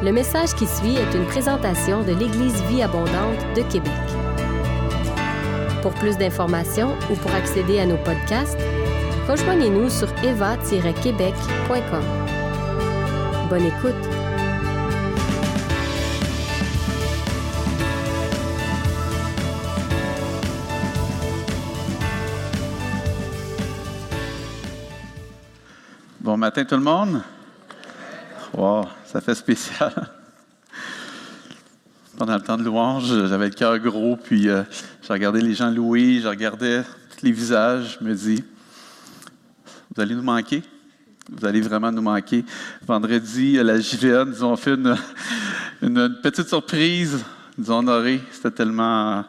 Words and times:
Le 0.00 0.12
message 0.12 0.54
qui 0.54 0.64
suit 0.64 0.94
est 0.94 1.12
une 1.12 1.26
présentation 1.26 2.04
de 2.04 2.12
l'Église 2.12 2.62
Vie 2.68 2.82
Abondante 2.82 3.40
de 3.56 3.62
Québec. 3.62 3.90
Pour 5.82 5.92
plus 5.94 6.16
d'informations 6.16 6.94
ou 7.10 7.16
pour 7.16 7.34
accéder 7.34 7.80
à 7.80 7.86
nos 7.86 7.96
podcasts, 7.96 8.60
rejoignez-nous 9.26 9.90
sur 9.90 10.08
eva-québec.com. 10.22 12.04
Bonne 13.50 13.66
écoute! 13.66 13.94
Bon 26.20 26.36
matin 26.36 26.64
tout 26.64 26.76
le 26.76 26.82
monde. 26.82 27.22
Wow, 28.54 28.84
ça 29.10 29.22
fait 29.22 29.34
spécial. 29.34 30.10
Pendant 32.18 32.34
le 32.34 32.42
temps 32.42 32.58
de 32.58 32.62
louange, 32.62 33.06
j'avais 33.06 33.48
le 33.48 33.54
cœur 33.54 33.78
gros, 33.78 34.16
puis 34.16 34.50
euh, 34.50 34.62
je 35.02 35.10
regardais 35.10 35.40
les 35.40 35.54
gens 35.54 35.70
louer, 35.70 36.20
je 36.20 36.28
regardais 36.28 36.82
tous 36.82 37.24
les 37.24 37.32
visages, 37.32 37.96
je 37.98 38.04
me 38.04 38.14
dis, 38.14 38.44
vous 39.94 40.02
allez 40.02 40.14
nous 40.14 40.22
manquer? 40.22 40.62
Vous 41.30 41.46
allez 41.46 41.62
vraiment 41.62 41.90
nous 41.90 42.02
manquer. 42.02 42.44
Vendredi, 42.86 43.58
à 43.58 43.62
la 43.62 43.80
JVA, 43.80 44.26
nous 44.26 44.44
ont 44.44 44.56
fait 44.56 44.74
une, 44.74 46.18
petite 46.22 46.48
surprise, 46.48 47.24
nous 47.56 47.70
ont 47.70 47.78
honoré. 47.78 48.20
C'était 48.30 48.50
tellement... 48.50 49.24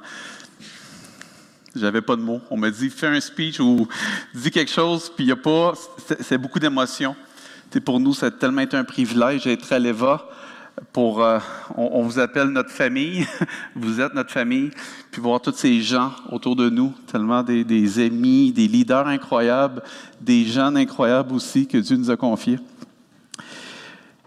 J'avais 1.73 2.01
pas 2.01 2.17
de 2.17 2.21
mots. 2.21 2.41
On 2.49 2.57
m'a 2.57 2.69
dit, 2.69 2.89
fais 2.89 3.07
un 3.07 3.19
speech 3.21 3.61
ou 3.61 3.87
dis 4.33 4.51
quelque 4.51 4.71
chose, 4.71 5.09
puis 5.15 5.23
il 5.23 5.27
n'y 5.27 5.31
a 5.31 5.37
pas. 5.37 5.73
C'est 6.19 6.37
beaucoup 6.37 6.59
d'émotions. 6.59 7.15
Pour 7.77 7.99
nous, 7.99 8.15
ça 8.15 8.27
a 8.27 8.31
tellement 8.31 8.61
été 8.61 8.75
un 8.75 8.83
privilège 8.83 9.43
d'être 9.43 9.71
à 9.71 9.77
l'EVA. 9.77 10.27
Pour, 10.93 11.21
euh, 11.21 11.39
on, 11.75 11.89
on, 11.93 12.03
vous 12.03 12.19
appelle 12.19 12.47
notre 12.47 12.71
famille, 12.71 13.27
vous 13.75 13.99
êtes 13.99 14.13
notre 14.13 14.31
famille, 14.31 14.71
puis 15.11 15.21
voir 15.21 15.41
tous 15.41 15.53
ces 15.53 15.81
gens 15.81 16.11
autour 16.31 16.55
de 16.55 16.69
nous, 16.69 16.93
tellement 17.11 17.43
des, 17.43 18.05
amis, 18.05 18.51
des 18.51 18.67
leaders 18.67 19.07
incroyables, 19.07 19.83
des 20.21 20.45
jeunes 20.45 20.77
incroyables 20.77 21.33
aussi 21.33 21.67
que 21.67 21.77
Dieu 21.77 21.97
nous 21.97 22.09
a 22.09 22.17
confiés. 22.17 22.59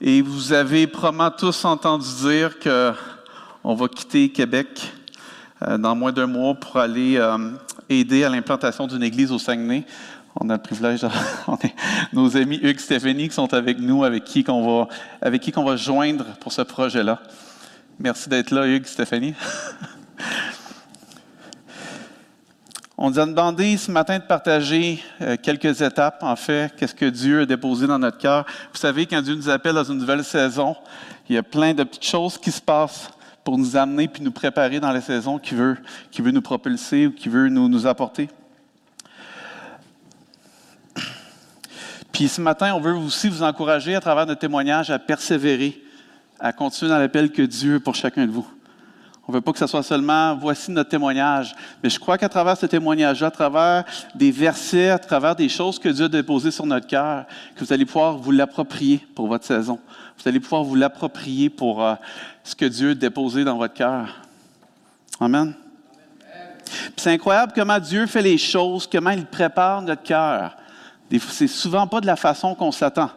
Et 0.00 0.20
vous 0.20 0.52
avez 0.52 0.86
probablement 0.86 1.30
tous 1.30 1.64
entendu 1.64 2.06
dire 2.20 2.58
qu'on 2.58 3.74
va 3.74 3.88
quitter 3.88 4.28
Québec 4.28 4.92
euh, 5.66 5.78
dans 5.78 5.96
moins 5.96 6.12
d'un 6.12 6.26
mois 6.26 6.54
pour 6.54 6.76
aller 6.76 7.16
euh, 7.16 7.38
aider 7.88 8.24
à 8.24 8.28
l'implantation 8.28 8.86
d'une 8.86 9.02
église 9.02 9.32
au 9.32 9.38
Saguenay. 9.38 9.84
On 10.36 10.48
a 10.48 10.54
le 10.54 10.62
privilège, 10.62 11.06
on 11.46 11.56
est, 11.56 11.74
nos 12.12 12.36
amis 12.36 12.58
Hugues 12.62 12.78
Stéphanie 12.78 13.28
qui 13.28 13.34
sont 13.34 13.52
avec 13.52 13.78
nous, 13.78 14.04
avec 14.04 14.24
qui 14.24 14.44
qu'on 14.44 14.80
va, 14.80 14.88
avec 15.20 15.42
qui 15.42 15.52
qu'on 15.52 15.64
va 15.64 15.76
joindre 15.76 16.24
pour 16.40 16.52
ce 16.52 16.62
projet-là. 16.62 17.20
Merci 17.98 18.28
d'être 18.28 18.50
là, 18.50 18.66
Hugues 18.66 18.86
Stéphanie. 18.86 19.34
On 23.04 23.10
nous 23.10 23.18
a 23.18 23.26
demandé 23.26 23.76
ce 23.78 23.90
matin 23.90 24.20
de 24.20 24.22
partager 24.22 25.02
euh, 25.22 25.36
quelques 25.42 25.80
étapes, 25.80 26.22
en 26.22 26.36
fait, 26.36 26.72
qu'est-ce 26.76 26.94
que 26.94 27.06
Dieu 27.06 27.40
a 27.40 27.46
déposé 27.46 27.88
dans 27.88 27.98
notre 27.98 28.18
cœur. 28.18 28.46
Vous 28.72 28.78
savez, 28.78 29.06
quand 29.06 29.20
Dieu 29.20 29.34
nous 29.34 29.48
appelle 29.48 29.74
dans 29.74 29.82
une 29.82 29.98
nouvelle 29.98 30.22
saison, 30.22 30.76
il 31.28 31.34
y 31.34 31.38
a 31.38 31.42
plein 31.42 31.74
de 31.74 31.82
petites 31.82 32.04
choses 32.04 32.38
qui 32.38 32.52
se 32.52 32.60
passent 32.60 33.10
pour 33.42 33.58
nous 33.58 33.76
amener 33.76 34.06
puis 34.06 34.22
nous 34.22 34.30
préparer 34.30 34.78
dans 34.78 34.92
la 34.92 35.00
saison 35.00 35.38
qui 35.40 35.54
veut, 35.54 35.78
qui 36.12 36.22
veut 36.22 36.30
nous 36.30 36.42
propulser 36.42 37.08
ou 37.08 37.12
qui 37.12 37.28
veut 37.28 37.48
nous, 37.48 37.68
nous 37.68 37.88
apporter. 37.88 38.28
Puis 42.12 42.28
ce 42.28 42.40
matin, 42.40 42.74
on 42.74 42.80
veut 42.80 42.94
aussi 42.94 43.28
vous 43.28 43.42
encourager 43.42 43.94
à 43.94 44.00
travers 44.00 44.26
notre 44.26 44.40
témoignage 44.40 44.90
à 44.90 44.98
persévérer, 44.98 45.82
à 46.38 46.52
continuer 46.52 46.90
dans 46.90 46.98
l'appel 46.98 47.32
que 47.32 47.42
Dieu 47.42 47.80
pour 47.80 47.94
chacun 47.94 48.26
de 48.26 48.30
vous. 48.30 48.46
On 49.26 49.32
ne 49.32 49.36
veut 49.36 49.40
pas 49.40 49.52
que 49.52 49.58
ce 49.58 49.66
soit 49.68 49.84
seulement 49.84 50.34
voici 50.36 50.72
notre 50.72 50.90
témoignage, 50.90 51.54
mais 51.82 51.88
je 51.88 51.98
crois 51.98 52.18
qu'à 52.18 52.28
travers 52.28 52.56
ce 52.56 52.66
témoignage-là, 52.66 53.28
à 53.28 53.30
travers 53.30 53.84
des 54.16 54.32
versets, 54.32 54.90
à 54.90 54.98
travers 54.98 55.36
des 55.36 55.48
choses 55.48 55.78
que 55.78 55.88
Dieu 55.88 56.06
a 56.06 56.08
déposées 56.08 56.50
sur 56.50 56.66
notre 56.66 56.88
cœur, 56.88 57.24
que 57.54 57.64
vous 57.64 57.72
allez 57.72 57.86
pouvoir 57.86 58.16
vous 58.16 58.32
l'approprier 58.32 59.06
pour 59.14 59.28
votre 59.28 59.44
saison. 59.44 59.78
Vous 60.18 60.28
allez 60.28 60.40
pouvoir 60.40 60.64
vous 60.64 60.74
l'approprier 60.74 61.50
pour 61.50 61.84
euh, 61.84 61.94
ce 62.42 62.56
que 62.56 62.64
Dieu 62.64 62.90
a 62.90 62.94
déposé 62.94 63.44
dans 63.44 63.56
votre 63.56 63.74
cœur. 63.74 64.20
Amen. 65.20 65.54
C'est 66.96 67.12
incroyable 67.12 67.52
comment 67.54 67.78
Dieu 67.78 68.06
fait 68.06 68.22
les 68.22 68.38
choses, 68.38 68.88
comment 68.90 69.10
il 69.10 69.24
prépare 69.24 69.82
notre 69.82 70.02
cœur. 70.02 70.56
C'est 71.18 71.48
souvent 71.48 71.86
pas 71.86 72.00
de 72.00 72.06
la 72.06 72.16
façon 72.16 72.54
qu'on 72.54 72.72
s'attend. 72.72 73.10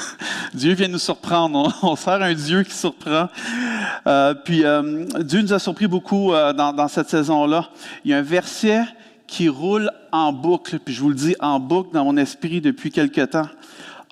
Dieu 0.54 0.74
vient 0.74 0.88
nous 0.88 0.98
surprendre. 0.98 1.72
On, 1.82 1.96
sert 1.96 2.22
un 2.22 2.34
Dieu 2.34 2.62
qui 2.62 2.74
surprend. 2.74 3.28
Euh, 4.06 4.34
puis 4.34 4.64
euh, 4.64 5.04
Dieu 5.20 5.42
nous 5.42 5.52
a 5.52 5.58
surpris 5.58 5.86
beaucoup 5.86 6.32
euh, 6.32 6.52
dans, 6.52 6.72
dans, 6.72 6.88
cette 6.88 7.08
saison-là. 7.08 7.68
Il 8.04 8.10
y 8.10 8.14
a 8.14 8.18
un 8.18 8.22
verset 8.22 8.82
qui 9.26 9.48
roule 9.48 9.90
en 10.12 10.32
boucle, 10.32 10.78
puis 10.78 10.94
je 10.94 11.00
vous 11.00 11.08
le 11.08 11.14
dis 11.14 11.36
en 11.40 11.60
boucle 11.60 11.90
dans 11.92 12.04
mon 12.04 12.16
esprit 12.16 12.60
depuis 12.60 12.90
quelque 12.90 13.22
temps. 13.22 13.48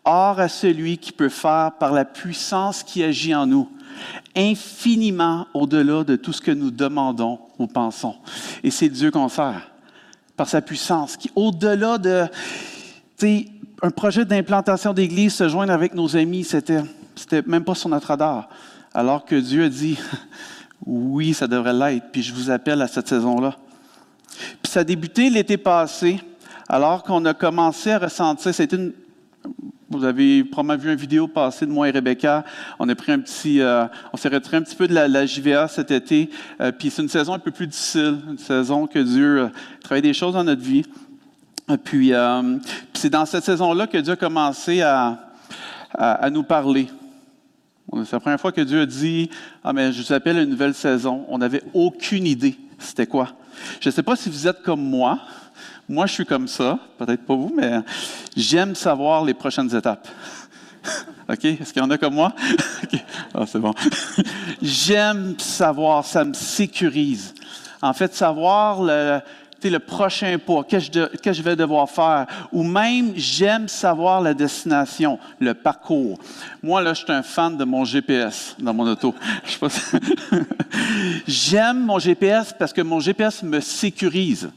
Or 0.05 0.39
à 0.39 0.49
celui 0.49 0.99
qui 0.99 1.13
peut 1.13 1.29
faire 1.29 1.73
par 1.79 1.93
la 1.93 2.05
puissance 2.05 2.83
qui 2.83 3.03
agit 3.03 3.35
en 3.35 3.47
nous, 3.47 3.71
infiniment 4.37 5.47
au-delà 5.55 6.05
de 6.05 6.17
tout 6.17 6.33
ce 6.33 6.43
que 6.43 6.51
nous 6.51 6.71
demandons 6.71 7.39
ou 7.59 7.67
pensons. 7.67 8.17
Et 8.63 8.71
c'est 8.71 8.89
Dieu 8.89 9.11
qu'on 9.11 9.29
sert, 9.29 9.71
par 10.37 10.49
sa 10.49 10.61
puissance, 10.61 11.17
qui 11.17 11.31
au-delà 11.35 11.97
de 11.99 12.27
un 13.23 13.91
projet 13.91 14.25
d'implantation 14.25 14.93
d'église, 14.93 15.35
se 15.35 15.49
joindre 15.49 15.73
avec 15.73 15.95
nos 15.95 16.17
amis, 16.17 16.45
c'était, 16.45 16.83
c'était 17.15 17.43
même 17.47 17.65
pas 17.65 17.75
sur 17.75 17.89
notre 17.89 18.09
radar. 18.09 18.49
Alors 18.93 19.25
que 19.25 19.37
Dieu 19.37 19.65
a 19.65 19.69
dit, 19.69 19.99
oui, 20.87 21.35
ça 21.35 21.47
devrait 21.47 21.73
l'être, 21.73 22.07
puis 22.13 22.23
je 22.23 22.35
vous 22.35 22.51
appelle 22.51 22.83
à 22.83 22.89
cette 22.89 23.09
saison-là. 23.09 23.57
Puis 24.63 24.73
ça 24.73 24.81
a 24.81 24.85
débuté 24.85 25.31
l'été 25.31 25.57
passé, 25.57 26.21
alors 26.69 27.03
qu'on 27.03 27.25
a 27.25 27.35
commencé 27.35 27.91
à 27.91 27.99
ressentir, 27.99 28.55
c'était 28.55 28.77
une, 28.77 28.93
vous 29.91 30.05
avez 30.05 30.45
probablement 30.45 30.83
vu 30.83 30.93
une 30.93 30.99
vidéo 30.99 31.29
passer 31.29 31.67
de 31.67 31.71
moi 31.71 31.89
et 31.89 31.93
Rebecca. 31.93 32.45
On 32.79 32.89
a 32.89 32.95
pris 32.95 33.13
un 33.13 33.21
petit, 33.21 33.61
euh, 33.61 33.85
on 34.13 34.17
s'est 34.17 34.29
retiré 34.29 34.57
un 34.57 34.63
petit 34.63 34.75
peu 34.75 34.89
de 34.89 34.95
la, 34.95 35.09
la 35.09 35.27
JVA 35.27 35.69
cet 35.69 35.91
été. 35.91 36.31
Euh, 36.61 36.73
puis 36.73 36.91
c'est 36.91 37.03
une 37.03 37.09
saison 37.09 37.35
un 37.35 37.39
peu 37.39 37.51
plus 37.51 37.67
difficile, 37.67 38.19
une 38.29 38.39
saison 38.39 38.87
que 38.87 38.99
Dieu 38.99 39.41
euh, 39.41 39.49
travaille 39.83 40.03
des 40.03 40.15
choses 40.15 40.35
dans 40.35 40.45
notre 40.45 40.63
vie. 40.63 40.85
Puis, 41.83 42.13
euh, 42.13 42.59
c'est 42.93 43.11
dans 43.11 43.27
cette 43.27 43.45
saison-là 43.45 43.87
que 43.87 43.99
Dieu 43.99 44.13
a 44.13 44.17
commencé 44.17 44.83
à, 44.83 45.19
à, 45.93 46.13
à 46.13 46.31
nous 46.31 46.43
parler. 46.43 46.89
C'est 48.05 48.13
la 48.13 48.21
première 48.21 48.41
fois 48.41 48.53
que 48.53 48.61
Dieu 48.61 48.81
a 48.83 48.87
dit 48.87 49.31
Ah, 49.63 49.73
mais 49.73 49.93
je 49.93 50.03
vous 50.03 50.13
appelle 50.13 50.39
une 50.39 50.51
nouvelle 50.51 50.75
saison. 50.75 51.25
On 51.29 51.39
n'avait 51.39 51.63
aucune 51.73 52.27
idée 52.27 52.59
c'était 52.85 53.07
quoi. 53.07 53.29
Je 53.81 53.89
ne 53.89 53.93
sais 53.93 54.03
pas 54.03 54.17
si 54.17 54.29
vous 54.29 54.47
êtes 54.47 54.63
comme 54.63 54.83
moi. 54.83 55.19
Moi, 55.89 56.07
je 56.07 56.13
suis 56.13 56.27
comme 56.27 56.49
ça. 56.49 56.79
Peut-être 56.99 57.25
pas 57.25 57.35
vous, 57.35 57.53
mais 57.55 57.81
j'aime 58.37 58.75
savoir 58.75 59.25
les 59.25 59.35
prochaines 59.35 59.75
étapes. 59.75 60.09
OK? 61.29 61.45
Est-ce 61.45 61.73
qu'il 61.73 61.83
y 61.83 61.85
en 61.85 61.91
a 61.91 61.99
comme 61.99 62.15
moi? 62.15 62.33
OK. 62.85 63.01
Ah, 63.35 63.45
c'est 63.47 63.59
bon. 63.59 63.75
j'aime 64.63 65.39
savoir, 65.39 66.05
ça 66.05 66.25
me 66.25 66.35
sécurise. 66.35 67.35
En 67.83 67.93
fait, 67.93 68.15
savoir 68.15 68.83
le 68.83 69.21
le 69.71 69.79
prochain 69.79 70.39
pas, 70.39 70.63
que 70.65 71.33
je 71.33 71.43
vais 71.43 71.57
devoir 71.57 71.89
faire, 71.89 72.27
ou 72.53 72.63
même 72.63 73.13
j'aime 73.17 73.69
savoir 73.69 74.21
la 74.21 74.35
destination, 74.35 75.19
le 75.39 75.55
parcours. 75.55 76.19
Moi, 76.63 76.83
là, 76.83 76.95
je 76.95 77.05
suis 77.05 77.13
un 77.13 77.23
fan 77.23 77.57
de 77.57 77.65
mon 77.65 77.85
GPS 77.85 78.57
dans 78.59 78.75
mon 78.75 78.87
auto. 78.87 79.15
j'aime 81.27 81.85
mon 81.85 81.99
GPS 81.99 82.55
parce 82.59 82.73
que 82.73 82.83
mon 82.83 83.01
GPS 83.01 83.43
me 83.43 83.61
sécurise. 83.61 84.51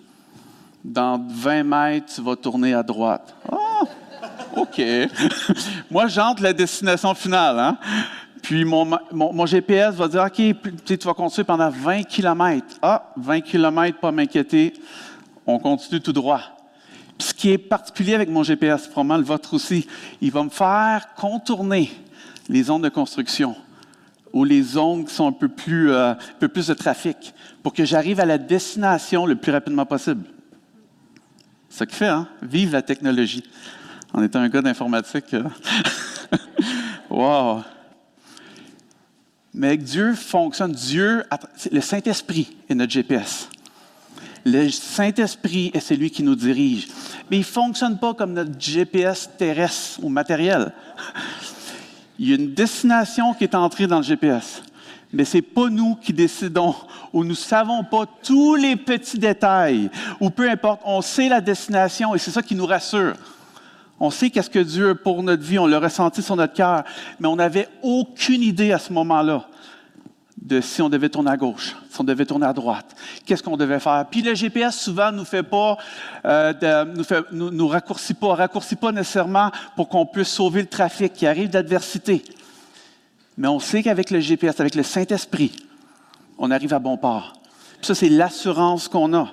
Dans 0.83 1.21
20 1.29 1.63
mètres, 1.63 2.13
tu 2.15 2.21
vas 2.21 2.35
tourner 2.35 2.73
à 2.73 2.83
droite. 2.83 3.35
Oh, 3.51 3.87
OK. 4.55 4.81
Moi, 5.91 6.07
j'entre 6.07 6.41
la 6.43 6.53
destination 6.53 7.13
finale. 7.13 7.59
Hein? 7.59 7.77
Puis 8.47 8.63
mon, 8.63 8.89
mon, 9.11 9.45
GPS 9.45 9.95
va 9.95 10.07
dire, 10.07 10.23
OK, 10.23 10.41
tu 10.85 10.95
vas 11.05 11.13
continuer 11.13 11.43
pendant 11.43 11.69
20 11.69 12.03
km. 12.03 12.65
Ah, 12.81 13.11
20 13.17 13.41
km, 13.41 13.99
pas 13.99 14.13
m'inquiéter. 14.13 14.71
On 15.45 15.59
continue 15.59 15.99
tout 15.99 16.13
droit. 16.13 16.39
Puis 17.17 17.27
ce 17.27 17.33
qui 17.33 17.51
est 17.51 17.57
particulier 17.57 18.13
avec 18.15 18.29
mon 18.29 18.43
GPS, 18.43 18.87
probablement 18.87 19.17
le 19.17 19.25
vôtre 19.25 19.53
aussi, 19.53 19.85
il 20.21 20.31
va 20.31 20.45
me 20.45 20.49
faire 20.49 21.07
contourner 21.17 21.91
les 22.47 22.63
zones 22.63 22.83
de 22.83 22.87
construction 22.87 23.53
ou 24.31 24.45
les 24.45 24.61
zones 24.61 25.03
qui 25.03 25.13
sont 25.13 25.27
un 25.27 25.33
peu 25.33 25.49
plus, 25.49 25.91
euh, 25.91 26.11
un 26.11 26.17
peu 26.39 26.47
plus 26.47 26.67
de 26.67 26.73
trafic 26.73 27.33
pour 27.61 27.73
que 27.73 27.83
j'arrive 27.83 28.21
à 28.21 28.25
la 28.25 28.37
destination 28.37 29.25
le 29.25 29.35
plus 29.35 29.51
rapidement 29.51 29.85
possible. 29.85 30.23
C'est 31.67 31.79
ce 31.79 31.83
qui 31.83 31.95
fait, 31.97 32.07
hein? 32.07 32.29
Vive 32.41 32.71
la 32.71 32.81
technologie. 32.81 33.43
En 34.13 34.23
étant 34.23 34.39
un 34.39 34.47
gars 34.47 34.61
d'informatique. 34.61 35.33
Euh, 35.33 35.43
wow! 37.09 37.61
Mais 39.57 39.75
Dieu 39.75 40.13
fonctionne. 40.13 40.71
Dieu, 40.71 41.23
le 41.71 41.81
Saint-Esprit 41.81 42.55
est 42.69 42.75
notre 42.75 42.91
GPS. 42.91 43.49
Le 44.45 44.69
Saint-Esprit 44.69 45.71
est 45.73 45.79
celui 45.79 46.11
qui 46.11 46.21
nous 46.21 46.35
dirige. 46.35 46.87
Mais 47.29 47.37
il 47.37 47.39
ne 47.39 47.45
fonctionne 47.45 47.97
pas 47.97 48.13
comme 48.13 48.33
notre 48.33 48.51
GPS 48.59 49.31
terrestre 49.35 49.99
ou 50.03 50.09
matériel. 50.09 50.71
Il 52.19 52.29
y 52.29 52.33
a 52.33 52.35
une 52.35 52.53
destination 52.53 53.33
qui 53.33 53.45
est 53.45 53.55
entrée 53.55 53.87
dans 53.87 53.97
le 53.97 54.03
GPS, 54.03 54.63
mais 55.13 55.23
ce 55.23 55.37
n'est 55.37 55.43
pas 55.43 55.69
nous 55.69 55.95
qui 55.95 56.13
décidons 56.13 56.73
ou 57.13 57.23
nous 57.23 57.29
ne 57.29 57.35
savons 57.35 57.83
pas 57.83 58.05
tous 58.23 58.55
les 58.55 58.75
petits 58.75 59.19
détails, 59.19 59.91
ou 60.19 60.31
peu 60.31 60.49
importe, 60.49 60.81
on 60.83 61.01
sait 61.01 61.29
la 61.29 61.41
destination 61.41 62.15
et 62.15 62.17
c'est 62.17 62.31
ça 62.31 62.41
qui 62.41 62.55
nous 62.55 62.65
rassure. 62.65 63.13
On 63.99 64.11
sait 64.11 64.29
qu'est-ce 64.29 64.49
que 64.49 64.59
Dieu 64.59 64.89
a 64.89 64.95
pour 64.95 65.23
notre 65.23 65.43
vie, 65.43 65.57
on 65.57 65.65
l'a 65.65 65.79
ressenti 65.79 66.21
sur 66.21 66.35
notre 66.35 66.53
cœur, 66.53 66.83
mais 67.19 67.27
on 67.27 67.35
n'avait 67.35 67.67
aucune 67.81 68.43
idée 68.43 68.71
à 68.71 68.79
ce 68.79 68.93
moment-là 68.93 69.47
de 70.39 70.61
si 70.61 70.81
on 70.81 70.89
devait 70.89 71.09
tourner 71.09 71.31
à 71.31 71.37
gauche, 71.37 71.75
si 71.89 71.99
on 71.99 72.03
devait 72.03 72.25
tourner 72.25 72.45
à 72.45 72.53
droite, 72.53 72.95
qu'est-ce 73.25 73.41
qu'on 73.41 73.57
devait 73.57 73.79
faire? 73.79 74.05
Puis 74.09 74.21
le 74.21 74.35
GPS 74.35 74.79
souvent 74.79 75.11
nous 75.11 75.25
fait 75.25 75.43
pas, 75.43 75.77
euh, 76.25 76.85
nous, 77.31 77.49
nous, 77.49 77.67
raccourcit 77.67 78.13
pas, 78.13 78.35
raccourcit 78.35 78.75
pas 78.75 78.91
nécessairement 78.91 79.51
pour 79.75 79.89
qu'on 79.89 80.05
puisse 80.05 80.29
sauver 80.29 80.61
le 80.61 80.67
trafic 80.67 81.13
qui 81.13 81.25
arrive 81.25 81.49
d'adversité. 81.49 82.23
Mais 83.35 83.47
on 83.47 83.59
sait 83.59 83.83
qu'avec 83.83 84.11
le 84.11 84.19
GPS, 84.19 84.59
avec 84.59 84.75
le 84.75 84.83
Saint-Esprit, 84.83 85.51
on 86.37 86.51
arrive 86.51 86.73
à 86.73 86.79
bon 86.79 86.97
port. 86.97 87.33
Puis 87.79 87.87
ça, 87.87 87.95
c'est 87.95 88.09
l'assurance 88.09 88.87
qu'on 88.87 89.13
a. 89.13 89.31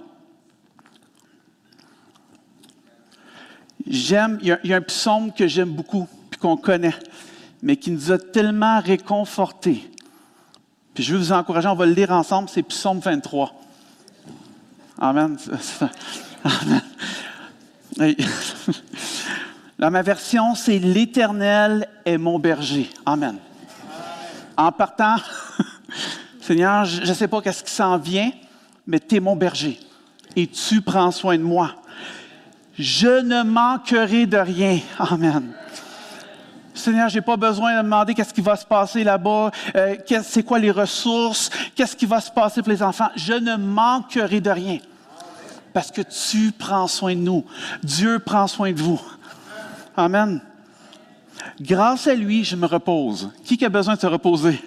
J'aime, 3.86 4.38
il 4.42 4.58
y, 4.64 4.72
a 4.72 4.76
un 4.76 4.80
psaume 4.80 5.32
que 5.32 5.46
j'aime 5.46 5.70
beaucoup, 5.70 6.08
puis 6.30 6.40
qu'on 6.40 6.56
connaît, 6.56 6.94
mais 7.62 7.76
qui 7.76 7.90
nous 7.90 8.12
a 8.12 8.18
tellement 8.18 8.80
réconfortés. 8.80 9.90
Puis 10.94 11.04
je 11.04 11.12
veux 11.12 11.18
vous 11.18 11.32
encourager, 11.32 11.68
on 11.68 11.74
va 11.74 11.86
le 11.86 11.92
lire 11.92 12.10
ensemble, 12.10 12.48
c'est 12.48 12.62
psaume 12.62 13.00
23. 13.00 13.52
Amen. 14.98 15.36
Amen. 16.44 16.82
Dans 19.78 19.90
ma 19.90 20.02
version, 20.02 20.54
c'est 20.54 20.78
L'Éternel 20.78 21.88
est 22.04 22.16
mon 22.16 22.38
berger. 22.38 22.88
Amen. 23.04 23.36
En 24.56 24.72
partant, 24.72 25.16
Seigneur, 26.40 26.84
je 26.84 27.02
ne 27.02 27.14
sais 27.14 27.28
pas 27.28 27.42
qu'est-ce 27.42 27.64
qui 27.64 27.72
s'en 27.72 27.98
vient, 27.98 28.30
mais 28.86 29.00
tu 29.00 29.16
es 29.16 29.20
mon 29.20 29.36
berger 29.36 29.78
et 30.36 30.46
tu 30.46 30.80
prends 30.80 31.10
soin 31.10 31.36
de 31.36 31.42
moi. 31.42 31.74
Je 32.78 33.20
ne 33.22 33.42
manquerai 33.42 34.26
de 34.26 34.36
rien. 34.36 34.80
Amen. 34.98 35.52
Seigneur, 36.74 37.08
je 37.08 37.16
n'ai 37.16 37.20
pas 37.22 37.36
besoin 37.36 37.76
de 37.76 37.82
demander 37.82 38.14
qu'est-ce 38.14 38.34
qui 38.34 38.40
va 38.40 38.56
se 38.56 38.66
passer 38.66 39.04
là-bas, 39.04 39.52
euh, 39.76 39.94
c'est 40.24 40.42
quoi 40.42 40.58
les 40.58 40.72
ressources, 40.72 41.48
qu'est-ce 41.74 41.94
qui 41.94 42.04
va 42.04 42.20
se 42.20 42.32
passer 42.32 42.62
pour 42.62 42.72
les 42.72 42.82
enfants. 42.82 43.10
Je 43.14 43.34
ne 43.34 43.56
manquerai 43.56 44.40
de 44.40 44.50
rien 44.50 44.78
parce 45.72 45.92
que 45.92 46.02
tu 46.02 46.50
prends 46.52 46.88
soin 46.88 47.14
de 47.14 47.20
nous. 47.20 47.44
Dieu 47.82 48.18
prend 48.18 48.48
soin 48.48 48.72
de 48.72 48.80
vous. 48.80 49.00
Amen. 49.96 50.40
Grâce 51.60 52.08
à 52.08 52.14
lui, 52.14 52.42
je 52.42 52.56
me 52.56 52.66
repose. 52.66 53.30
Qui 53.44 53.64
a 53.64 53.68
besoin 53.68 53.94
de 53.94 54.00
se 54.00 54.06
reposer? 54.06 54.60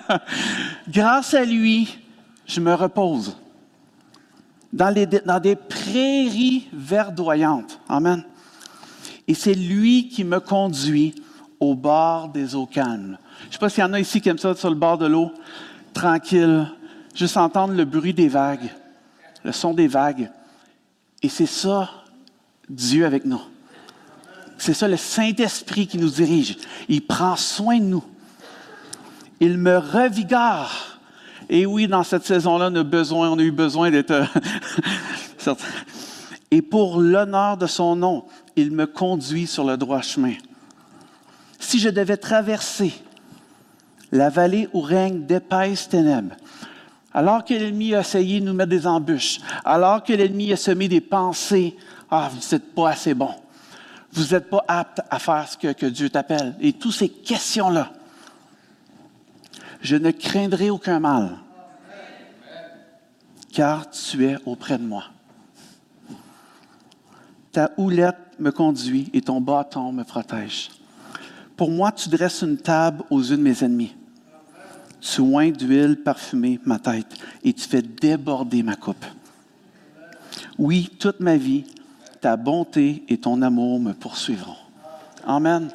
Grâce 0.88 1.34
à 1.34 1.44
lui, 1.44 1.98
je 2.46 2.60
me 2.60 2.74
repose 2.74 3.36
dans, 4.76 5.40
des 5.40 5.56
prairies 5.56 6.68
verdoyantes. 6.72 7.80
Amen. 7.88 8.24
Et 9.26 9.34
c'est 9.34 9.54
lui 9.54 10.08
qui 10.08 10.22
me 10.22 10.38
conduit 10.38 11.14
au 11.58 11.74
bord 11.74 12.28
des 12.28 12.54
eaux 12.54 12.66
calmes. 12.66 13.18
Je 13.42 13.46
ne 13.46 13.52
sais 13.52 13.58
pas 13.58 13.68
s'il 13.68 13.82
y 13.82 13.86
en 13.86 13.92
a 13.94 14.00
ici 14.00 14.20
qui 14.20 14.28
aiment 14.28 14.38
ça 14.38 14.54
sur 14.54 14.68
le 14.68 14.76
bord 14.76 14.98
de 14.98 15.06
l'eau, 15.06 15.32
tranquille, 15.94 16.70
juste 17.14 17.36
entendre 17.36 17.74
le 17.74 17.84
bruit 17.84 18.14
des 18.14 18.28
vagues, 18.28 18.70
le 19.44 19.52
son 19.52 19.72
des 19.72 19.88
vagues. 19.88 20.30
Et 21.22 21.28
c'est 21.28 21.46
ça, 21.46 21.90
Dieu 22.68 23.06
avec 23.06 23.24
nous. 23.24 23.40
C'est 24.58 24.74
ça 24.74 24.88
le 24.88 24.96
Saint-Esprit 24.96 25.86
qui 25.86 25.98
nous 25.98 26.10
dirige. 26.10 26.56
Il 26.88 27.06
prend 27.06 27.36
soin 27.36 27.78
de 27.78 27.84
nous. 27.84 28.04
Il 29.40 29.58
me 29.58 29.76
revigore. 29.78 30.95
Et 31.48 31.66
oui, 31.66 31.86
dans 31.86 32.02
cette 32.02 32.24
saison-là, 32.24 32.70
on 32.72 32.76
a, 32.76 32.82
besoin, 32.82 33.30
on 33.30 33.38
a 33.38 33.42
eu 33.42 33.52
besoin 33.52 33.90
d'être... 33.90 34.14
Et 36.50 36.62
pour 36.62 37.00
l'honneur 37.00 37.56
de 37.56 37.66
son 37.66 37.96
nom, 37.96 38.24
il 38.54 38.70
me 38.70 38.86
conduit 38.86 39.46
sur 39.46 39.64
le 39.64 39.76
droit 39.76 40.00
chemin. 40.00 40.34
Si 41.58 41.78
je 41.78 41.88
devais 41.88 42.16
traverser 42.16 42.94
la 44.12 44.30
vallée 44.30 44.68
où 44.72 44.80
règne 44.80 45.26
d'épaisses 45.26 45.88
ténèbres, 45.88 46.34
alors 47.12 47.44
que 47.44 47.54
l'ennemi 47.54 47.94
a 47.94 48.00
essayé 48.00 48.40
de 48.40 48.44
nous 48.44 48.52
mettre 48.52 48.70
des 48.70 48.86
embûches, 48.86 49.40
alors 49.64 50.04
que 50.04 50.12
l'ennemi 50.12 50.52
a 50.52 50.56
semé 50.56 50.86
des 50.86 51.00
pensées, 51.00 51.76
ah, 52.10 52.30
vous 52.32 52.40
n'êtes 52.52 52.74
pas 52.74 52.90
assez 52.90 53.14
bon, 53.14 53.30
vous 54.12 54.34
n'êtes 54.34 54.48
pas 54.48 54.64
apte 54.68 55.00
à 55.10 55.18
faire 55.18 55.46
ce 55.48 55.56
que 55.56 55.86
Dieu 55.86 56.10
t'appelle, 56.10 56.54
et 56.60 56.72
toutes 56.72 56.92
ces 56.92 57.08
questions-là, 57.08 57.90
je 59.80 59.96
ne 59.96 60.10
craindrai 60.10 60.70
aucun 60.70 61.00
mal, 61.00 61.38
car 63.52 63.90
tu 63.90 64.26
es 64.26 64.36
auprès 64.44 64.78
de 64.78 64.84
moi. 64.84 65.04
Ta 67.52 67.70
houlette 67.78 68.38
me 68.38 68.50
conduit 68.50 69.10
et 69.14 69.22
ton 69.22 69.40
bâton 69.40 69.92
me 69.92 70.04
protège. 70.04 70.70
Pour 71.56 71.70
moi, 71.70 71.90
tu 71.90 72.10
dresses 72.10 72.42
une 72.42 72.58
table 72.58 73.02
aux 73.08 73.20
yeux 73.20 73.36
de 73.36 73.42
mes 73.42 73.64
ennemis. 73.64 73.94
Tu 75.00 75.20
oins 75.20 75.50
d'huile 75.50 75.96
parfumée 76.02 76.60
ma 76.64 76.78
tête 76.78 77.14
et 77.42 77.52
tu 77.52 77.66
fais 77.66 77.80
déborder 77.80 78.62
ma 78.62 78.76
coupe. 78.76 79.06
Oui, 80.58 80.90
toute 80.98 81.20
ma 81.20 81.36
vie, 81.36 81.64
ta 82.20 82.36
bonté 82.36 83.04
et 83.08 83.18
ton 83.18 83.40
amour 83.40 83.80
me 83.80 83.92
poursuivront. 83.92 84.56
Amen. 85.26 85.70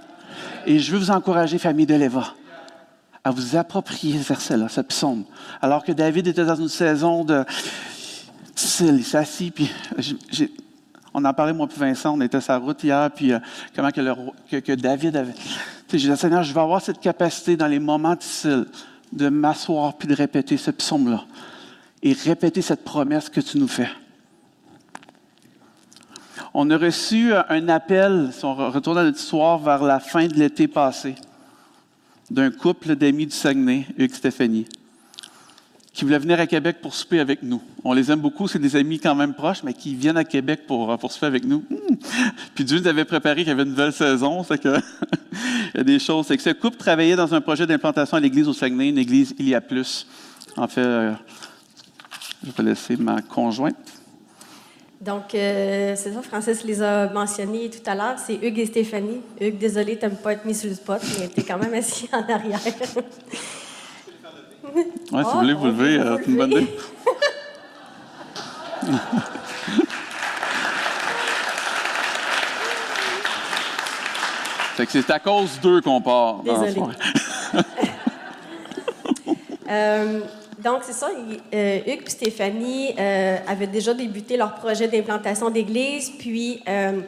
Et 0.66 0.80
je 0.80 0.92
veux 0.92 1.00
vous 1.00 1.12
encourager, 1.12 1.58
famille 1.58 1.86
de 1.86 1.96
Léva, 1.96 2.34
à 3.24 3.32
vous 3.32 3.56
approprier 3.56 4.22
ce 4.22 4.28
verset-là, 4.28 4.68
ce 4.70 4.82
psaume. 4.82 5.26
Alors 5.62 5.84
que 5.84 5.92
David 5.92 6.28
était 6.28 6.46
dans 6.46 6.56
une 6.56 6.70
saison 6.70 7.24
de 7.24 7.46
il 8.82 9.04
s'est 9.04 9.18
assis, 9.18 9.52
puis 9.52 9.72
on 11.14 11.26
en 11.26 11.34
parlait, 11.34 11.54
moi 11.54 11.68
puis 11.68 11.80
Vincent, 11.80 12.14
on 12.16 12.22
était 12.22 12.42
sur 12.42 12.54
la 12.54 12.60
route 12.60 12.84
hier, 12.84 13.10
puis 13.12 13.34
euh, 13.34 13.40
comment 13.76 13.92
que, 13.92 14.76
David 14.76 15.16
avait. 15.16 15.34
Tu 15.34 15.40
sais, 15.88 15.98
j'ai 15.98 16.12
dit, 16.12 16.18
Seigneur, 16.18 16.44
je 16.44 16.54
vais 16.54 16.60
avoir 16.60 16.82
cette 16.82 17.00
capacité 17.00 17.58
dans 17.58 17.68
les 17.68 17.80
moments 17.80 18.16
difficiles 18.16 18.66
de 19.12 19.30
m'asseoir 19.30 19.96
puis 19.98 20.08
de 20.08 20.16
répéter 20.16 20.58
ce 20.58 20.72
psaume-là 20.72 21.26
et 22.02 22.14
répéter 22.14 22.62
cette 22.62 22.84
promesse 22.84 23.30
que 23.30 23.42
tu 23.42 23.58
nous 23.58 23.68
fais. 23.68 23.90
On 26.54 26.70
a 26.70 26.78
reçu 26.78 27.34
un 27.34 27.70
appel, 27.70 28.30
si 28.34 28.44
on 28.44 28.56
retourne 28.56 28.98
à 28.98 29.04
notre 29.04 29.20
histoire, 29.20 29.60
vers 29.60 29.84
la 29.84 30.00
fin 30.00 30.28
de 30.28 30.34
l'été 30.34 30.68
passé, 30.68 31.16
d'un 32.32 32.50
couple 32.50 32.96
d'amis 32.96 33.26
du 33.26 33.36
Saguenay, 33.36 33.86
Hugues 33.98 34.14
Stéphanie 34.14 34.66
qui 35.94 36.06
voulaient 36.06 36.20
venir 36.20 36.40
à 36.40 36.48
Québec 36.48 36.78
pour 36.82 36.96
souper 36.96 37.20
avec 37.20 37.44
nous. 37.44 37.62
On 37.84 37.92
les 37.92 38.10
aime 38.12 38.22
beaucoup, 38.22 38.48
c'est 38.48 38.60
des 38.60 38.78
amis 38.78 38.98
quand 38.98 39.14
même 39.14 39.34
proches, 39.34 39.62
mais 39.62 39.74
qui 39.74 39.94
viennent 39.94 40.16
à 40.16 40.24
Québec 40.24 40.62
pour, 40.66 40.98
pour 40.98 41.12
souper 41.12 41.26
avec 41.26 41.44
nous. 41.44 41.66
Hmm. 41.70 41.96
Puis 42.56 42.64
Dieu 42.64 42.80
nous 42.80 42.88
avait 42.88 43.04
préparé 43.04 43.42
qu'il 43.42 43.50
y 43.50 43.52
avait 43.52 43.64
une 43.64 43.72
nouvelle 43.72 43.92
saison, 43.92 44.42
c'est 44.48 44.58
que 44.58 44.78
il 45.74 45.78
y 45.78 45.80
a 45.82 45.84
des 45.84 46.00
choses. 46.00 46.28
C'est 46.28 46.38
que 46.38 46.44
ce 46.44 46.52
couple 46.52 46.78
travaillait 46.78 47.18
dans 47.18 47.34
un 47.34 47.42
projet 47.42 47.68
d'implantation 47.68 48.16
à 48.16 48.22
l'église 48.22 48.48
au 48.48 48.54
Saguenay, 48.54 48.88
une 48.88 48.98
église 48.98 49.36
il 49.38 49.50
y 49.50 49.56
a 49.56 49.60
plus. 49.60 50.08
En 50.56 50.70
fait, 50.70 50.82
euh, 50.82 51.14
je 52.46 52.52
vais 52.52 52.70
laisser 52.70 52.96
ma 52.96 53.22
conjointe. 53.22 54.01
Donc, 55.02 55.34
euh, 55.34 55.96
c'est 55.98 56.14
ça, 56.14 56.22
Francis 56.22 56.64
les 56.64 56.80
a 56.84 57.12
mentionnés 57.12 57.72
tout 57.72 57.90
à 57.90 57.96
l'heure, 57.96 58.20
c'est 58.24 58.36
Hugues 58.36 58.60
et 58.60 58.68
Stéphanie. 58.68 59.22
Hugues, 59.40 59.58
désolé, 59.58 59.98
tu 59.98 60.06
n'aimes 60.06 60.16
pas 60.16 60.34
être 60.34 60.46
mis 60.46 60.54
sur 60.54 60.70
le 60.70 60.76
spot, 60.76 61.02
mais 61.20 61.28
tu 61.28 61.40
es 61.40 61.44
quand 61.44 61.58
même 61.58 61.74
assis 61.74 62.08
en 62.14 62.22
arrière. 62.32 62.60
Oui, 64.74 64.84
si 65.12 65.32
vous 65.34 65.40
voulez 65.40 65.54
vous 65.54 65.66
lever, 65.66 66.00
euh, 66.00 66.18
c'est 66.18 66.32
une 66.32 66.38
bonne 66.38 66.52
idée. 66.54 66.68
c'est 74.88 75.10
à 75.10 75.20
cause 75.20 75.60
d'eux 75.60 75.82
qu'on 75.82 76.00
part. 76.00 76.42
Désolée. 76.44 76.82
euh, 79.70 80.22
donc, 80.64 80.84
c'est 80.84 80.94
ça. 80.94 81.10
Euh, 81.54 81.80
Hugues 81.88 82.04
et 82.06 82.10
Stéphanie 82.10 82.94
euh, 83.00 83.38
avaient 83.48 83.68
déjà 83.68 83.94
débuté 83.96 84.38
leur 84.38 84.56
projet 84.56 84.88
d'implantation 84.88 85.50
d'église. 85.50 86.12
Puis, 86.20 86.62
euh, 86.68 87.02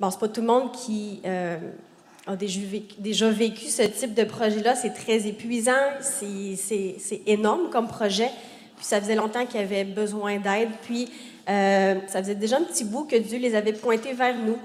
bon, 0.00 0.10
c'est 0.10 0.18
pas 0.18 0.28
tout 0.28 0.40
le 0.40 0.46
monde 0.46 0.72
qui 0.72 1.20
a 1.24 2.36
déjà 2.36 3.30
vécu 3.30 3.66
ce 3.66 3.82
type 3.82 4.14
de 4.14 4.24
projet-là. 4.24 4.74
C'est 4.74 4.94
très 4.94 5.28
épuisant, 5.28 5.72
c'est 6.00 7.22
énorme 7.26 7.70
comme 7.70 7.86
projet. 7.86 8.30
Puis 8.76 8.84
ça 8.84 9.00
faisait 9.00 9.14
longtemps 9.14 9.46
qu'ils 9.46 9.60
avaient 9.60 9.84
besoin 9.84 10.38
d'aide. 10.38 10.70
Puis 10.82 11.08
ça 11.46 12.20
faisait 12.20 12.34
déjà 12.34 12.56
un 12.56 12.64
petit 12.64 12.84
bout 12.84 13.04
que 13.04 13.16
Dieu 13.16 13.38
les 13.38 13.54
avait 13.54 13.72
pointés 13.72 14.12
vers 14.12 14.36
nous. 14.36 14.58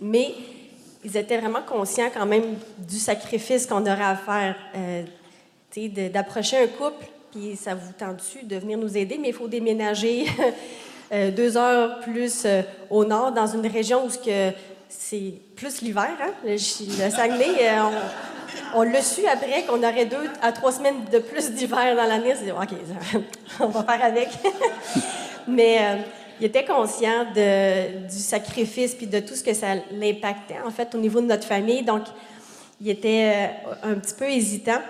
Mais 0.00 0.34
ils 1.04 1.16
étaient 1.16 1.38
vraiment 1.38 1.62
conscients 1.62 2.10
quand 2.12 2.26
même 2.26 2.56
du 2.78 2.98
sacrifice 2.98 3.66
qu'on 3.66 3.82
aurait 3.82 4.02
à 4.02 4.16
faire, 4.16 4.56
d'approcher 6.12 6.56
un 6.56 6.66
couple. 6.66 7.06
Puis 7.30 7.56
ça 7.56 7.74
vous 7.74 7.92
tente 7.96 8.22
de 8.42 8.56
venir 8.56 8.78
nous 8.78 8.96
aider, 8.96 9.18
mais 9.18 9.28
il 9.28 9.34
faut 9.34 9.48
déménager 9.48 10.26
euh, 11.12 11.30
deux 11.30 11.56
heures 11.56 12.00
plus 12.00 12.46
au 12.90 13.04
nord 13.04 13.32
dans 13.32 13.46
une 13.46 13.66
région 13.66 14.06
où 14.06 14.10
c'est 14.88 15.34
plus 15.54 15.82
l'hiver, 15.82 16.10
hein? 16.20 16.32
Le, 16.44 16.56
Saguenay, 16.58 17.68
euh, 17.68 17.90
on 18.74 18.82
l'a 18.82 19.02
su 19.02 19.26
après 19.26 19.62
qu'on 19.62 19.78
aurait 19.78 20.06
deux 20.06 20.28
à 20.42 20.52
trois 20.52 20.72
semaines 20.72 21.04
de 21.12 21.18
plus 21.18 21.52
d'hiver 21.52 21.94
dans 21.96 22.06
l'année. 22.06 22.34
C'est 22.36 22.50
OK, 22.50 22.68
on 23.60 23.66
va 23.66 23.84
faire 23.84 24.04
avec. 24.04 24.28
Mais 25.48 25.78
euh, 25.80 25.96
il 26.40 26.46
était 26.46 26.64
conscient 26.64 27.26
du 27.34 28.18
sacrifice 28.18 28.94
puis 28.94 29.06
de 29.06 29.20
tout 29.20 29.34
ce 29.34 29.44
que 29.44 29.54
ça 29.54 29.74
l'impactait, 29.92 30.60
en 30.64 30.70
fait, 30.70 30.94
au 30.94 30.98
niveau 30.98 31.20
de 31.20 31.26
notre 31.26 31.46
famille. 31.46 31.82
Donc, 31.82 32.02
il 32.80 32.88
était 32.88 33.50
euh, 33.66 33.92
un 33.92 33.94
petit 33.94 34.14
peu 34.14 34.24
hésitant. 34.24 34.80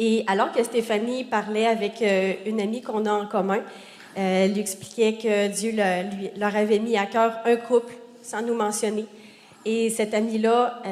Et 0.00 0.24
alors 0.26 0.50
que 0.50 0.64
Stéphanie 0.64 1.22
parlait 1.24 1.66
avec 1.66 2.02
euh, 2.02 2.32
une 2.46 2.60
amie 2.60 2.82
qu'on 2.82 3.06
a 3.06 3.12
en 3.12 3.26
commun, 3.26 3.60
elle 4.16 4.52
lui 4.52 4.60
expliquait 4.60 5.14
que 5.14 5.46
Dieu 5.48 5.72
leur 6.36 6.56
avait 6.56 6.80
mis 6.80 6.96
à 6.96 7.06
cœur 7.06 7.38
un 7.44 7.54
couple, 7.54 7.94
sans 8.22 8.42
nous 8.42 8.56
mentionner. 8.56 9.06
Et 9.64 9.88
cette 9.88 10.12
amie-là, 10.14 10.82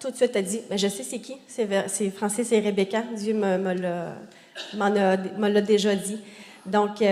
tout 0.00 0.10
de 0.10 0.16
suite, 0.16 0.34
a 0.36 0.40
dit 0.40 0.62
Je 0.70 0.88
sais 0.88 1.02
c'est 1.02 1.18
qui 1.18 1.36
C'est 1.46 2.10
Francis 2.10 2.50
et 2.52 2.60
Rebecca. 2.60 3.02
Dieu 3.14 3.34
me, 3.34 3.74
l'a 5.48 5.60
déjà 5.60 5.94
dit. 5.94 6.18
Donc, 6.64 7.02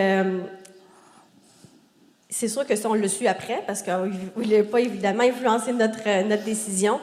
c'est 2.35 2.49
sûr 2.49 2.67
que 2.67 2.75
ça, 2.75 2.91
on 2.91 2.95
le 2.95 3.07
su 3.07 3.29
après, 3.29 3.62
parce 3.64 3.81
qu'il 3.81 3.93
n'a 3.95 4.64
pas 4.64 4.81
évidemment 4.81 5.23
influencé 5.23 5.73
notre, 5.73 6.00
euh, 6.05 6.25
notre 6.25 6.43
décision. 6.43 6.99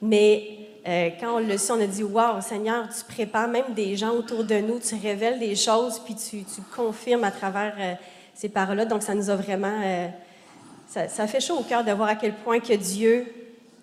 Mais 0.00 0.55
euh, 0.88 1.10
quand 1.18 1.36
on 1.36 1.38
le 1.40 1.58
su, 1.58 1.72
on 1.72 1.80
a 1.80 1.86
dit 1.86 2.02
Waouh, 2.02 2.40
Seigneur, 2.40 2.88
tu 2.88 3.04
prépares 3.04 3.48
même 3.48 3.74
des 3.74 3.96
gens 3.96 4.12
autour 4.12 4.44
de 4.44 4.58
nous, 4.60 4.78
tu 4.78 4.94
révèles 4.94 5.38
des 5.38 5.56
choses, 5.56 5.98
puis 5.98 6.14
tu, 6.14 6.44
tu 6.44 6.60
confirmes 6.74 7.24
à 7.24 7.30
travers 7.30 7.74
euh, 7.78 7.94
ces 8.34 8.48
paroles-là. 8.48 8.84
Donc, 8.84 9.02
ça 9.02 9.14
nous 9.14 9.28
a 9.30 9.36
vraiment. 9.36 9.80
ça, 10.88 11.26
fait 11.26 11.40
chaud 11.40 11.58
au 11.58 11.62
cœur 11.62 11.84
de 11.84 11.92
voir 11.92 12.10
à 12.10 12.14
quel 12.14 12.34
point 12.34 12.60
que 12.60 12.74
Dieu, 12.74 13.26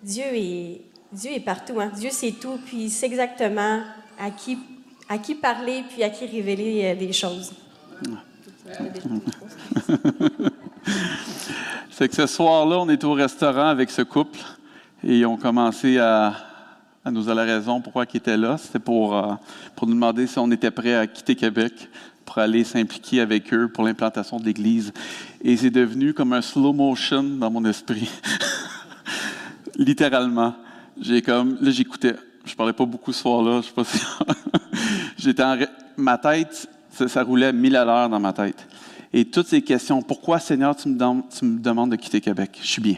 Dieu 0.02 0.24
est, 0.32 0.80
Dieu 1.12 1.32
est 1.32 1.44
partout. 1.44 1.80
Hein. 1.80 1.90
Dieu, 1.94 2.10
c'est 2.10 2.32
tout, 2.32 2.58
puis 2.64 2.84
il 2.84 2.90
sait 2.90 3.06
exactement 3.06 3.82
à 4.18 4.30
qui, 4.30 4.58
à 5.08 5.18
qui 5.18 5.34
parler, 5.34 5.84
puis 5.90 6.02
à 6.02 6.10
qui 6.10 6.26
révéler 6.26 6.94
des 6.94 7.12
choses. 7.12 7.52
C'est 11.96 12.08
que 12.08 12.14
ce 12.16 12.26
soir-là, 12.26 12.80
on 12.80 12.88
est 12.88 13.04
au 13.04 13.12
restaurant 13.12 13.68
avec 13.68 13.88
ce 13.88 14.02
couple 14.02 14.40
et 15.04 15.18
ils 15.18 15.26
ont 15.26 15.36
commencé 15.36 15.96
à, 15.98 16.34
nous 17.10 17.22
donner 17.22 17.36
la 17.36 17.44
raison 17.44 17.80
pourquoi 17.80 18.04
ils 18.12 18.16
étaient 18.16 18.36
là. 18.36 18.56
C'était 18.58 18.78
pour, 18.78 19.16
euh, 19.16 19.34
pour 19.76 19.86
nous 19.86 19.94
demander 19.94 20.26
si 20.26 20.38
on 20.38 20.50
était 20.50 20.70
prêt 20.70 20.94
à 20.94 21.06
quitter 21.06 21.34
Québec 21.34 21.88
pour 22.24 22.38
aller 22.38 22.64
s'impliquer 22.64 23.20
avec 23.20 23.52
eux 23.52 23.68
pour 23.68 23.84
l'implantation 23.84 24.38
de 24.38 24.44
l'Église. 24.44 24.92
Et 25.42 25.56
c'est 25.56 25.70
devenu 25.70 26.14
comme 26.14 26.32
un 26.32 26.42
slow 26.42 26.72
motion 26.72 27.22
dans 27.22 27.50
mon 27.50 27.64
esprit. 27.64 28.08
Littéralement. 29.76 30.54
J'ai 31.00 31.22
comme, 31.22 31.58
là, 31.60 31.70
j'écoutais. 31.70 32.14
Je 32.44 32.54
parlais 32.54 32.72
pas 32.72 32.86
beaucoup 32.86 33.12
ce 33.12 33.20
soir-là, 33.20 33.60
je 33.60 33.66
sais 33.66 33.72
pas 33.72 33.84
si. 33.84 34.00
J'étais 35.18 35.42
ma 35.96 36.18
tête, 36.18 36.68
ça, 36.90 37.08
ça 37.08 37.22
roulait 37.22 37.52
mille 37.52 37.76
à 37.76 37.84
l'heure 37.84 38.08
dans 38.08 38.20
ma 38.20 38.32
tête. 38.32 38.66
Et 39.16 39.24
toutes 39.24 39.46
ces 39.46 39.62
questions, 39.62 40.02
pourquoi 40.02 40.40
Seigneur, 40.40 40.74
tu 40.74 40.88
me, 40.88 41.58
demandes 41.58 41.90
de 41.90 41.96
quitter 41.96 42.20
Québec? 42.20 42.58
Je 42.60 42.66
suis 42.66 42.82
bien. 42.82 42.96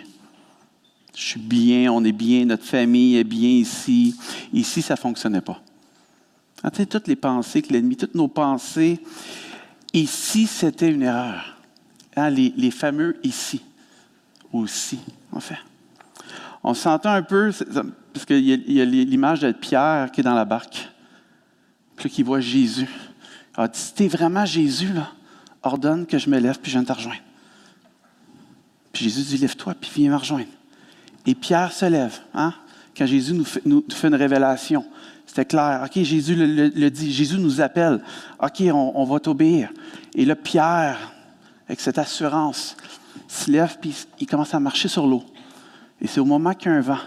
Je 1.17 1.29
suis 1.29 1.41
bien, 1.41 1.91
on 1.91 2.05
est 2.05 2.13
bien, 2.13 2.45
notre 2.45 2.65
famille 2.65 3.17
est 3.17 3.25
bien 3.25 3.49
ici. 3.49 4.15
Ici, 4.53 4.83
ça 4.83 4.95
ne 4.95 4.99
fonctionnait 4.99 5.41
pas. 5.41 5.63
Ah, 6.63 6.71
toutes 6.71 7.09
les 7.09 7.17
pensées 7.17 7.63
que 7.63 7.73
l'ennemi, 7.73 7.97
toutes 7.97 8.15
nos 8.15 8.29
pensées, 8.29 9.01
ici, 9.95 10.47
c'était 10.47 10.91
une 10.91 11.01
erreur. 11.01 11.57
Ah, 12.15 12.29
les, 12.29 12.71
fameux 12.71 13.17
ici 13.25 13.63
aussi, 14.53 14.99
en 15.33 15.41
fait. 15.41 15.57
On 16.63 16.75
s'entend 16.75 17.13
un 17.13 17.23
peu, 17.23 17.51
parce 18.13 18.27
qu'il 18.27 18.45
y 18.45 18.81
a, 18.83 18.85
l'image 18.85 19.41
de 19.41 19.53
Pierre 19.53 20.11
qui 20.13 20.21
est 20.21 20.25
dans 20.25 20.35
la 20.35 20.45
barque, 20.45 20.91
puis 21.97 22.11
qui 22.11 22.23
voit 22.23 22.41
Jésus. 22.41 22.91
Ah, 23.57 23.71
c'était 23.73 24.09
vraiment 24.09 24.45
Jésus, 24.45 24.93
là, 24.93 25.13
ordonne 25.63 26.05
que 26.05 26.19
je 26.19 26.29
me 26.29 26.39
lève, 26.39 26.59
puis 26.61 26.71
je 26.71 26.77
viens 26.79 26.85
te 26.85 26.93
rejoindre. 26.93 27.23
Puis 28.93 29.05
Jésus 29.05 29.23
dit, 29.23 29.39
lève-toi, 29.39 29.75
puis 29.81 29.91
viens 29.95 30.11
me 30.11 30.17
rejoindre. 30.17 30.49
Et 31.27 31.35
Pierre 31.35 31.73
se 31.73 31.87
lève, 31.87 32.19
hein? 32.35 32.55
quand 32.97 33.07
Jésus 33.07 33.35
nous 33.35 33.45
fait, 33.45 34.09
une 34.09 34.15
révélation. 34.15 34.85
C'était 35.27 35.45
clair. 35.45 35.83
OK, 35.85 36.03
Jésus 36.03 36.35
le, 36.35 36.89
dit. 36.89 37.13
Jésus 37.13 37.39
nous 37.39 37.61
appelle. 37.61 38.01
OK, 38.41 38.63
on, 38.73 39.05
va 39.05 39.21
t'obéir. 39.21 39.71
Et 40.15 40.25
là, 40.25 40.37
Pierre, 40.37 41.13
avec 41.67 41.81
cette 41.81 41.99
assurance, 41.99 42.77
se 43.29 43.51
lève, 43.51 43.77
puis 43.81 43.95
il 44.21 44.27
commence 44.27 44.55
à 44.55 44.61
marcher 44.61 44.89
sur 44.89 45.07
l'eau. 45.07 45.25
Et 46.01 46.07
c'est 46.07 46.21
au 46.21 46.25
moment 46.25 46.55
qu'il 46.55 46.71
y 46.71 46.75
a 46.75 46.79
un 46.79 46.81
vent, 46.81 46.99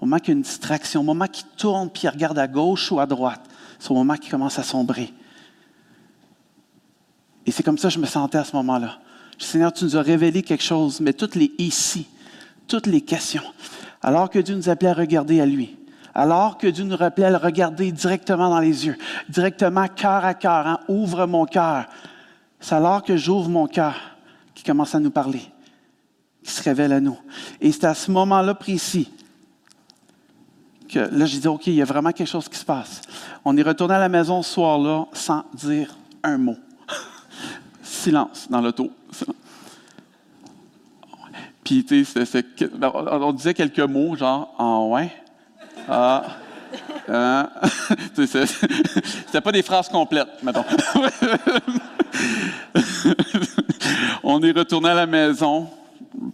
au 0.00 0.06
moment 0.06 0.18
qu'il 0.18 0.28
y 0.28 0.30
a 0.32 0.36
une 0.36 0.42
distraction, 0.42 1.00
au 1.00 1.04
moment 1.04 1.26
qu'il 1.26 1.46
tourne, 1.56 1.90
puis 1.90 2.02
il 2.04 2.08
regarde 2.08 2.38
à 2.38 2.48
gauche 2.48 2.90
ou 2.90 2.98
à 2.98 3.06
droite, 3.06 3.42
c'est 3.78 3.90
au 3.90 3.94
moment 3.94 4.16
qu'il 4.16 4.30
commence 4.30 4.58
à 4.58 4.62
sombrer. 4.62 5.12
Et 7.46 7.50
c'est 7.50 7.62
comme 7.62 7.78
ça 7.78 7.88
que 7.88 7.94
je 7.94 7.98
me 7.98 8.06
sentais 8.06 8.38
à 8.38 8.44
ce 8.44 8.56
moment-là. 8.56 8.98
Seigneur, 9.38 9.72
tu 9.72 9.84
nous 9.84 9.96
as 9.96 10.02
révélé 10.02 10.42
quelque 10.42 10.62
chose, 10.62 11.00
mais 11.00 11.12
toutes 11.12 11.34
les 11.34 11.52
ici, 11.58 12.06
toutes 12.66 12.86
les 12.86 13.00
questions, 13.00 13.42
alors 14.02 14.30
que 14.30 14.38
Dieu 14.38 14.54
nous 14.54 14.68
appelait 14.68 14.90
à 14.90 14.94
regarder 14.94 15.40
à 15.40 15.46
lui, 15.46 15.76
alors 16.14 16.58
que 16.58 16.66
Dieu 16.66 16.84
nous 16.84 16.96
rappelait 16.96 17.26
à 17.26 17.30
le 17.30 17.36
regarder 17.36 17.90
directement 17.90 18.50
dans 18.50 18.60
les 18.60 18.86
yeux, 18.86 18.96
directement 19.28 19.88
cœur 19.88 20.24
à 20.24 20.34
cœur, 20.34 20.66
hein, 20.66 20.80
ouvre 20.88 21.26
mon 21.26 21.44
cœur. 21.44 21.86
C'est 22.60 22.74
alors 22.74 23.02
que 23.02 23.16
j'ouvre 23.16 23.48
mon 23.48 23.66
cœur 23.66 23.94
qu'il 24.54 24.64
commence 24.64 24.94
à 24.94 25.00
nous 25.00 25.10
parler, 25.10 25.42
qu'il 26.42 26.52
se 26.52 26.62
révèle 26.62 26.92
à 26.92 27.00
nous. 27.00 27.18
Et 27.60 27.72
c'est 27.72 27.84
à 27.84 27.94
ce 27.94 28.10
moment-là 28.10 28.54
précis 28.54 29.10
que 30.88 31.00
là, 31.00 31.26
je 31.26 31.38
dis, 31.38 31.48
OK, 31.48 31.66
il 31.66 31.74
y 31.74 31.82
a 31.82 31.86
vraiment 31.86 32.12
quelque 32.12 32.28
chose 32.28 32.48
qui 32.48 32.58
se 32.58 32.64
passe. 32.64 33.00
On 33.44 33.56
est 33.56 33.62
retourné 33.62 33.94
à 33.94 33.98
la 33.98 34.08
maison 34.08 34.42
ce 34.42 34.54
soir-là 34.54 35.06
sans 35.12 35.44
dire 35.54 35.96
un 36.22 36.38
mot 36.38 36.56
silence 37.82 38.46
dans 38.48 38.60
l'auto. 38.60 38.90
Puis, 41.64 41.84
tu 41.84 42.04
sais, 42.04 42.24
on 42.82 43.32
disait 43.32 43.54
quelques 43.54 43.80
mots, 43.80 44.14
genre, 44.16 44.54
ah 44.58 44.80
ouais, 44.80 45.10
ah, 45.88 46.24
hein. 47.08 47.48
c'était 48.14 49.40
pas 49.42 49.52
des 49.52 49.62
phrases 49.62 49.88
complètes, 49.88 50.42
mettons. 50.42 50.64
on 54.22 54.42
est 54.42 54.52
retourné 54.52 54.90
à 54.90 54.94
la 54.94 55.06
maison. 55.06 55.68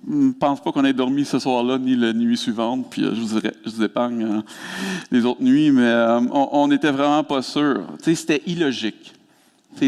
Je 0.08 0.14
ne 0.14 0.32
pense 0.32 0.60
pas 0.60 0.72
qu'on 0.72 0.84
ait 0.84 0.92
dormi 0.92 1.24
ce 1.24 1.38
soir-là, 1.38 1.78
ni 1.78 1.96
la 1.96 2.12
nuit 2.12 2.36
suivante, 2.36 2.88
puis 2.90 3.04
euh, 3.04 3.14
je, 3.14 3.20
vous, 3.20 3.40
je 3.40 3.70
vous 3.70 3.82
épargne 3.82 4.24
euh, 4.24 4.42
les 5.10 5.24
autres 5.24 5.42
nuits, 5.42 5.70
mais 5.70 5.82
euh, 5.82 6.20
on 6.30 6.68
n'était 6.68 6.90
vraiment 6.90 7.24
pas 7.24 7.40
sûr. 7.42 7.82
C'était 8.02 8.42
illogique 8.46 9.14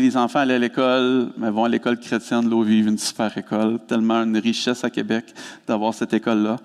les 0.00 0.16
enfants 0.16 0.40
allaient 0.40 0.54
à 0.54 0.58
l'école, 0.58 1.30
mais 1.36 1.50
vont 1.50 1.64
à 1.64 1.68
l'école 1.68 1.98
chrétienne, 1.98 2.48
l'eau 2.48 2.62
vive, 2.62 2.88
une 2.88 2.98
super 2.98 3.36
école, 3.36 3.78
tellement 3.86 4.22
une 4.22 4.36
richesse 4.36 4.84
à 4.84 4.90
Québec 4.90 5.26
d'avoir 5.66 5.94
cette 5.94 6.12
école-là. 6.12 6.56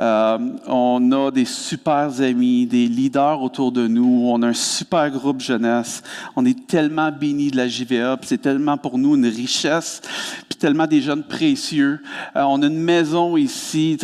Euh, 0.00 0.38
on 0.66 1.12
a 1.12 1.30
des 1.30 1.44
super 1.44 2.20
amis, 2.20 2.66
des 2.66 2.86
leaders 2.86 3.42
autour 3.42 3.72
de 3.72 3.86
nous, 3.86 4.24
on 4.26 4.42
a 4.42 4.48
un 4.48 4.54
super 4.54 5.10
groupe 5.10 5.40
jeunesse, 5.40 6.02
on 6.36 6.44
est 6.44 6.66
tellement 6.66 7.10
bénis 7.10 7.50
de 7.50 7.56
la 7.56 7.68
JVA, 7.68 8.18
c'est 8.22 8.40
tellement 8.40 8.76
pour 8.76 8.98
nous 8.98 9.16
une 9.16 9.26
richesse, 9.26 10.00
puis 10.48 10.58
tellement 10.58 10.86
des 10.86 11.00
jeunes 11.00 11.24
précieux. 11.24 12.00
Euh, 12.36 12.42
on 12.42 12.62
a 12.62 12.66
une 12.66 12.82
maison 12.82 13.36
ici, 13.36 13.98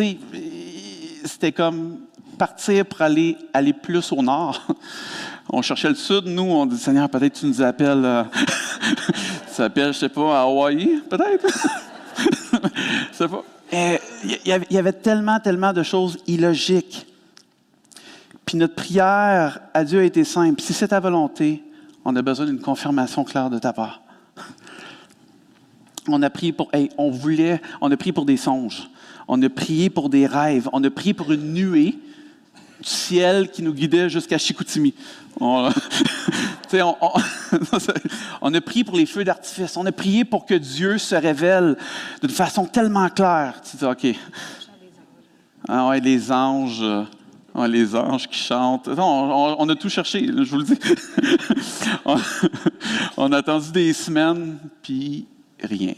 c'était 1.24 1.52
comme 1.52 1.98
partir 2.38 2.86
pour 2.86 3.02
aller, 3.02 3.36
aller 3.52 3.72
plus 3.72 4.12
au 4.12 4.22
nord. 4.22 4.66
On 5.50 5.62
cherchait 5.62 5.88
le 5.88 5.94
sud, 5.94 6.26
nous, 6.26 6.42
on 6.42 6.66
dit 6.66 6.76
Seigneur, 6.76 7.08
peut-être 7.08 7.40
tu 7.40 7.46
nous 7.46 7.62
appelles, 7.62 8.04
euh, 8.04 8.24
tu 8.84 9.54
t'appelles, 9.56 9.92
je 9.92 9.98
sais 9.98 10.08
pas, 10.08 10.40
à 10.40 10.42
Hawaï, 10.42 11.02
peut-être? 11.08 11.46
Il 13.72 13.98
y 14.70 14.78
avait 14.78 14.92
tellement, 14.92 15.40
tellement 15.40 15.72
de 15.72 15.82
choses 15.82 16.18
illogiques. 16.26 17.06
Puis 18.46 18.56
notre 18.56 18.74
prière 18.74 19.60
à 19.74 19.84
Dieu 19.84 20.00
a 20.00 20.04
été 20.04 20.24
simple. 20.24 20.62
Si 20.62 20.72
c'est 20.72 20.88
ta 20.88 21.00
volonté, 21.00 21.62
on 22.04 22.16
a 22.16 22.22
besoin 22.22 22.46
d'une 22.46 22.60
confirmation 22.60 23.22
claire 23.24 23.50
de 23.50 23.58
ta 23.58 23.74
part. 23.74 24.00
On 26.08 26.22
a 26.22 26.30
prié 26.30 26.52
pour, 26.52 26.70
on 26.96 27.10
voulait, 27.10 27.60
on 27.82 27.90
a 27.90 27.96
prié 27.98 28.12
pour 28.12 28.24
des 28.24 28.38
songes. 28.38 28.88
On 29.28 29.42
a 29.42 29.50
prié 29.50 29.90
pour 29.90 30.08
des 30.08 30.26
rêves. 30.26 30.70
On 30.72 30.82
a 30.82 30.88
prié 30.88 31.12
pour 31.12 31.30
une 31.30 31.52
nuée 31.52 31.98
du 32.80 32.88
ciel 32.88 33.50
qui 33.50 33.62
nous 33.62 33.74
guidait 33.74 34.08
jusqu'à 34.08 34.38
Chicoutimi. 34.38 34.94
On, 35.40 35.70
on, 38.42 38.54
a 38.54 38.60
prié 38.60 38.84
pour 38.84 38.96
les 38.96 39.06
feux 39.06 39.24
d'artifice. 39.24 39.76
On 39.76 39.86
a 39.86 39.92
prié 39.92 40.24
pour 40.24 40.44
que 40.44 40.54
Dieu 40.54 40.98
se 40.98 41.14
révèle 41.14 41.76
d'une 42.20 42.30
façon 42.30 42.66
tellement 42.66 43.08
claire. 43.08 43.60
Tu 43.68 43.76
dis, 43.76 43.84
OK. 43.84 44.06
Ah 45.68 45.88
ouais, 45.88 46.00
les 46.00 46.30
anges. 46.30 46.84
les 47.68 47.96
anges 47.96 48.28
qui 48.28 48.38
chantent. 48.38 48.88
on, 48.88 49.68
a 49.68 49.74
tout 49.76 49.88
cherché, 49.88 50.26
je 50.26 50.50
vous 50.50 50.58
le 50.58 50.64
dis. 50.64 50.78
on, 53.16 53.32
a 53.32 53.36
attendu 53.38 53.72
des 53.72 53.92
semaines, 53.92 54.58
puis 54.82 55.26
rien. 55.62 55.94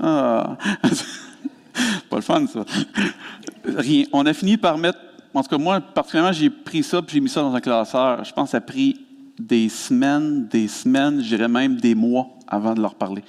Ah. 0.00 0.56
Pas 2.08 2.16
le 2.16 2.22
fun, 2.22 2.46
ça. 2.46 2.64
Rien. 3.64 4.04
On 4.12 4.24
a 4.26 4.32
fini 4.32 4.56
par 4.56 4.78
mettre 4.78 4.98
en 5.34 5.42
tout 5.42 5.48
cas, 5.48 5.58
moi, 5.58 5.80
particulièrement, 5.80 6.32
j'ai 6.32 6.50
pris 6.50 6.82
ça 6.82 7.02
puis 7.02 7.14
j'ai 7.14 7.20
mis 7.20 7.28
ça 7.28 7.42
dans 7.42 7.54
un 7.54 7.60
classeur. 7.60 8.24
Je 8.24 8.32
pense 8.32 8.48
que 8.48 8.50
ça 8.52 8.58
a 8.58 8.60
pris 8.60 9.00
des 9.38 9.68
semaines, 9.68 10.46
des 10.46 10.68
semaines, 10.68 11.20
je 11.20 11.28
dirais 11.28 11.48
même 11.48 11.76
des 11.76 11.94
mois 11.94 12.28
avant 12.46 12.74
de 12.74 12.80
leur 12.80 12.94
parler. 12.94 13.24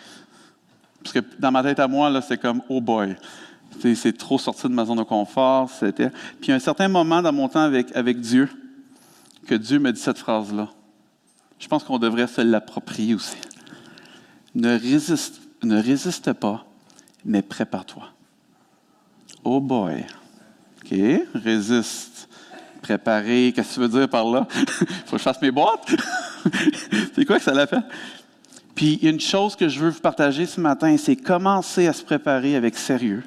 Parce 1.03 1.13
que 1.13 1.19
dans 1.39 1.51
ma 1.51 1.63
tête 1.63 1.79
à 1.79 1.88
moi, 1.88 2.09
là, 2.09 2.21
c'est 2.21 2.38
comme, 2.38 2.62
oh 2.69 2.81
boy, 2.81 3.15
c'est 3.79 4.17
trop 4.17 4.38
sorti 4.38 4.63
de 4.63 4.74
ma 4.74 4.85
zone 4.85 4.97
de 4.97 5.03
confort. 5.03 5.69
C'était. 5.69 6.12
Puis 6.41 6.51
un 6.51 6.59
certain 6.59 6.88
moment 6.88 7.21
dans 7.21 7.33
mon 7.33 7.47
temps 7.47 7.62
avec, 7.62 7.95
avec 7.95 8.19
Dieu, 8.19 8.50
que 9.47 9.55
Dieu 9.55 9.79
me 9.79 9.91
dit 9.91 10.00
cette 10.00 10.17
phrase-là. 10.17 10.69
Je 11.59 11.67
pense 11.67 11.83
qu'on 11.83 12.00
devrait 12.00 12.27
se 12.27 12.41
l'approprier 12.41 13.15
aussi. 13.15 13.38
Ne 14.53 14.77
résiste, 14.77 15.41
ne 15.63 15.81
résiste 15.81 16.33
pas, 16.33 16.65
mais 17.24 17.41
prépare-toi. 17.41 18.09
Oh 19.43 19.59
boy. 19.59 20.05
OK, 20.86 20.98
résiste. 21.34 22.30
Préparer, 22.82 23.51
qu'est-ce 23.56 23.70
que 23.70 23.74
tu 23.74 23.80
veux 23.80 24.00
dire 24.00 24.10
par 24.10 24.25
là? 24.25 24.48
Faut 25.06 25.13
que 25.13 25.18
je 25.18 25.24
fasse 25.24 25.42
mes 25.42 25.50
boîtes? 25.50 25.88
c'est 27.15 27.25
quoi 27.25 27.38
que 27.38 27.44
ça 27.44 27.54
l'a 27.54 27.65
fait? 27.65 27.84
Puis 28.75 28.96
une 29.01 29.20
chose 29.20 29.56
que 29.56 29.68
je 29.68 29.80
veux 29.80 29.89
vous 29.89 30.00
partager 30.00 30.46
ce 30.46 30.62
matin, 30.62 30.96
c'est 30.98 31.15
commencer 31.15 31.88
à 31.88 31.94
se 31.94 32.04
préparer 32.04 32.56
avec 32.56 32.77
sérieux. 32.77 33.24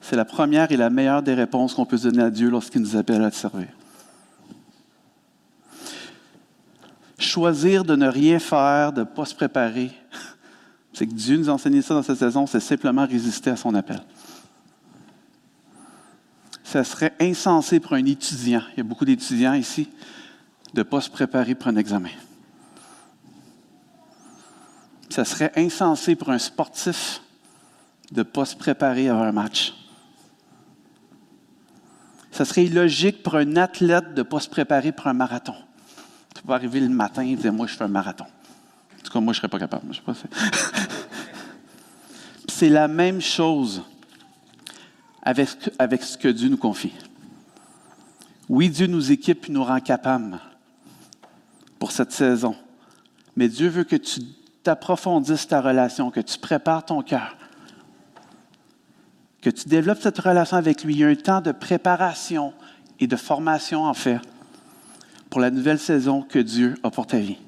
C'est 0.00 0.16
la 0.16 0.24
première 0.24 0.70
et 0.70 0.76
la 0.76 0.90
meilleure 0.90 1.22
des 1.22 1.34
réponses 1.34 1.74
qu'on 1.74 1.86
peut 1.86 1.98
donner 1.98 2.22
à 2.22 2.30
Dieu 2.30 2.50
lorsqu'il 2.50 2.82
nous 2.82 2.94
appelle 2.94 3.22
à 3.22 3.26
le 3.26 3.32
servir. 3.32 3.68
Choisir 7.18 7.84
de 7.84 7.96
ne 7.96 8.06
rien 8.06 8.38
faire, 8.38 8.92
de 8.92 9.00
ne 9.00 9.06
pas 9.06 9.24
se 9.24 9.34
préparer, 9.34 9.90
c'est 10.92 11.06
que 11.06 11.14
Dieu 11.14 11.38
nous 11.38 11.48
a 11.48 11.54
enseigné 11.54 11.82
ça 11.82 11.94
dans 11.94 12.02
cette 12.02 12.18
saison, 12.18 12.46
c'est 12.46 12.60
simplement 12.60 13.06
résister 13.06 13.50
à 13.50 13.56
son 13.56 13.74
appel. 13.74 14.00
Ça 16.74 16.82
serait 16.82 17.14
insensé 17.20 17.78
pour 17.78 17.92
un 17.92 18.04
étudiant, 18.04 18.62
il 18.72 18.78
y 18.78 18.80
a 18.80 18.82
beaucoup 18.82 19.04
d'étudiants 19.04 19.54
ici, 19.54 19.88
de 20.72 20.80
ne 20.80 20.82
pas 20.82 21.00
se 21.00 21.08
préparer 21.08 21.54
pour 21.54 21.68
un 21.68 21.76
examen. 21.76 22.10
Ça 25.08 25.24
serait 25.24 25.52
insensé 25.54 26.16
pour 26.16 26.30
un 26.30 26.38
sportif 26.40 27.20
de 28.10 28.18
ne 28.18 28.22
pas 28.24 28.44
se 28.44 28.56
préparer 28.56 29.08
avant 29.08 29.22
un 29.22 29.30
match. 29.30 29.72
Ça 32.32 32.44
serait 32.44 32.64
illogique 32.64 33.22
pour 33.22 33.36
un 33.36 33.56
athlète 33.56 34.12
de 34.12 34.22
ne 34.22 34.24
pas 34.24 34.40
se 34.40 34.48
préparer 34.48 34.90
pour 34.90 35.06
un 35.06 35.14
marathon. 35.14 35.54
Tu 36.34 36.42
peux 36.42 36.54
arriver 36.54 36.80
le 36.80 36.88
matin 36.88 37.22
et 37.22 37.36
dire 37.36 37.52
Moi, 37.52 37.68
je 37.68 37.76
fais 37.76 37.84
un 37.84 37.86
marathon. 37.86 38.24
En 38.24 39.02
tout 39.04 39.12
cas, 39.12 39.20
moi, 39.20 39.32
je 39.32 39.38
ne 39.38 39.42
serais 39.42 39.48
pas 39.48 39.60
capable. 39.60 39.94
C'est 42.48 42.68
la 42.68 42.88
même 42.88 43.20
chose 43.20 43.84
avec, 45.24 45.48
avec 45.78 46.02
ce 46.02 46.18
que 46.18 46.28
Dieu 46.28 46.48
nous 46.48 46.56
confie. 46.56 46.92
Oui, 48.48 48.68
Dieu 48.68 48.86
nous 48.86 49.10
équipe 49.10 49.48
et 49.48 49.52
nous 49.52 49.64
rend 49.64 49.80
capables 49.80 50.38
pour 51.78 51.92
cette 51.92 52.12
saison. 52.12 52.54
Mais 53.36 53.48
Dieu 53.48 53.68
veut 53.68 53.84
que 53.84 53.96
tu 53.96 54.20
t'approfondisses 54.62 55.48
ta 55.48 55.60
relation, 55.60 56.10
que 56.10 56.20
tu 56.20 56.38
prépares 56.38 56.84
ton 56.84 57.02
cœur, 57.02 57.36
que 59.40 59.50
tu 59.50 59.68
développes 59.68 60.00
cette 60.00 60.18
relation 60.18 60.56
avec 60.56 60.84
lui. 60.84 60.94
Il 60.94 61.00
y 61.00 61.04
a 61.04 61.08
un 61.08 61.14
temps 61.14 61.40
de 61.40 61.52
préparation 61.52 62.52
et 63.00 63.06
de 63.06 63.16
formation, 63.16 63.84
en 63.84 63.94
fait, 63.94 64.18
pour 65.30 65.40
la 65.40 65.50
nouvelle 65.50 65.78
saison 65.78 66.22
que 66.22 66.38
Dieu 66.38 66.74
a 66.82 66.90
pour 66.90 67.06
ta 67.06 67.18
vie. 67.18 67.38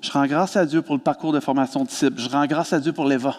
Je 0.00 0.10
rends 0.12 0.26
grâce 0.26 0.56
à 0.56 0.64
Dieu 0.64 0.80
pour 0.80 0.94
le 0.94 1.00
parcours 1.00 1.32
de 1.32 1.40
formation 1.40 1.84
de 1.84 1.90
cible. 1.90 2.18
Je 2.18 2.28
rends 2.28 2.46
grâce 2.46 2.72
à 2.72 2.80
Dieu 2.80 2.92
pour 2.92 3.04
l'EVA. 3.04 3.36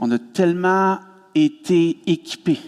On 0.00 0.10
a 0.10 0.18
tellement 0.18 0.98
été 1.34 2.00
équipés, 2.06 2.58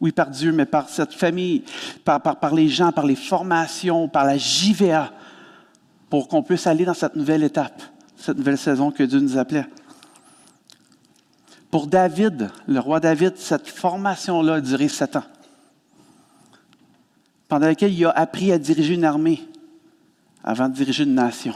oui, 0.00 0.10
par 0.10 0.28
Dieu, 0.28 0.50
mais 0.50 0.66
par 0.66 0.88
cette 0.88 1.14
famille, 1.14 1.62
par, 2.04 2.20
par, 2.20 2.40
par 2.40 2.54
les 2.54 2.68
gens, 2.68 2.90
par 2.90 3.06
les 3.06 3.14
formations, 3.14 4.08
par 4.08 4.24
la 4.24 4.36
JVA, 4.36 5.12
pour 6.10 6.26
qu'on 6.26 6.42
puisse 6.42 6.66
aller 6.66 6.84
dans 6.84 6.92
cette 6.92 7.14
nouvelle 7.14 7.44
étape, 7.44 7.80
cette 8.16 8.36
nouvelle 8.36 8.58
saison 8.58 8.90
que 8.90 9.04
Dieu 9.04 9.20
nous 9.20 9.38
appelait. 9.38 9.66
Pour 11.70 11.86
David, 11.86 12.50
le 12.66 12.80
roi 12.80 12.98
David, 12.98 13.36
cette 13.36 13.68
formation-là 13.68 14.54
a 14.54 14.60
duré 14.60 14.88
sept 14.88 15.14
ans, 15.14 15.24
pendant 17.48 17.66
laquelle 17.66 17.94
il 17.94 18.04
a 18.04 18.10
appris 18.10 18.50
à 18.50 18.58
diriger 18.58 18.94
une 18.94 19.04
armée 19.04 19.40
avant 20.42 20.68
de 20.68 20.74
diriger 20.74 21.04
une 21.04 21.14
nation 21.14 21.54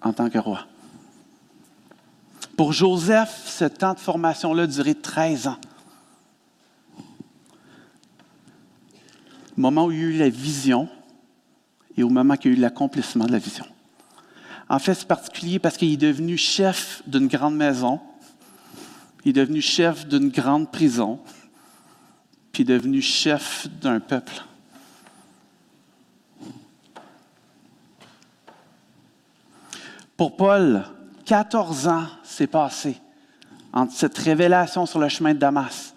en 0.00 0.12
tant 0.12 0.30
que 0.30 0.38
roi. 0.38 0.69
Pour 2.60 2.74
Joseph, 2.74 3.44
ce 3.46 3.64
temps 3.64 3.94
de 3.94 3.98
formation-là 3.98 4.66
duré 4.66 4.94
13 4.94 5.46
ans. 5.46 5.56
Au 9.56 9.60
moment 9.62 9.86
où 9.86 9.92
il 9.92 9.98
y 9.98 10.02
a 10.02 10.06
eu 10.08 10.18
la 10.18 10.28
vision 10.28 10.86
et 11.96 12.02
au 12.02 12.10
moment 12.10 12.34
où 12.34 12.36
il 12.44 12.50
y 12.50 12.54
a 12.54 12.58
eu 12.58 12.60
l'accomplissement 12.60 13.24
de 13.24 13.32
la 13.32 13.38
vision. 13.38 13.64
En 14.68 14.78
fait, 14.78 14.92
c'est 14.92 15.08
particulier 15.08 15.58
parce 15.58 15.78
qu'il 15.78 15.90
est 15.90 15.96
devenu 15.96 16.36
chef 16.36 17.02
d'une 17.06 17.28
grande 17.28 17.56
maison 17.56 17.98
il 19.24 19.30
est 19.30 19.32
devenu 19.32 19.62
chef 19.62 20.06
d'une 20.06 20.28
grande 20.28 20.70
prison, 20.70 21.18
puis 22.52 22.62
il 22.62 22.70
est 22.70 22.74
devenu 22.74 23.00
chef 23.00 23.68
d'un 23.80 24.00
peuple. 24.00 24.34
Pour 30.18 30.36
Paul, 30.36 30.84
14 31.30 31.86
ans 31.86 32.06
s'est 32.24 32.48
passé 32.48 32.96
entre 33.72 33.92
cette 33.92 34.18
révélation 34.18 34.84
sur 34.84 34.98
le 34.98 35.08
chemin 35.08 35.32
de 35.32 35.38
Damas 35.38 35.94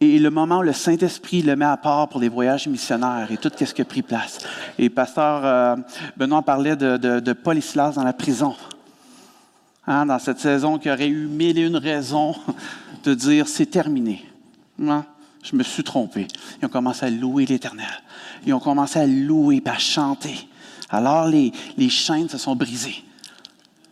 et 0.00 0.18
le 0.18 0.30
moment 0.30 0.60
où 0.60 0.62
le 0.62 0.72
Saint-Esprit 0.72 1.42
le 1.42 1.54
met 1.54 1.66
à 1.66 1.76
part 1.76 2.08
pour 2.08 2.18
les 2.18 2.30
voyages 2.30 2.66
missionnaires 2.66 3.30
et 3.30 3.36
tout 3.36 3.50
ce 3.54 3.74
qui 3.74 3.82
a 3.82 3.84
pris 3.84 4.00
place. 4.00 4.38
Et 4.78 4.88
pasteur 4.88 5.44
euh, 5.44 5.76
Benoît 6.16 6.40
parlait 6.40 6.76
de, 6.76 6.96
de 6.96 7.32
Paul 7.34 7.58
et 7.58 7.60
Silas 7.60 7.92
dans 7.92 8.04
la 8.04 8.14
prison. 8.14 8.56
Hein, 9.86 10.06
dans 10.06 10.18
cette 10.18 10.40
saison 10.40 10.78
qui 10.78 10.90
aurait 10.90 11.08
eu 11.08 11.26
mille 11.26 11.58
et 11.58 11.66
une 11.66 11.76
raisons 11.76 12.34
de 13.04 13.12
dire 13.12 13.48
c'est 13.48 13.66
terminé. 13.66 14.24
Hein, 14.82 15.04
je 15.42 15.56
me 15.56 15.62
suis 15.62 15.84
trompé. 15.84 16.26
Ils 16.62 16.64
ont 16.64 16.70
commencé 16.70 17.04
à 17.04 17.10
louer 17.10 17.44
l'Éternel. 17.44 18.02
Ils 18.46 18.54
ont 18.54 18.60
commencé 18.60 18.98
à 18.98 19.06
louer 19.06 19.62
à 19.66 19.76
chanter. 19.76 20.48
Alors 20.90 21.26
les, 21.26 21.52
chaînes 21.88 22.28
se 22.28 22.38
sont 22.38 22.56
brisées 22.56 23.04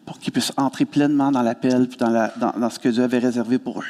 pour 0.06 0.18
qu'ils 0.18 0.32
puissent 0.32 0.52
entrer 0.56 0.84
pleinement 0.84 1.32
dans 1.32 1.42
l'appel 1.42 1.88
et 1.90 1.96
dans, 1.96 2.70
ce 2.70 2.78
que 2.78 2.88
Dieu 2.88 3.02
avait 3.02 3.18
réservé 3.18 3.58
pour 3.58 3.80
eux. 3.80 3.86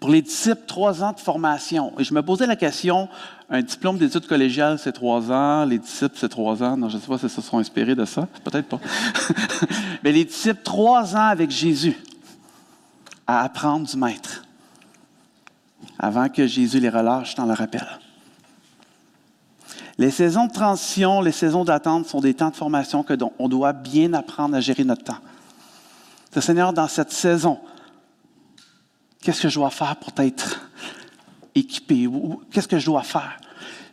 Pour 0.00 0.10
les 0.10 0.22
disciples, 0.22 0.62
trois 0.66 1.02
ans 1.02 1.12
de 1.12 1.20
formation. 1.20 1.92
Et 1.98 2.04
je 2.04 2.14
me 2.14 2.22
posais 2.22 2.46
la 2.46 2.56
question, 2.56 3.08
un 3.50 3.62
diplôme 3.62 3.98
d'études 3.98 4.26
collégiales, 4.26 4.78
c'est 4.78 4.92
trois 4.92 5.32
ans, 5.32 5.64
les 5.64 5.78
disciples, 5.78 6.14
c'est 6.16 6.28
trois 6.28 6.62
ans. 6.62 6.76
Non, 6.76 6.88
je 6.88 6.96
ne 6.96 7.00
sais 7.00 7.08
pas 7.08 7.18
si 7.18 7.28
se 7.28 7.40
sont 7.40 7.58
inspirés 7.58 7.94
de 7.94 8.04
ça, 8.04 8.28
peut-être 8.44 8.68
pas. 8.68 8.80
Mais 10.04 10.12
les 10.12 10.24
disciples, 10.24 10.62
trois 10.62 11.16
ans 11.16 11.28
avec 11.28 11.50
Jésus 11.50 11.96
à 13.26 13.42
apprendre 13.42 13.86
du 13.86 13.96
Maître 13.96 14.44
avant 15.98 16.28
que 16.28 16.46
Jésus 16.46 16.80
les 16.80 16.88
relâche 16.88 17.34
dans 17.34 17.46
le 17.46 17.54
rappel. 17.54 17.86
Les 19.98 20.10
saisons 20.10 20.46
de 20.46 20.52
transition, 20.52 21.20
les 21.20 21.32
saisons 21.32 21.64
d'attente 21.64 22.06
sont 22.06 22.20
des 22.20 22.34
temps 22.34 22.50
de 22.50 22.56
formation 22.56 23.02
que 23.02 23.14
on 23.38 23.48
doit 23.48 23.72
bien 23.72 24.12
apprendre 24.14 24.54
à 24.56 24.60
gérer 24.60 24.84
notre 24.84 25.04
temps. 25.04 25.18
Seigneur, 26.40 26.72
dans 26.72 26.86
cette 26.86 27.10
saison, 27.10 27.58
Qu'est-ce 29.20 29.42
que 29.42 29.48
je 29.48 29.56
dois 29.56 29.70
faire 29.70 29.96
pour 29.96 30.12
être 30.22 30.60
équipé? 31.54 32.08
Qu'est-ce 32.50 32.68
que 32.68 32.78
je 32.78 32.86
dois 32.86 33.02
faire? 33.02 33.36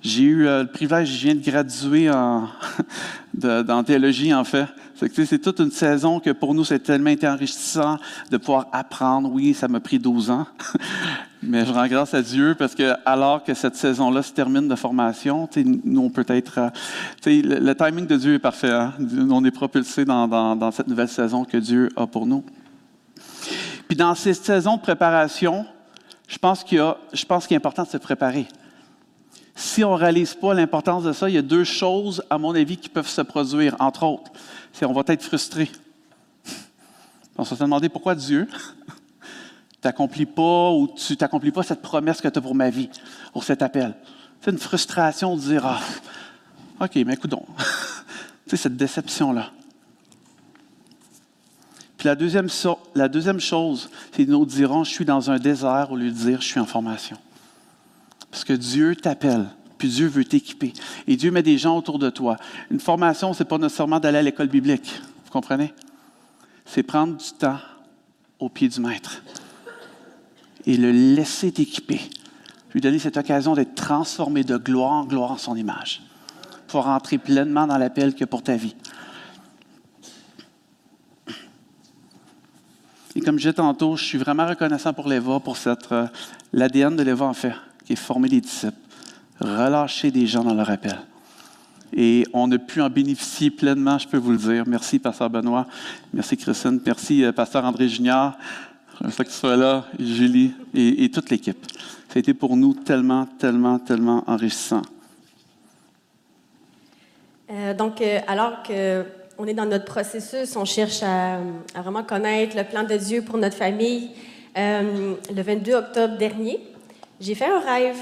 J'ai 0.01 0.23
eu 0.23 0.47
euh, 0.47 0.63
le 0.63 0.69
privilège, 0.69 1.09
je 1.09 1.25
viens 1.25 1.35
de 1.35 1.43
graduer 1.43 2.11
en, 2.11 2.47
de, 3.33 3.81
théologie, 3.81 4.33
en 4.33 4.43
fait. 4.43 4.67
C'est 4.95 5.41
toute 5.41 5.59
une 5.59 5.71
saison 5.71 6.19
que 6.19 6.29
pour 6.29 6.53
nous, 6.53 6.63
c'est 6.63 6.79
tellement 6.79 7.13
enrichissant 7.23 7.97
de 8.29 8.37
pouvoir 8.37 8.67
apprendre. 8.71 9.31
Oui, 9.31 9.53
ça 9.53 9.67
m'a 9.67 9.79
pris 9.79 9.97
12 9.97 10.29
ans, 10.29 10.45
mais 11.45 11.65
je 11.65 11.71
rends 11.71 11.87
grâce 11.87 12.13
à 12.13 12.21
Dieu 12.21 12.55
parce 12.57 12.75
que 12.75 12.93
alors 13.05 13.43
que 13.43 13.53
cette 13.53 13.75
saison-là 13.75 14.21
se 14.21 14.33
termine 14.33 14.67
de 14.67 14.75
formation, 14.75 15.49
nous, 15.55 16.01
on 16.01 16.09
peut 16.09 16.25
être. 16.27 16.59
Euh, 16.59 16.69
le, 17.25 17.73
timing 17.73 18.07
de 18.07 18.15
Dieu 18.15 18.33
est 18.35 18.39
parfait. 18.39 18.71
Hein? 18.71 18.93
On 19.29 19.43
est 19.45 19.51
propulsé 19.51 20.05
dans, 20.05 20.71
cette 20.71 20.87
nouvelle 20.87 21.09
saison 21.09 21.45
que 21.45 21.57
Dieu 21.57 21.89
a 21.95 22.07
pour 22.07 22.25
nous. 22.25 22.43
Puis 23.87 23.95
dans 23.95 24.15
ces 24.15 24.33
saisons 24.33 24.77
de 24.77 24.81
préparation, 24.81 25.65
je 26.27 26.37
pense 26.37 26.63
qu'il 26.63 26.79
est 26.79 27.55
important 27.55 27.83
de 27.83 27.89
se 27.89 27.97
préparer. 27.97 28.47
Si 29.55 29.83
on 29.83 29.93
ne 29.93 29.99
réalise 29.99 30.33
pas 30.33 30.53
l'importance 30.53 31.03
de 31.03 31.13
ça, 31.13 31.29
il 31.29 31.35
y 31.35 31.37
a 31.37 31.41
deux 31.41 31.63
choses, 31.63 32.23
à 32.29 32.37
mon 32.37 32.53
avis, 32.53 32.77
qui 32.77 32.89
peuvent 32.89 33.07
se 33.07 33.21
produire, 33.21 33.75
entre 33.79 34.03
autres. 34.03 34.31
C'est 34.73 34.85
on 34.85 34.93
va 34.93 35.03
être 35.07 35.23
frustré. 35.23 35.71
On 37.37 37.43
va 37.43 37.49
se 37.49 37.55
demander 37.55 37.87
pourquoi 37.87 38.15
Dieu? 38.15 38.47
T'accomplit 39.85 40.25
pas 40.25 40.71
ou 40.71 40.87
tu 40.87 41.15
t'accomplis 41.15 41.51
pas 41.51 41.61
cette 41.61 41.83
promesse 41.83 42.19
que 42.19 42.27
tu 42.27 42.39
as 42.39 42.41
pour 42.41 42.55
ma 42.55 42.71
vie, 42.71 42.89
pour 43.33 43.43
cet 43.43 43.61
appel. 43.61 43.93
C'est 44.41 44.49
une 44.49 44.57
frustration 44.57 45.35
de 45.35 45.41
dire 45.41 45.63
Ah, 45.63 45.79
OK, 46.81 46.95
mais 47.05 47.13
écoute 47.13 47.29
donc. 47.29 47.45
tu 48.49 48.57
cette 48.57 48.75
déception-là. 48.75 49.51
Puis 51.97 52.07
la 52.07 52.15
deuxième, 52.15 52.47
la 52.95 53.07
deuxième 53.07 53.39
chose, 53.39 53.89
c'est 54.11 54.25
nous 54.25 54.45
dirons, 54.45 54.83
je 54.83 54.89
suis 54.89 55.05
dans 55.05 55.29
un 55.29 55.37
désert 55.37 55.91
au 55.91 55.95
lieu 55.95 56.09
de 56.09 56.15
dire, 56.15 56.41
je 56.41 56.47
suis 56.47 56.59
en 56.59 56.65
formation. 56.65 57.17
Parce 58.31 58.43
que 58.43 58.53
Dieu 58.53 58.95
t'appelle, 58.95 59.45
puis 59.77 59.87
Dieu 59.87 60.07
veut 60.07 60.25
t'équiper. 60.25 60.73
Et 61.07 61.15
Dieu 61.15 61.31
met 61.31 61.43
des 61.43 61.57
gens 61.57 61.77
autour 61.77 61.99
de 61.99 62.09
toi. 62.09 62.37
Une 62.69 62.79
formation, 62.79 63.33
ce 63.33 63.43
n'est 63.43 63.47
pas 63.47 63.57
nécessairement 63.57 63.99
d'aller 63.99 64.17
à 64.17 64.23
l'école 64.23 64.47
biblique. 64.47 64.99
Vous 65.25 65.31
comprenez? 65.31 65.73
C'est 66.65 66.83
prendre 66.83 67.15
du 67.15 67.31
temps 67.37 67.59
au 68.39 68.49
pied 68.49 68.67
du 68.67 68.79
maître 68.81 69.21
et 70.65 70.77
le 70.77 70.91
laisser 70.91 71.51
t'équiper. 71.51 72.01
Lui 72.73 72.81
donner 72.81 72.99
cette 72.99 73.17
occasion 73.17 73.53
d'être 73.53 73.75
transformé 73.75 74.43
de 74.43 74.57
gloire 74.57 74.91
en 74.91 75.05
gloire 75.05 75.31
en 75.31 75.37
son 75.37 75.55
image 75.55 76.01
pour 76.67 76.83
rentrer 76.85 77.17
pleinement 77.17 77.67
dans 77.67 77.77
l'appel 77.77 78.15
que 78.15 78.25
pour 78.25 78.43
ta 78.43 78.55
vie. 78.55 78.75
Et 83.15 83.21
comme 83.21 83.35
je 83.37 83.43
disais 83.43 83.53
tantôt, 83.53 83.95
je 83.95 84.03
suis 84.03 84.17
vraiment 84.17 84.45
reconnaissant 84.45 84.91
pour 84.91 85.07
l'EVA, 85.07 85.39
pour 85.39 85.55
cette, 85.55 85.89
euh, 85.93 86.05
l'ADN 86.51 86.97
de 86.97 87.03
l'EVA 87.03 87.25
en 87.25 87.33
fait, 87.33 87.53
qui 87.85 87.93
est 87.93 87.95
former 87.95 88.27
des 88.27 88.41
disciples, 88.41 88.75
relâcher 89.39 90.11
des 90.11 90.27
gens 90.27 90.43
dans 90.43 90.53
leur 90.53 90.69
appel. 90.69 90.99
Et 91.93 92.25
on 92.33 92.51
a 92.51 92.57
pu 92.57 92.81
en 92.81 92.89
bénéficier 92.89 93.51
pleinement, 93.51 93.97
je 93.97 94.07
peux 94.07 94.17
vous 94.17 94.31
le 94.31 94.37
dire. 94.37 94.63
Merci, 94.67 94.99
Pasteur 94.99 95.29
Benoît. 95.29 95.65
Merci, 96.13 96.35
Christine. 96.35 96.81
Merci, 96.85 97.23
euh, 97.23 97.31
Pasteur 97.31 97.63
André 97.63 97.87
Junior. 97.87 98.33
Sais 99.09 99.23
que 99.23 99.29
tu 99.29 99.35
sois 99.35 99.55
là, 99.55 99.85
Julie 99.99 100.53
et, 100.73 101.09
toute 101.09 101.29
l'équipe. 101.29 101.65
Ça 102.09 102.15
a 102.15 102.19
été 102.19 102.33
pour 102.33 102.55
nous 102.55 102.73
tellement, 102.73 103.25
tellement, 103.25 103.79
tellement 103.79 104.23
enrichissant. 104.27 104.81
Euh, 107.49 107.73
donc, 107.73 108.01
alors 108.27 108.63
que 108.63 109.05
on 109.37 109.47
est 109.47 109.53
dans 109.53 109.65
notre 109.65 109.85
processus, 109.85 110.55
on 110.55 110.65
cherche 110.65 111.03
à, 111.03 111.39
vraiment 111.75 112.03
connaître 112.03 112.55
le 112.55 112.63
plan 112.63 112.83
de 112.83 112.95
Dieu 112.95 113.21
pour 113.21 113.37
notre 113.37 113.57
famille. 113.57 114.11
Euh, 114.57 115.15
le 115.33 115.41
22 115.41 115.73
octobre 115.73 116.17
dernier, 116.17 116.59
j'ai 117.19 117.35
fait 117.35 117.45
un 117.45 117.59
rêve 117.59 117.97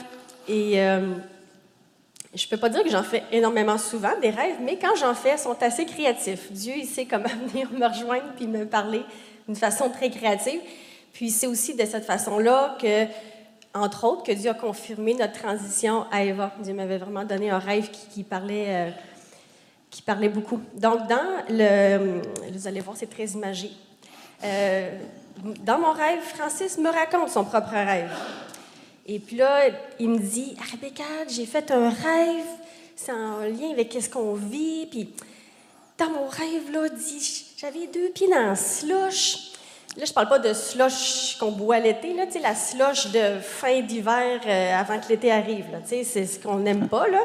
et 0.48 0.80
euh, 0.82 1.14
je 2.36 2.46
ne 2.46 2.50
peux 2.50 2.58
pas 2.58 2.70
dire 2.70 2.84
que 2.84 2.90
j'en 2.90 3.04
fais 3.04 3.24
énormément 3.32 3.78
souvent 3.78 4.12
des 4.22 4.30
rêves, 4.30 4.58
mais 4.62 4.78
quand 4.78 4.96
j'en 5.00 5.16
fais, 5.16 5.34
ils 5.34 5.40
sont 5.40 5.58
assez 5.62 5.86
créatifs. 5.86 6.52
Dieu, 6.52 6.74
il 6.78 6.86
sait 6.86 7.06
comment 7.06 7.26
venir 7.48 7.72
me 7.72 7.88
rejoindre 7.88 8.34
puis 8.36 8.48
me 8.48 8.66
parler 8.66 9.02
d'une 9.48 9.56
façon 9.56 9.90
très 9.90 10.10
créative. 10.10 10.62
Puis 11.14 11.30
c'est 11.30 11.48
aussi 11.48 11.76
de 11.76 11.86
cette 11.86 12.06
façon-là 12.06 12.78
que, 12.82 13.06
entre 13.74 14.06
autres, 14.06 14.24
que 14.24 14.32
Dieu 14.32 14.50
a 14.50 14.54
confirmé 14.54 15.14
notre 15.14 15.34
transition 15.34 16.06
à 16.12 16.24
Eva. 16.24 16.52
Dieu 16.60 16.74
m'avait 16.74 16.98
vraiment 16.98 17.24
donné 17.24 17.50
un 17.50 17.60
rêve 17.60 17.90
qui, 17.92 18.24
parlait. 18.24 18.66
Euh, 18.68 18.92
qui 19.90 20.02
parlait 20.02 20.30
beaucoup. 20.30 20.60
Donc, 20.74 21.08
dans 21.08 21.44
le. 21.50 22.22
Vous 22.52 22.68
allez 22.68 22.80
voir, 22.80 22.98
c'est 22.98 23.10
très 23.10 23.26
imagé. 23.28 23.70
Euh, 24.44 24.98
dans 25.62 25.78
mon 25.78 25.92
rêve, 25.92 26.20
Francis 26.22 26.78
me 26.78 26.90
raconte 26.90 27.30
son 27.30 27.46
propre 27.46 27.74
rêve. 27.74 28.12
Et 29.06 29.20
puis 29.20 29.36
là, 29.36 29.66
il 30.00 30.10
me 30.10 30.18
dit 30.18 30.56
Rebecca, 30.72 31.04
j'ai 31.28 31.46
fait 31.46 31.72
un 31.72 31.90
rêve, 31.90 32.46
c'est 32.96 33.12
en 33.12 33.40
lien 33.40 33.72
avec 33.72 33.96
ce 34.00 34.10
qu'on 34.10 34.34
vit. 34.34 34.88
Puis, 34.90 35.10
mon 36.10 36.28
rêve, 36.28 36.72
là, 36.72 36.90
dit 36.90 37.46
j'avais 37.58 37.88
deux 37.88 38.10
pieds 38.10 38.30
dans 38.30 38.56
slush. 38.56 39.52
Là, 39.98 40.06
je 40.06 40.14
parle 40.14 40.28
pas 40.28 40.40
de 40.40 40.54
slush 40.54 41.38
qu'on 41.40 41.52
boit 41.52 41.80
l'été, 41.80 42.14
là, 42.14 42.26
tu 42.26 42.34
sais, 42.34 42.40
la 42.40 42.56
slush 42.56 43.12
de 43.12 43.40
fin 43.40 43.80
d'hiver 43.82 44.42
euh, 44.46 44.80
avant 44.80 45.00
que 45.00 45.08
l'été 45.08 45.32
arrive, 45.32 45.66
tu 45.84 45.90
sais, 45.90 46.04
c'est 46.04 46.26
ce 46.26 46.40
qu'on 46.40 46.58
n'aime 46.58 46.88
pas, 46.88 47.08
là. 47.08 47.20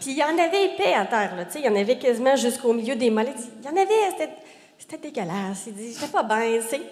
Puis 0.00 0.12
il 0.12 0.16
y 0.16 0.24
en 0.24 0.38
avait 0.38 0.66
épais 0.66 0.94
à 0.94 1.04
terre, 1.04 1.36
là, 1.36 1.44
il 1.54 1.60
y 1.60 1.68
en 1.68 1.76
avait 1.76 1.98
quasiment 1.98 2.36
jusqu'au 2.36 2.72
milieu 2.72 2.96
des 2.96 3.10
mollets. 3.10 3.34
Il 3.60 3.66
y 3.66 3.68
en 3.68 3.76
avait, 3.76 4.28
c'était 4.78 4.98
dégueulasse. 4.98 5.64
Il 5.66 5.74
dit, 5.74 5.92
j'étais 5.92 6.10
pas 6.10 6.22
bien, 6.22 6.58
tu 6.60 6.68
sais. 6.68 6.82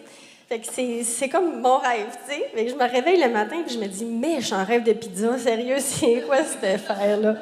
Fait 0.48 0.58
que 0.60 1.04
c'est 1.04 1.28
comme 1.30 1.62
mon 1.62 1.78
rêve, 1.78 2.08
tu 2.28 2.34
sais. 2.34 2.68
je 2.68 2.74
me 2.74 2.90
réveille 2.90 3.18
le 3.18 3.30
matin 3.30 3.56
et 3.66 3.72
je 3.72 3.78
me 3.78 3.86
dis, 3.86 4.04
mais 4.04 4.40
je 4.40 4.46
suis 4.46 4.54
en 4.54 4.64
rêve 4.64 4.82
de 4.82 4.92
pizza, 4.92 5.38
sérieux, 5.38 5.76
c'est 5.78 6.22
quoi 6.26 6.44
cette 6.44 6.64
affaire-là? 6.64 7.36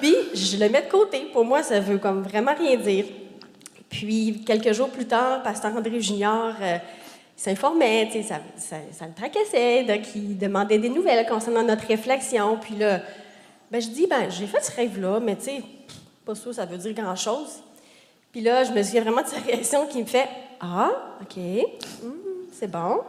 Puis 0.00 0.14
je 0.34 0.56
le 0.56 0.68
mets 0.68 0.82
de 0.82 0.90
côté. 0.90 1.28
Pour 1.32 1.44
moi, 1.44 1.62
ça 1.62 1.80
veut 1.80 1.98
comme 1.98 2.22
vraiment 2.22 2.54
rien 2.54 2.76
dire. 2.76 3.04
Puis 3.88 4.42
quelques 4.46 4.72
jours 4.72 4.90
plus 4.90 5.06
tard, 5.06 5.42
Pasteur 5.42 5.74
André 5.74 6.00
Junior 6.00 6.54
euh, 6.60 6.78
s'informait, 7.36 8.10
ça, 8.22 8.40
ça, 8.56 8.76
ça, 8.92 9.06
le 9.06 9.14
tracassait, 9.14 9.84
donc 9.84 10.00
il 10.14 10.36
demandait 10.36 10.78
des 10.78 10.88
nouvelles 10.88 11.26
concernant 11.26 11.62
notre 11.62 11.86
réflexion. 11.86 12.58
Puis 12.60 12.74
là, 12.74 13.00
ben, 13.70 13.80
je 13.80 13.88
dis, 13.88 14.06
ben, 14.06 14.30
j'ai 14.30 14.46
fait 14.46 14.62
ce 14.62 14.74
rêve-là, 14.74 15.20
mais 15.20 15.36
tu 15.36 15.44
sais, 15.44 15.62
pas 16.24 16.34
sûr, 16.34 16.52
ça 16.52 16.66
veut 16.66 16.76
dire 16.76 16.92
grand-chose. 16.92 17.62
Puis 18.32 18.42
là, 18.42 18.64
je 18.64 18.72
me 18.72 18.82
souviens 18.82 19.02
vraiment 19.02 19.22
de 19.22 19.28
sa 19.28 19.38
réaction 19.38 19.86
qui 19.86 20.00
me 20.00 20.06
fait 20.06 20.28
Ah, 20.60 20.90
OK, 21.22 21.36
hmm, 21.36 22.10
c'est 22.52 22.70
bon. 22.70 23.00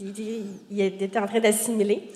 Il, 0.00 0.80
était 0.80 1.18
en 1.18 1.26
train 1.26 1.40
d'assimiler. 1.40 2.10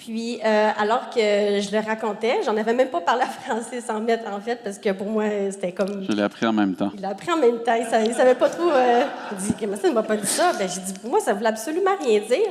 Puis, 0.00 0.40
euh, 0.42 0.70
alors 0.78 1.10
que 1.10 1.20
je 1.20 1.70
le 1.70 1.86
racontais, 1.86 2.40
j'en 2.42 2.56
avais 2.56 2.72
même 2.72 2.88
pas 2.88 3.02
parlé 3.02 3.22
à 3.22 3.26
Francis 3.26 3.84
en 3.90 4.00
mettre, 4.00 4.32
en 4.32 4.40
fait, 4.40 4.58
parce 4.64 4.78
que 4.78 4.92
pour 4.92 5.06
moi, 5.06 5.24
c'était 5.50 5.72
comme. 5.72 6.06
Je 6.08 6.12
l'ai 6.12 6.22
appris 6.22 6.46
en 6.46 6.54
même 6.54 6.74
temps. 6.74 6.90
Il 6.94 7.02
l'a 7.02 7.10
appris 7.10 7.30
en 7.30 7.36
même 7.36 7.62
temps. 7.62 7.74
Il 7.74 8.08
ne 8.08 8.14
savait, 8.14 8.34
pas 8.34 8.48
trop. 8.48 8.70
Euh, 8.70 9.04
il 9.32 9.36
dit 9.36 9.54
Comment 9.60 9.76
ça, 9.76 9.90
ne 9.90 9.92
m'a 9.92 10.02
pas 10.02 10.16
dit 10.16 10.26
ça 10.26 10.54
ben, 10.54 10.66
J'ai 10.66 10.80
dit 10.80 10.94
Pour 10.94 11.10
moi, 11.10 11.20
ça 11.20 11.34
voulait 11.34 11.50
absolument 11.50 11.90
rien 12.00 12.18
dire. 12.18 12.48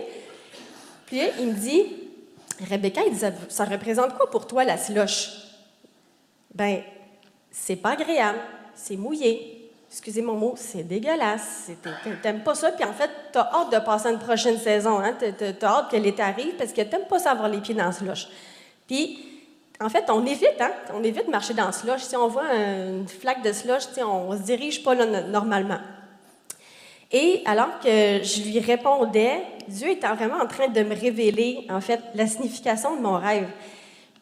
Puis, 1.08 1.22
il 1.40 1.48
me 1.48 1.54
dit 1.54 1.86
Rebecca, 2.70 3.02
il 3.08 3.14
dit, 3.14 3.26
ça 3.48 3.66
représente 3.66 4.16
quoi 4.16 4.30
pour 4.30 4.46
toi 4.46 4.64
la 4.64 4.78
slush? 4.78 5.32
Ben, 6.54 6.82
c'est 7.50 7.78
pas 7.78 7.94
agréable, 7.94 8.38
c'est 8.76 8.96
mouillé. 8.96 9.59
Excusez 9.92 10.22
mon 10.22 10.34
mot, 10.34 10.54
c'est 10.56 10.84
dégueulasse. 10.84 11.72
T'aimes 12.22 12.44
pas 12.44 12.54
ça, 12.54 12.72
puis 12.72 12.86
en 12.86 12.94
fait, 12.94 13.10
t'as 13.32 13.50
hâte 13.52 13.72
de 13.72 13.80
passer 13.80 14.10
une 14.10 14.20
prochaine 14.20 14.58
saison. 14.58 15.00
Hein? 15.00 15.16
T'as 15.60 15.68
hâte 15.68 15.90
que 15.90 15.98
l'été 15.98 16.22
arrive 16.22 16.56
parce 16.58 16.72
que 16.72 16.82
t'aimes 16.82 17.08
pas 17.10 17.18
ça 17.18 17.32
avoir 17.32 17.50
les 17.50 17.60
pieds 17.60 17.74
dans 17.74 17.86
la 17.86 17.92
slush. 17.92 18.28
Puis, 18.86 19.26
en 19.82 19.90
fait, 19.90 20.06
on 20.10 20.26
évite, 20.26 20.60
hein? 20.60 20.72
On 20.94 21.04
évite 21.04 21.26
de 21.26 21.32
marcher 21.32 21.56
dans 21.56 21.66
la 21.66 21.72
slush. 21.72 22.02
Si 22.02 22.16
on 22.16 22.28
voit 22.28 22.54
une 22.54 23.08
flaque 23.08 23.42
de 23.42 23.52
slush, 23.52 23.84
on 24.06 24.38
se 24.38 24.44
dirige 24.44 24.84
pas 24.84 24.94
là 24.94 25.06
normalement. 25.24 25.80
Et 27.12 27.42
alors 27.46 27.80
que 27.80 27.90
je 27.90 28.44
lui 28.44 28.60
répondais, 28.60 29.42
Dieu 29.68 29.90
était 29.90 30.08
vraiment 30.08 30.38
en 30.44 30.46
train 30.46 30.68
de 30.68 30.84
me 30.84 30.94
révéler, 30.94 31.66
en 31.70 31.82
fait, 31.82 32.00
la 32.14 32.28
signification 32.28 32.96
de 32.96 33.02
mon 33.02 33.18
rêve. 33.18 33.48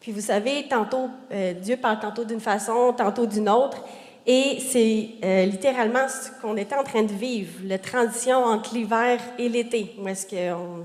Puis 0.00 0.12
vous 0.12 0.22
savez, 0.22 0.66
tantôt, 0.68 1.10
euh, 1.32 1.52
Dieu 1.52 1.76
parle 1.76 1.98
tantôt 2.00 2.24
d'une 2.24 2.40
façon, 2.40 2.94
tantôt 2.96 3.26
d'une 3.26 3.48
autre. 3.50 3.84
Et 4.30 4.58
c'est 4.60 5.08
euh, 5.24 5.46
littéralement 5.46 6.06
ce 6.06 6.30
qu'on 6.42 6.54
était 6.58 6.74
en 6.74 6.84
train 6.84 7.02
de 7.02 7.12
vivre, 7.14 7.60
la 7.64 7.78
transition 7.78 8.44
entre 8.44 8.74
l'hiver 8.74 9.18
et 9.38 9.48
l'été, 9.48 9.94
où 9.98 10.06
est-ce 10.06 10.26
qu'on 10.26 10.84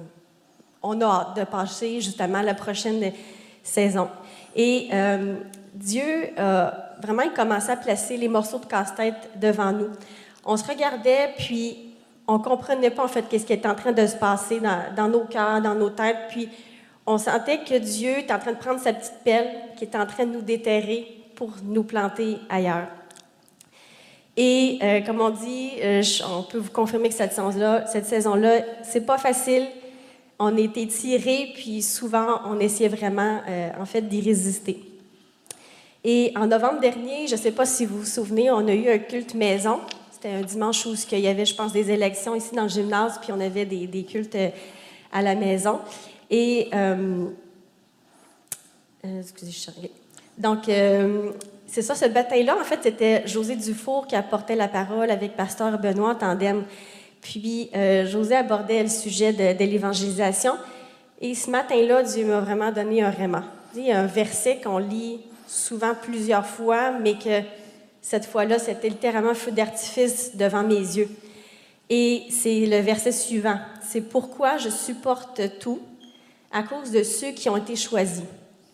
on 0.81 1.01
a 1.01 1.05
hâte 1.05 1.37
de 1.37 1.43
passer 1.43 1.99
justement 1.99 2.41
la 2.41 2.53
prochaine 2.53 3.11
saison. 3.61 4.07
Et 4.55 4.87
euh, 4.93 5.35
Dieu 5.73 6.29
a 6.37 6.95
vraiment 7.01 7.27
commencé 7.35 7.69
à 7.69 7.75
placer 7.75 8.15
les 8.15 8.29
morceaux 8.29 8.59
de 8.59 8.65
casse-tête 8.65 9.31
devant 9.35 9.73
nous. 9.73 9.89
On 10.45 10.55
se 10.55 10.65
regardait, 10.65 11.33
puis 11.37 11.93
on 12.29 12.37
ne 12.37 12.43
comprenait 12.43 12.91
pas 12.91 13.03
en 13.03 13.09
fait 13.09 13.27
qu'est-ce 13.27 13.45
qui 13.45 13.51
était 13.51 13.67
en 13.67 13.75
train 13.75 13.91
de 13.91 14.07
se 14.07 14.15
passer 14.15 14.61
dans, 14.95 15.09
nos 15.09 15.25
cœurs, 15.25 15.61
dans 15.61 15.75
nos 15.75 15.89
têtes. 15.89 16.29
Puis 16.29 16.47
on 17.05 17.17
sentait 17.17 17.59
que 17.59 17.77
Dieu 17.77 18.19
était 18.19 18.33
en 18.33 18.39
train 18.39 18.53
de 18.53 18.57
prendre 18.57 18.79
sa 18.79 18.93
petite 18.93 19.19
pelle, 19.25 19.49
qui 19.75 19.83
était 19.83 19.97
en 19.97 20.05
train 20.05 20.25
de 20.25 20.31
nous 20.31 20.41
déterrer 20.41 21.07
pour 21.35 21.51
nous 21.61 21.83
planter 21.83 22.37
ailleurs. 22.49 22.87
Et 24.35 24.79
euh, 24.81 25.01
comme 25.01 25.21
on 25.21 25.29
dit, 25.29 25.73
euh, 25.83 26.01
on 26.27 26.43
peut 26.43 26.57
vous 26.57 26.71
confirmer 26.71 27.09
que 27.09 27.15
cette 27.15 27.33
saison-là, 27.33 27.85
cette 27.85 28.05
saison-là, 28.05 28.61
c'est 28.83 29.05
pas 29.05 29.17
facile. 29.17 29.67
On 30.39 30.57
était 30.57 30.87
tirés, 30.87 31.51
puis 31.53 31.83
souvent 31.83 32.41
on 32.47 32.59
essayait 32.59 32.89
vraiment, 32.89 33.41
euh, 33.47 33.69
en 33.79 33.85
fait, 33.85 34.01
d'y 34.01 34.21
résister. 34.21 34.83
Et 36.03 36.33
en 36.35 36.47
novembre 36.47 36.79
dernier, 36.79 37.27
je 37.27 37.33
ne 37.33 37.39
sais 37.39 37.51
pas 37.51 37.65
si 37.65 37.85
vous 37.85 37.99
vous 37.99 38.05
souvenez, 38.05 38.49
on 38.49 38.67
a 38.67 38.73
eu 38.73 38.89
un 38.89 38.97
culte 38.97 39.35
maison. 39.35 39.79
C'était 40.11 40.29
un 40.29 40.41
dimanche 40.41 40.85
où 40.87 40.95
il 41.11 41.19
y 41.19 41.27
avait, 41.27 41.45
je 41.45 41.55
pense, 41.55 41.71
des 41.71 41.91
élections 41.91 42.33
ici 42.35 42.55
dans 42.55 42.63
le 42.63 42.69
gymnase, 42.69 43.19
puis 43.21 43.31
on 43.31 43.39
avait 43.39 43.65
des, 43.65 44.03
cultes 44.03 44.35
euh, 44.35 44.49
à 45.11 45.21
la 45.21 45.35
maison. 45.35 45.79
Et, 46.31 46.69
excusez, 49.03 49.51
je 49.51 49.57
suis 49.59 49.71
Donc, 50.39 50.67
c'est 51.73 51.81
ça, 51.81 51.95
ce 51.95 52.05
bataille-là, 52.05 52.55
en 52.61 52.63
fait, 52.63 52.81
c'était 52.83 53.27
José 53.27 53.55
Dufour 53.55 54.05
qui 54.05 54.15
apportait 54.15 54.55
la 54.55 54.67
parole 54.67 55.09
avec 55.09 55.35
Pasteur 55.35 55.79
Benoît 55.79 56.11
en 56.11 56.15
tandem. 56.15 56.65
Puis, 57.19 57.71
José 58.05 58.35
abordait 58.35 58.83
le 58.83 58.89
sujet 58.89 59.33
de, 59.33 59.57
de 59.57 59.65
l'évangélisation. 59.71 60.53
Et 61.19 61.33
ce 61.33 61.49
matin-là, 61.49 62.03
Dieu 62.03 62.25
m'a 62.25 62.41
vraiment 62.41 62.71
donné 62.71 63.01
un 63.01 63.09
réma. 63.09 63.45
Il 63.75 63.87
y 63.87 63.91
a 63.91 63.99
un 63.99 64.05
verset 64.05 64.61
qu'on 64.63 64.77
lit 64.77 65.21
souvent 65.47 65.95
plusieurs 65.99 66.45
fois, 66.45 66.91
mais 66.91 67.13
que 67.13 67.41
cette 68.03 68.27
fois-là, 68.27 68.59
c'était 68.59 68.89
littéralement 68.89 69.33
feu 69.33 69.51
d'artifice 69.51 70.35
devant 70.35 70.61
mes 70.61 70.75
yeux. 70.75 71.09
Et 71.89 72.23
c'est 72.29 72.67
le 72.67 72.81
verset 72.81 73.11
suivant. 73.11 73.57
C'est 73.81 74.01
pourquoi 74.01 74.57
je 74.57 74.69
supporte 74.69 75.41
tout 75.59 75.79
à 76.51 76.61
cause 76.61 76.91
de 76.91 77.01
ceux 77.01 77.31
qui 77.31 77.49
ont 77.49 77.57
été 77.57 77.75
choisis, 77.75 78.23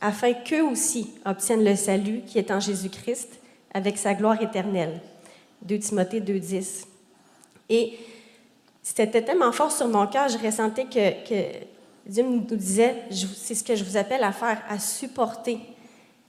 afin 0.02 0.34
qu'eux 0.34 0.64
aussi 0.64 1.12
obtiennent 1.26 1.64
le 1.64 1.76
salut 1.76 2.22
qui 2.26 2.38
est 2.38 2.52
en 2.52 2.60
Jésus-Christ 2.60 3.40
avec 3.74 3.98
sa 3.98 4.14
gloire 4.14 4.42
éternelle. 4.42 5.00
2 5.64 5.80
Timothée 5.80 6.22
2.10. 6.22 6.86
Et 7.70 8.00
c'était 8.82 9.22
tellement 9.22 9.52
fort 9.52 9.72
sur 9.72 9.88
mon 9.88 10.08
cœur, 10.08 10.30
je 10.30 10.38
ressentais 10.38 10.86
que, 10.86 11.68
Dieu 12.06 12.24
nous 12.24 12.40
disait, 12.40 13.04
c'est 13.36 13.54
ce 13.54 13.64
que 13.64 13.76
je 13.76 13.84
vous 13.84 13.98
appelle 13.98 14.24
à 14.24 14.32
faire, 14.32 14.64
à 14.68 14.80
supporter, 14.80 15.60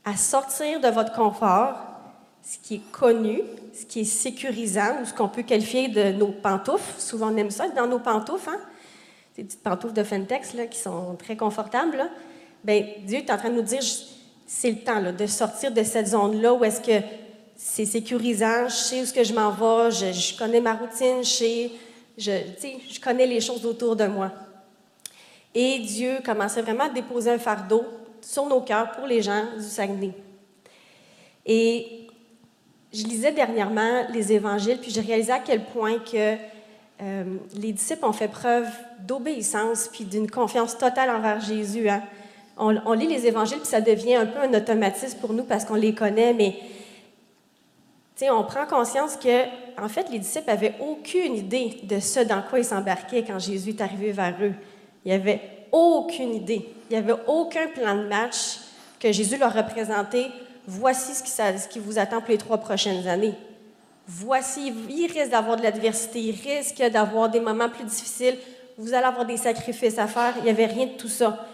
à 0.05 0.17
sortir 0.17 0.81
de 0.81 0.89
votre 0.89 1.13
confort, 1.13 1.77
ce 2.43 2.59
qui 2.59 2.77
est 2.77 2.93
connu, 2.93 3.41
ce 3.73 3.87
qui 3.87 4.01
est 4.01 4.05
sécurisant, 4.05 5.01
ou 5.01 5.07
ce 5.07 5.15
qu'on 5.15 5.29
peut 5.29 5.43
qualifier 5.43 5.89
de 5.89 6.13
nos 6.13 6.33
pantoufles. 6.33 7.01
Souvent, 7.01 7.33
on 7.33 7.37
aime 7.37 7.51
ça, 7.51 7.69
dans 7.69 7.87
nos 7.87 7.99
pantoufles, 7.99 8.51
hein? 8.51 8.61
ces 9.37 9.45
petites 9.45 9.63
pantoufles 9.63 9.95
de 9.95 10.03
Fentex 10.03 10.55
là, 10.55 10.67
qui 10.67 10.79
sont 10.79 11.15
très 11.17 11.37
confortables. 11.37 11.97
Là. 11.97 12.09
Bien, 12.63 12.85
Dieu 13.05 13.19
est 13.19 13.31
en 13.31 13.39
train 13.39 13.51
de 13.51 13.55
nous 13.55 13.63
dire, 13.63 13.83
c'est 14.47 14.71
le 14.71 14.79
temps 14.79 15.01
là, 15.01 15.13
de 15.13 15.27
sortir 15.27 15.73
de 15.73 15.83
cette 15.83 16.09
zone-là 16.09 16.53
où 16.53 16.65
est-ce 16.65 16.81
que 16.81 17.05
c'est 17.57 17.87
sécurisant, 17.87 18.69
je 18.69 18.75
sais 18.75 19.03
où 19.03 19.05
ce 19.05 19.13
que 19.13 19.25
je 19.25 19.33
m'en 19.33 19.51
vais, 19.51 19.91
je, 19.91 20.37
connais 20.37 20.61
ma 20.61 20.75
routine, 20.75 21.23
je 21.23 21.29
sais, 21.29 21.71
je, 22.17 22.33
je 22.91 23.01
connais 23.01 23.27
les 23.27 23.41
choses 23.41 23.65
autour 23.65 23.97
de 23.97 24.07
moi. 24.07 24.31
Et 25.55 25.79
Dieu 25.81 26.19
commençait 26.25 26.63
vraiment 26.63 26.85
à 26.85 26.89
déposer 26.89 27.31
un 27.31 27.39
fardeau 27.39 27.85
sur 28.21 28.47
nos 28.47 28.61
cœurs 28.61 28.93
pour 28.93 29.07
les 29.07 29.23
gens 29.23 29.45
du 29.57 29.65
Saguenay. 29.65 30.13
Et 31.47 32.07
je 32.93 33.05
lisais 33.05 33.33
dernièrement 33.33 34.07
les 34.13 34.33
évangiles, 34.33 34.79
puis 34.79 34.91
j'ai 34.91 35.01
réalisé 35.01 35.33
à 35.33 35.39
quel 35.39 35.65
point 35.65 35.99
que 35.99 36.37
euh, 37.03 37.25
les 37.55 37.73
disciples 37.73 38.05
ont 38.05 38.13
fait 38.13 38.29
preuve 38.29 38.69
d'obéissance 39.01 39.89
puis 39.93 40.05
d'une 40.05 40.31
confiance 40.31 40.77
totale 40.77 41.11
envers 41.11 41.41
Jésus. 41.41 41.89
Hein. 41.89 42.03
On, 42.63 42.93
lit 42.93 43.07
les 43.07 43.27
évangiles, 43.27 43.59
puis 43.59 43.69
ça 43.69 43.81
devient 43.81 44.17
un 44.17 44.27
peu 44.27 44.39
un 44.39 44.53
automatisme 44.53 45.19
pour 45.19 45.33
nous 45.33 45.45
parce 45.45 45.65
qu'on 45.65 45.77
les 45.77 45.95
connaît, 45.95 46.35
mais 46.35 46.57
on 48.31 48.45
prend 48.45 48.67
conscience 48.67 49.17
que, 49.17 49.45
en 49.81 49.89
fait, 49.89 50.11
les 50.11 50.19
disciples 50.19 50.51
avaient 50.51 50.75
aucune 50.79 51.37
idée 51.37 51.79
de 51.85 51.99
ce 52.01 52.21
dans 52.21 52.43
quoi 52.43 52.59
ils 52.59 52.65
s'embarquaient 52.65 53.25
quand 53.25 53.39
Jésus 53.39 53.71
est 53.71 53.81
arrivé 53.81 54.13
vers 54.13 54.37
eux. 54.43 54.53
Il 55.05 55.09
n'y 55.09 55.15
avait 55.15 55.41
aucune 55.73 56.35
idée. 56.35 56.69
Il 56.91 56.93
n'y 56.93 56.99
avait 56.99 57.19
aucun 57.27 57.69
plan 57.69 57.95
de 57.97 58.07
match 58.07 58.59
que 58.99 59.11
Jésus 59.11 59.39
leur 59.39 59.55
représentait. 59.55 60.27
Voici 60.67 61.15
ce 61.15 61.23
qui, 61.23 61.31
ce 61.31 61.69
qui 61.69 61.79
vous 61.79 61.99
attend 61.99 62.21
pour 62.21 62.31
les 62.31 62.39
trois 62.39 62.59
prochaines 62.59 63.09
années. 63.09 63.35
Voici, 64.07 64.75
il 64.91 65.07
risque 65.07 65.31
d'avoir 65.31 65.57
de 65.57 65.63
l'adversité, 65.63 66.21
il 66.21 66.33
risque 66.33 66.83
d'avoir 66.91 67.31
des 67.31 67.41
moments 67.41 67.69
plus 67.69 67.85
difficiles, 67.85 68.37
vous 68.77 68.93
allez 68.93 69.07
avoir 69.07 69.25
des 69.25 69.37
sacrifices 69.37 69.99
à 69.99 70.07
faire. 70.07 70.35
Il 70.39 70.45
n'y 70.45 70.51
avait 70.51 70.67
rien 70.67 70.87
de 70.87 70.93
tout 70.93 71.09
ça. 71.09 71.47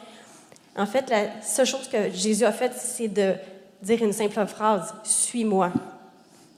En 0.77 0.87
fait, 0.87 1.09
la 1.11 1.43
seule 1.43 1.67
chose 1.67 1.89
que 1.89 2.11
Jésus 2.11 2.45
a 2.45 2.53
faite, 2.53 2.75
c'est 2.75 3.09
de 3.09 3.35
dire 3.83 4.03
une 4.03 4.12
simple 4.12 4.45
phrase 4.47 4.95
Suis-moi. 5.05 5.73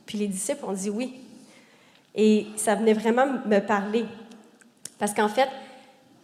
Puis 0.06 0.18
les 0.18 0.26
disciples 0.26 0.64
ont 0.64 0.72
dit 0.72 0.90
oui. 0.90 1.20
Et 2.14 2.46
ça 2.56 2.74
venait 2.74 2.94
vraiment 2.94 3.26
me 3.46 3.60
parler. 3.60 4.04
Parce 4.98 5.14
qu'en 5.14 5.28
fait, 5.28 5.48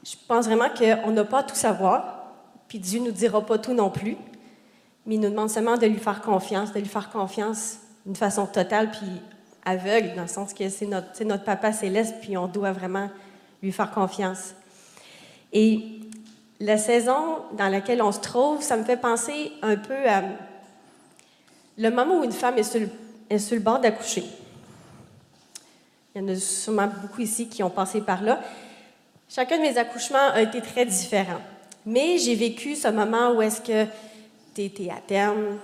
je 0.05 0.17
pense 0.27 0.47
vraiment 0.47 0.69
qu'on 0.69 1.11
n'a 1.13 1.25
pas 1.25 1.41
à 1.41 1.43
tout 1.45 1.55
savoir, 1.55 2.33
puis 2.67 2.79
Dieu 2.79 3.01
ne 3.01 3.07
nous 3.07 3.13
dira 3.13 3.45
pas 3.45 3.59
tout 3.59 3.73
non 3.73 3.91
plus, 3.91 4.17
mais 5.07 5.15
il 5.15 5.21
nous 5.21 5.31
demande 5.31 5.51
seulement 5.51 5.77
de 5.77 5.87
lui 5.87 5.99
faire 5.99 6.21
confiance, 6.21 6.73
de 6.73 6.81
lui 6.81 6.89
faire 6.89 7.11
confiance 7.11 7.79
d'une 8.05 8.17
façon 8.17 8.47
totale, 8.47 8.91
puis 8.91 9.23
aveugle, 9.65 10.15
dans 10.15 10.23
le 10.23 10.29
sens 10.29 10.53
que 10.53 10.69
c'est 10.69 10.87
notre, 10.87 11.23
notre 11.25 11.45
Papa 11.45 11.73
céleste, 11.73 12.17
puis 12.21 12.37
on 12.37 12.49
doit 12.49 12.73
vraiment 12.73 13.09
lui 13.63 13.73
faire 13.73 13.91
confiance. 13.91 14.55
Et 15.53 16.01
la 16.61 16.79
saison 16.79 17.39
dans 17.57 17.69
laquelle 17.69 18.03
on 18.03 18.13
se 18.13 18.21
trouve, 18.21 18.63
ça 18.63 18.77
me 18.77 18.85
fait 18.85 18.97
penser 18.97 19.53
un 19.63 19.77
peu 19.77 20.09
à 20.09 20.23
le 21.77 21.91
moment 21.91 22.21
où 22.21 22.25
une 22.25 22.33
femme 22.33 22.59
est 22.59 22.63
sur 22.63 22.81
le, 22.81 23.61
bord 23.61 23.81
d'accoucher. 23.81 24.25
Il 26.15 26.23
y 26.23 26.25
en 26.25 26.29
a 26.29 26.37
sûrement 26.37 26.89
beaucoup 27.03 27.21
ici 27.21 27.49
qui 27.49 27.63
ont 27.63 27.71
passé 27.71 28.01
par 28.01 28.23
là. 28.23 28.41
Chacun 29.29 29.57
de 29.57 29.63
mes 29.63 29.77
accouchements 29.77 30.31
a 30.33 30.43
été 30.43 30.61
très 30.61 30.87
différent. 30.87 31.41
Mais 31.85 32.19
j'ai 32.19 32.37
vécu 32.37 32.77
ce 32.77 32.89
moment 32.89 33.33
où 33.33 33.43
est-ce 33.43 33.61
que 33.61 33.85
tu 34.55 34.63
étais 34.63 34.91
à 34.91 35.01
terme, 35.05 35.59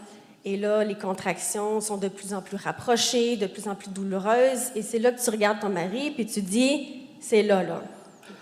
et 0.45 0.57
là, 0.57 0.85
les 0.85 0.95
contractions 0.95 1.81
sont 1.81 1.99
de 1.99 2.09
plus 2.09 2.33
en 2.35 2.41
plus 2.41 2.57
rapprochées, 2.57 3.37
de 3.37 3.47
plus 3.47 3.69
en 3.69 3.75
plus 3.75 3.91
douloureuses, 3.91 4.73
et 4.75 4.83
c'est 4.83 4.99
là 4.99 5.13
que 5.13 5.23
tu 5.23 5.31
regardes 5.31 5.61
ton 5.61 5.69
mari, 5.69 6.11
puis 6.11 6.27
tu 6.27 6.41
dis, 6.41 7.07
c'est 7.21 7.43
là, 7.43 7.63
là. 7.63 7.83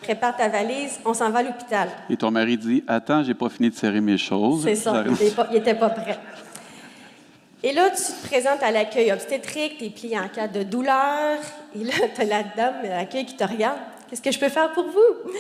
Prépare 0.02 0.36
ta 0.36 0.48
valise, 0.48 1.00
on 1.04 1.12
s'en 1.12 1.30
va 1.30 1.40
à 1.40 1.42
l'hôpital. 1.42 1.88
Et 2.08 2.16
ton 2.16 2.30
mari 2.30 2.56
dit, 2.56 2.84
attends, 2.86 3.22
j'ai 3.22 3.34
pas 3.34 3.48
fini 3.48 3.70
de 3.70 3.74
serrer 3.74 4.00
mes 4.00 4.18
choses. 4.18 4.62
C'est 4.62 4.74
ça, 4.74 5.04
il 5.04 5.12
n'était 5.52 5.74
pas, 5.74 5.88
pas, 5.88 6.00
prêt. 6.00 6.18
Et 7.62 7.72
là, 7.72 7.90
tu 7.90 7.96
te 7.96 8.26
présentes 8.28 8.62
à 8.62 8.70
l'accueil 8.70 9.10
obstétrique, 9.10 9.78
tu 9.78 9.86
es 9.86 9.90
plié 9.90 10.18
en 10.18 10.28
cas 10.28 10.46
de 10.46 10.62
douleur, 10.62 11.38
et 11.74 11.84
là, 11.84 11.92
tu 12.14 12.20
as 12.20 12.24
la 12.24 12.42
dame 12.44 12.76
à 12.84 12.98
l'accueil 12.98 13.26
qui 13.26 13.34
te 13.34 13.44
regarde. 13.44 13.78
Qu'est-ce 14.08 14.22
que 14.22 14.30
je 14.30 14.38
peux 14.38 14.48
faire 14.48 14.72
pour 14.72 14.84
vous? 14.84 15.32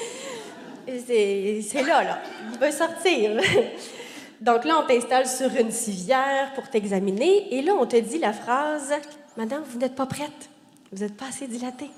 C'est 1.06 1.82
là, 1.86 2.02
là. 2.02 2.18
Il 2.52 2.58
veut 2.58 2.72
sortir. 2.72 3.40
Donc 4.40 4.64
là, 4.64 4.80
on 4.82 4.86
t'installe 4.86 5.26
sur 5.26 5.54
une 5.56 5.70
civière 5.70 6.52
pour 6.54 6.68
t'examiner. 6.68 7.54
Et 7.54 7.62
là, 7.62 7.74
on 7.78 7.86
te 7.86 7.96
dit 7.96 8.18
la 8.18 8.32
phrase 8.32 8.92
Madame, 9.36 9.62
vous 9.68 9.78
n'êtes 9.78 9.94
pas 9.94 10.06
prête. 10.06 10.50
Vous 10.92 11.02
n'êtes 11.02 11.16
pas 11.16 11.26
assez 11.28 11.46
dilatée. 11.46 11.90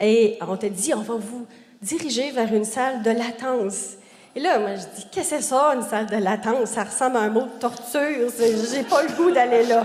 Et 0.00 0.38
on 0.46 0.56
te 0.56 0.66
dit 0.66 0.94
On 0.94 1.02
va 1.02 1.14
vous 1.14 1.46
diriger 1.82 2.30
vers 2.30 2.52
une 2.52 2.64
salle 2.64 3.02
de 3.02 3.10
latence. 3.10 3.96
Et 4.34 4.40
là, 4.40 4.58
moi, 4.58 4.70
je 4.76 5.00
dis 5.00 5.06
Qu'est-ce 5.12 5.30
que 5.30 5.36
c'est 5.36 5.42
ça, 5.42 5.74
une 5.74 5.82
salle 5.82 6.06
de 6.06 6.16
latence? 6.16 6.70
Ça 6.70 6.84
ressemble 6.84 7.16
à 7.18 7.20
un 7.20 7.30
mot 7.30 7.42
de 7.42 7.60
torture. 7.60 8.30
J'ai 8.38 8.82
pas 8.82 9.02
le 9.02 9.14
goût 9.14 9.30
d'aller 9.30 9.64
là. 9.64 9.84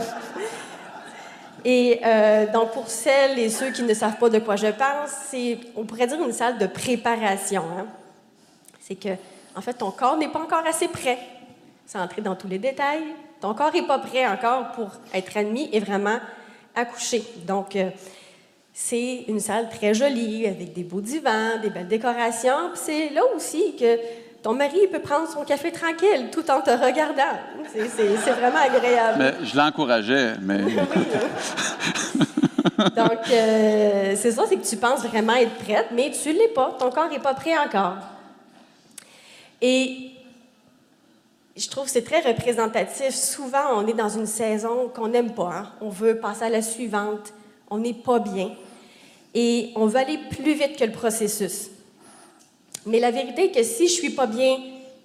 Et 1.67 1.99
euh, 2.06 2.45
donc, 2.51 2.71
pour 2.73 2.88
celles 2.88 3.39
et 3.39 3.49
ceux 3.49 3.71
qui 3.71 3.82
ne 3.82 3.93
savent 3.95 4.17
pas 4.17 4.30
de 4.30 4.38
quoi 4.38 4.56
je 4.56 4.67
pense, 4.67 5.10
c'est, 5.30 5.58
on 5.75 5.84
pourrait 5.84 6.06
dire, 6.06 6.21
une 6.21 6.32
salle 6.32 6.60
de 6.60 6.67
préparation. 6.67 7.63
Hein. 7.78 7.88
C'est 8.80 8.93
que, 8.93 9.10
en 9.56 9.62
fait, 9.62 9.73
ton 9.73 9.89
corps 9.89 10.15
n'est 10.15 10.28
pas 10.30 10.39
encore 10.39 10.65
assez 10.67 10.88
prêt. 10.88 11.17
Sans 11.88 12.01
entrer 12.01 12.21
dans 12.21 12.36
tous 12.36 12.47
les 12.47 12.60
détails, 12.60 13.04
ton 13.41 13.56
corps 13.56 13.73
n'est 13.73 13.88
pas 13.88 13.97
prêt 13.97 14.28
encore 14.28 14.73
pour 14.73 14.89
être 15.12 15.36
admis 15.38 15.67
et 15.73 15.80
vraiment 15.80 16.19
accoucher. 16.75 17.23
Donc, 17.47 17.75
euh, 17.75 17.89
c'est 18.78 19.24
une 19.30 19.40
salle 19.40 19.70
très 19.70 19.94
jolie, 19.94 20.46
avec 20.46 20.74
des 20.74 20.84
beaux 20.84 21.00
divans, 21.00 21.58
des 21.62 21.70
belles 21.70 21.88
décorations. 21.88 22.72
c'est 22.74 23.10
là 23.12 23.22
aussi 23.34 23.74
que 23.80 23.98
ton 24.44 24.54
mari 24.54 24.88
peut 24.92 25.00
prendre 25.00 25.30
son 25.30 25.46
café 25.46 25.72
tranquille 25.72 26.28
tout 26.30 26.52
en 26.52 26.60
te 26.60 26.72
regardant. 26.72 27.40
C'est 27.74 28.32
vraiment 28.32 28.60
agréable. 28.60 29.18
Mais 29.18 29.46
je 29.46 29.56
l'encourageais, 29.56 30.34
mais. 30.42 30.60
Donc, 32.98 33.32
euh, 33.32 34.14
c'est 34.18 34.32
ça, 34.32 34.44
c'est 34.50 34.58
que 34.58 34.68
tu 34.68 34.76
penses 34.76 35.06
vraiment 35.06 35.36
être 35.36 35.56
prête, 35.56 35.88
mais 35.94 36.12
tu 36.12 36.34
ne 36.34 36.40
l'es 36.40 36.50
pas. 36.50 36.76
Ton 36.78 36.92
corps 36.92 37.10
n'est 37.10 37.20
pas 37.20 37.34
prêt 37.34 37.58
encore. 37.58 37.96
Et 39.62 40.12
je 41.56 41.70
trouve 41.70 41.86
que 41.86 41.92
c'est 41.92 42.04
très 42.04 42.20
représentatif. 42.20 43.16
Souvent, 43.16 43.78
on 43.78 43.88
est 43.88 43.94
dans 43.94 44.10
une 44.10 44.26
saison 44.26 44.92
qu'on 44.94 45.08
n'aime 45.08 45.32
pas. 45.32 45.54
Hein. 45.54 45.72
On 45.80 45.88
veut 45.88 46.18
passer 46.18 46.44
à 46.44 46.50
la 46.50 46.62
suivante. 46.62 47.32
On 47.70 47.78
n'est 47.78 47.94
pas 47.94 48.20
bien. 48.20 48.52
Et 49.36 49.71
on 49.76 49.86
veut 49.86 50.00
aller 50.00 50.17
plus 50.32 50.54
vite 50.54 50.78
que 50.78 50.86
le 50.86 50.91
processus. 50.91 51.69
Mais 52.86 53.00
la 53.00 53.12
vérité 53.12 53.45
est 53.45 53.52
que 53.52 53.63
si 53.63 53.88
je 53.88 53.93
suis 53.93 54.12
pas 54.12 54.26
bien 54.26 54.58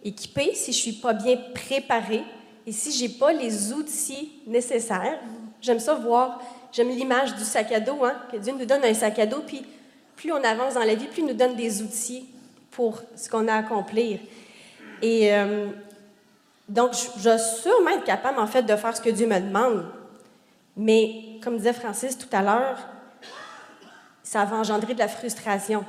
équipée, 0.05 0.53
si 0.55 0.73
je 0.73 0.79
suis 0.79 0.93
pas 0.93 1.13
bien 1.13 1.37
préparée, 1.53 2.23
et 2.67 2.73
si 2.73 2.93
j'ai 2.93 3.09
pas 3.09 3.33
les 3.33 3.73
outils 3.73 4.31
nécessaires, 4.47 5.19
j'aime 5.61 5.81
ça 5.81 5.95
voir, 5.95 6.41
j'aime 6.73 6.91
l'image 6.91 7.35
du 7.35 7.43
sac 7.43 7.73
à 7.73 7.81
dos, 7.81 8.05
hein, 8.05 8.15
que 8.31 8.37
Dieu 8.37 8.55
nous 8.57 8.65
donne 8.65 8.85
un 8.85 8.95
sac 8.95 9.19
à 9.19 9.27
dos, 9.27 9.43
puis 9.47 9.65
plus 10.15 10.33
on 10.33 10.43
avance 10.45 10.75
dans 10.75 10.85
la 10.85 10.95
vie, 10.95 11.07
plus 11.07 11.23
il 11.23 11.27
nous 11.27 11.35
donne 11.35 11.57
des 11.57 11.83
outils 11.83 12.27
pour 12.71 13.03
ce 13.17 13.29
qu'on 13.29 13.49
a 13.49 13.55
à 13.55 13.59
accomplir. 13.59 14.21
Et 15.03 15.35
euh, 15.35 15.69
donc, 16.69 16.93
je 17.17 17.29
vais 17.29 17.39
sûrement 17.39 17.91
être 17.91 18.05
capable, 18.05 18.39
en 18.39 18.47
fait, 18.47 18.63
de 18.63 18.77
faire 18.77 18.97
ce 18.97 19.01
que 19.01 19.11
Dieu 19.11 19.27
me 19.27 19.41
demande. 19.41 19.87
Mais, 20.77 21.39
comme 21.43 21.57
disait 21.57 21.73
Francis 21.73 22.17
tout 22.17 22.29
à 22.31 22.43
l'heure, 22.43 22.79
ça 24.31 24.45
va 24.45 24.59
engendrer 24.59 24.95
de 24.95 25.01
la 25.01 25.09
frustration 25.09 25.85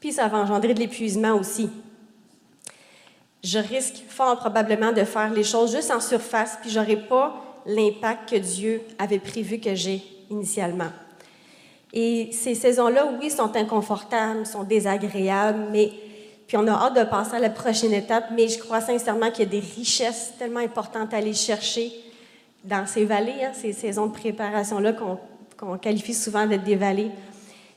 puis 0.00 0.10
ça 0.10 0.26
va 0.26 0.38
engendrer 0.38 0.74
de 0.74 0.80
l'épuisement 0.80 1.34
aussi. 1.34 1.70
Je 3.44 3.60
risque 3.60 4.02
fort 4.08 4.36
probablement 4.36 4.90
de 4.90 5.04
faire 5.04 5.32
les 5.32 5.44
choses 5.44 5.76
juste 5.76 5.92
en 5.92 6.00
surface, 6.00 6.58
puis 6.60 6.70
je 6.70 6.80
n'aurai 6.80 6.96
pas 6.96 7.40
l'impact 7.66 8.30
que 8.30 8.36
Dieu 8.36 8.82
avait 8.98 9.20
prévu 9.20 9.60
que 9.60 9.76
j'ai 9.76 10.02
initialement. 10.28 10.90
Et 11.92 12.30
ces 12.32 12.56
saisons-là, 12.56 13.06
oui, 13.20 13.30
sont 13.30 13.54
inconfortables, 13.54 14.44
sont 14.44 14.64
désagréables, 14.64 15.68
mais 15.70 15.92
puis 16.48 16.56
on 16.56 16.66
a 16.66 16.72
hâte 16.72 16.96
de 16.96 17.04
passer 17.04 17.36
à 17.36 17.38
la 17.38 17.50
prochaine 17.50 17.92
étape, 17.92 18.24
mais 18.32 18.48
je 18.48 18.58
crois 18.58 18.80
sincèrement 18.80 19.30
qu'il 19.30 19.44
y 19.44 19.46
a 19.46 19.60
des 19.60 19.66
richesses 19.76 20.32
tellement 20.36 20.58
importantes 20.58 21.14
à 21.14 21.18
aller 21.18 21.34
chercher 21.34 21.92
dans 22.64 22.88
ces 22.88 23.04
vallées, 23.04 23.44
hein, 23.44 23.52
ces 23.52 23.72
saisons 23.72 24.06
de 24.06 24.12
préparation-là 24.12 24.94
qu'on 24.94 25.16
qualifie 25.80 26.14
souvent 26.14 26.46
d'être 26.46 26.64
des 26.64 26.76
vallées. 26.76 27.10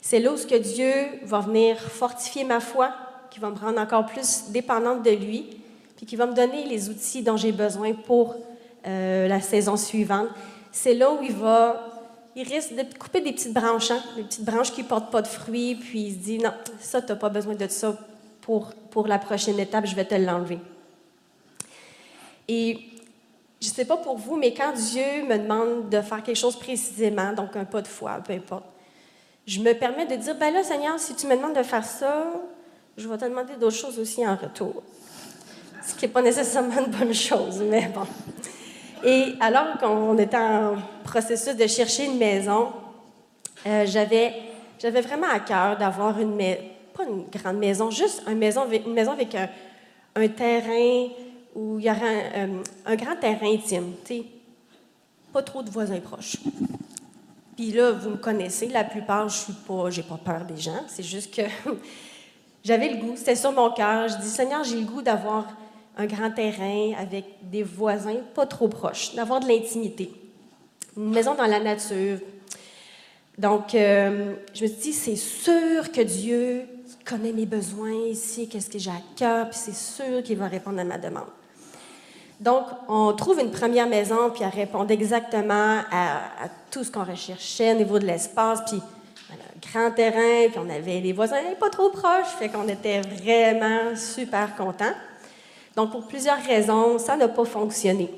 C'est 0.00 0.20
là 0.20 0.32
où 0.32 0.36
ce 0.36 0.46
que 0.46 0.56
Dieu 0.56 0.92
va 1.24 1.40
venir 1.40 1.78
fortifier 1.78 2.44
ma 2.44 2.60
foi, 2.60 2.92
qui 3.30 3.40
va 3.40 3.50
me 3.50 3.56
rendre 3.56 3.80
encore 3.80 4.06
plus 4.06 4.50
dépendante 4.50 5.02
de 5.02 5.10
lui, 5.10 5.46
puis 5.96 6.06
qui 6.06 6.16
va 6.16 6.26
me 6.26 6.34
donner 6.34 6.64
les 6.66 6.88
outils 6.88 7.22
dont 7.22 7.36
j'ai 7.36 7.52
besoin 7.52 7.92
pour 7.92 8.36
euh, 8.86 9.28
la 9.28 9.40
saison 9.40 9.76
suivante. 9.76 10.28
C'est 10.72 10.94
là 10.94 11.10
où 11.12 11.22
il 11.22 11.32
va 11.32 11.94
il 12.36 12.48
risque 12.48 12.74
de 12.74 12.82
couper 12.98 13.20
des 13.20 13.32
petites 13.32 13.52
branches, 13.52 13.90
hein, 13.90 14.02
des 14.16 14.24
petites 14.24 14.44
branches 14.44 14.72
qui 14.72 14.82
portent 14.82 15.10
pas 15.10 15.22
de 15.22 15.28
fruits, 15.28 15.76
puis 15.76 16.00
il 16.00 16.12
se 16.12 16.18
dit 16.18 16.38
non, 16.38 16.52
ça, 16.80 17.00
tu 17.00 17.08
n'as 17.08 17.16
pas 17.16 17.28
besoin 17.28 17.54
de 17.54 17.68
ça 17.68 17.96
pour, 18.40 18.72
pour 18.90 19.06
la 19.06 19.18
prochaine 19.18 19.58
étape, 19.58 19.86
je 19.86 19.94
vais 19.94 20.04
te 20.04 20.14
l'enlever. 20.14 20.58
Et 22.48 22.78
je 23.64 23.70
ne 23.70 23.74
sais 23.74 23.84
pas 23.86 23.96
pour 23.96 24.18
vous, 24.18 24.36
mais 24.36 24.52
quand 24.52 24.72
Dieu 24.74 25.24
me 25.26 25.38
demande 25.38 25.88
de 25.88 26.02
faire 26.02 26.22
quelque 26.22 26.36
chose 26.36 26.58
précisément, 26.58 27.32
donc 27.32 27.56
un 27.56 27.64
pas 27.64 27.80
de 27.80 27.88
foi, 27.88 28.20
peu 28.22 28.34
importe, 28.34 28.66
je 29.46 29.58
me 29.58 29.72
permets 29.72 30.04
de 30.04 30.16
dire, 30.16 30.34
ben 30.34 30.52
là, 30.52 30.62
Seigneur, 30.62 30.98
si 30.98 31.14
tu 31.14 31.26
me 31.26 31.34
demandes 31.34 31.56
de 31.56 31.62
faire 31.62 31.84
ça, 31.84 32.26
je 32.98 33.08
vais 33.08 33.16
te 33.16 33.24
demander 33.24 33.54
d'autres 33.58 33.76
choses 33.76 33.98
aussi 33.98 34.26
en 34.26 34.36
retour. 34.36 34.82
Ce 35.82 35.94
qui 35.94 36.04
n'est 36.04 36.12
pas 36.12 36.20
nécessairement 36.20 36.78
une 36.78 36.92
bonne 36.92 37.14
chose, 37.14 37.62
mais 37.62 37.90
bon. 37.94 38.06
Et 39.02 39.34
alors 39.40 39.78
qu'on 39.78 40.18
était 40.18 40.36
en 40.36 40.76
processus 41.02 41.56
de 41.56 41.66
chercher 41.66 42.04
une 42.04 42.18
maison, 42.18 42.68
euh, 43.66 43.86
j'avais, 43.86 44.34
vraiment 44.82 45.28
à 45.32 45.40
cœur 45.40 45.78
d'avoir 45.78 46.20
une 46.20 46.34
maison, 46.34 46.60
pas 46.94 47.04
une 47.04 47.24
grande 47.30 47.56
maison, 47.56 47.90
juste 47.90 48.22
une 48.28 48.38
maison, 48.38 48.62
avec 48.62 49.34
un 50.14 50.28
terrain 50.28 51.08
où 51.54 51.78
il 51.78 51.84
y 51.84 51.90
aurait 51.90 52.32
un, 52.34 52.48
euh, 52.48 52.62
un 52.86 52.96
grand 52.96 53.16
terrain 53.16 53.52
intime, 53.52 53.92
tu 54.04 54.14
sais, 54.14 54.24
pas 55.32 55.42
trop 55.42 55.62
de 55.62 55.70
voisins 55.70 56.00
proches. 56.00 56.36
Puis 57.56 57.70
là, 57.70 57.92
vous 57.92 58.10
me 58.10 58.16
connaissez, 58.16 58.68
la 58.68 58.84
plupart, 58.84 59.28
je 59.28 59.38
suis 59.38 59.52
pas, 59.52 59.90
j'ai 59.90 60.02
pas 60.02 60.18
peur 60.22 60.44
des 60.44 60.56
gens. 60.56 60.84
C'est 60.88 61.04
juste 61.04 61.34
que 61.34 61.42
j'avais 62.64 62.88
le 62.88 62.96
goût, 62.96 63.12
c'était 63.16 63.36
sur 63.36 63.52
mon 63.52 63.70
cœur. 63.70 64.08
Je 64.08 64.16
dis, 64.18 64.28
Seigneur, 64.28 64.64
j'ai 64.64 64.76
le 64.76 64.86
goût 64.86 65.02
d'avoir 65.02 65.46
un 65.96 66.06
grand 66.06 66.30
terrain 66.30 66.92
avec 66.98 67.24
des 67.42 67.62
voisins 67.62 68.16
pas 68.34 68.46
trop 68.46 68.68
proches, 68.68 69.14
d'avoir 69.14 69.40
de 69.40 69.46
l'intimité. 69.46 70.10
Une 70.96 71.10
maison 71.10 71.34
dans 71.34 71.46
la 71.46 71.60
nature. 71.60 72.18
Donc, 73.38 73.74
euh, 73.74 74.34
je 74.52 74.62
me 74.62 74.68
suis 74.68 74.78
dit, 74.78 74.92
c'est 74.92 75.16
sûr 75.16 75.90
que 75.92 76.00
Dieu 76.00 76.66
connaît 77.04 77.32
mes 77.32 77.46
besoins, 77.46 78.14
sait 78.14 78.46
qu'est-ce 78.46 78.70
que 78.70 78.78
j'ai 78.78 78.90
à 78.90 79.02
cœur, 79.16 79.50
puis 79.50 79.58
c'est 79.58 79.74
sûr 79.74 80.22
qu'il 80.22 80.38
va 80.38 80.48
répondre 80.48 80.80
à 80.80 80.84
ma 80.84 80.98
demande. 80.98 81.28
Donc, 82.44 82.66
on 82.88 83.14
trouve 83.14 83.40
une 83.40 83.50
première 83.50 83.86
maison, 83.86 84.28
puis 84.28 84.42
elle 84.42 84.50
répondait 84.50 84.92
exactement 84.92 85.78
à, 85.90 86.20
tout 86.70 86.84
ce 86.84 86.90
qu'on 86.90 87.02
recherchait 87.02 87.72
au 87.72 87.76
niveau 87.76 87.98
de 87.98 88.04
l'espace, 88.04 88.60
puis 88.66 88.82
un 89.30 89.72
grand 89.72 89.90
terrain, 89.92 90.50
puis 90.50 90.58
on 90.58 90.68
avait 90.68 91.00
les 91.00 91.14
voisins 91.14 91.40
pas 91.58 91.70
trop 91.70 91.88
proches, 91.88 92.34
fait 92.38 92.50
qu'on 92.50 92.68
était 92.68 93.00
vraiment 93.00 93.96
super 93.96 94.54
contents. 94.56 94.92
Donc, 95.74 95.90
pour 95.90 96.06
plusieurs 96.06 96.42
raisons, 96.42 96.98
ça 96.98 97.16
n'a 97.16 97.28
pas 97.28 97.46
fonctionné. 97.46 98.10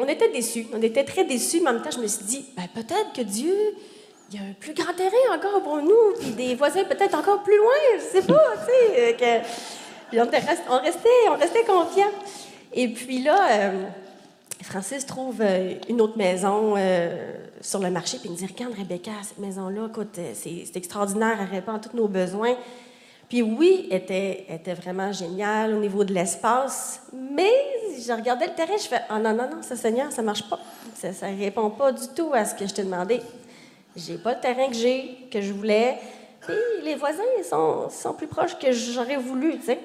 on 0.00 0.08
était 0.08 0.32
déçus, 0.32 0.66
on 0.74 0.82
était 0.82 1.04
très 1.04 1.22
déçus, 1.22 1.60
mais 1.60 1.70
en 1.70 1.74
même 1.74 1.82
temps, 1.82 1.92
je 1.92 2.00
me 2.00 2.08
suis 2.08 2.24
dit, 2.24 2.44
ben, 2.56 2.66
peut-être 2.74 3.12
que 3.14 3.22
Dieu, 3.22 3.54
il 4.32 4.40
y 4.40 4.42
a 4.42 4.48
un 4.48 4.52
plus 4.52 4.74
grand 4.74 4.94
terrain 4.94 5.36
encore 5.38 5.62
pour 5.62 5.76
nous, 5.76 6.14
puis 6.18 6.30
des 6.30 6.56
voisins 6.56 6.82
peut-être 6.82 7.16
encore 7.16 7.44
plus 7.44 7.56
loin, 7.56 7.98
je 7.98 8.18
sais 8.18 8.26
pas, 8.26 8.42
tu 8.66 8.96
sais. 8.96 9.16
Que... 9.16 10.18
on, 10.18 10.78
restait, 10.80 11.08
on 11.28 11.36
restait 11.36 11.64
confiants. 11.64 12.10
Et 12.76 12.88
puis 12.88 13.22
là, 13.22 13.38
euh, 13.52 13.84
Francis 14.62 15.06
trouve 15.06 15.40
euh, 15.40 15.74
une 15.88 16.00
autre 16.00 16.18
maison 16.18 16.74
euh, 16.76 17.32
sur 17.60 17.78
le 17.78 17.88
marché, 17.88 18.18
puis 18.18 18.28
il 18.28 18.32
me 18.32 18.36
dit 18.36 18.46
Regarde, 18.46 18.74
Rebecca, 18.76 19.12
cette 19.22 19.38
maison-là, 19.38 19.86
écoute, 19.88 20.18
c'est 20.34 20.76
extraordinaire, 20.76 21.38
elle 21.40 21.54
répond 21.54 21.74
à 21.74 21.78
tous 21.78 21.96
nos 21.96 22.08
besoins. 22.08 22.56
Puis 23.28 23.42
oui, 23.42 23.86
était, 23.90 24.46
était 24.48 24.74
vraiment 24.74 25.12
géniale 25.12 25.74
au 25.74 25.78
niveau 25.78 26.02
de 26.02 26.12
l'espace, 26.12 27.02
mais 27.12 27.52
je 27.96 28.12
regardais 28.12 28.48
le 28.48 28.54
terrain, 28.54 28.76
je 28.76 28.88
fais 28.88 29.02
Oh 29.08 29.18
non, 29.18 29.32
non, 29.32 29.48
non, 29.48 29.62
ça, 29.62 29.76
Seigneur, 29.76 30.10
ça 30.10 30.22
marche 30.22 30.48
pas. 30.48 30.58
Ça 30.94 31.30
ne 31.30 31.38
répond 31.38 31.70
pas 31.70 31.92
du 31.92 32.08
tout 32.14 32.30
à 32.34 32.44
ce 32.44 32.56
que 32.56 32.66
je 32.66 32.74
t'ai 32.74 32.82
demandé. 32.82 33.20
J'ai 33.96 34.18
pas 34.18 34.34
le 34.34 34.40
terrain 34.40 34.68
que 34.68 34.74
j'ai, 34.74 35.28
que 35.30 35.40
je 35.40 35.52
voulais. 35.52 35.98
Puis 36.40 36.54
les 36.82 36.96
voisins 36.96 37.22
sont, 37.48 37.88
sont 37.88 38.12
plus 38.12 38.26
proches 38.26 38.58
que 38.58 38.72
j'aurais 38.72 39.16
voulu, 39.16 39.58
tu 39.58 39.66
sais. 39.66 39.78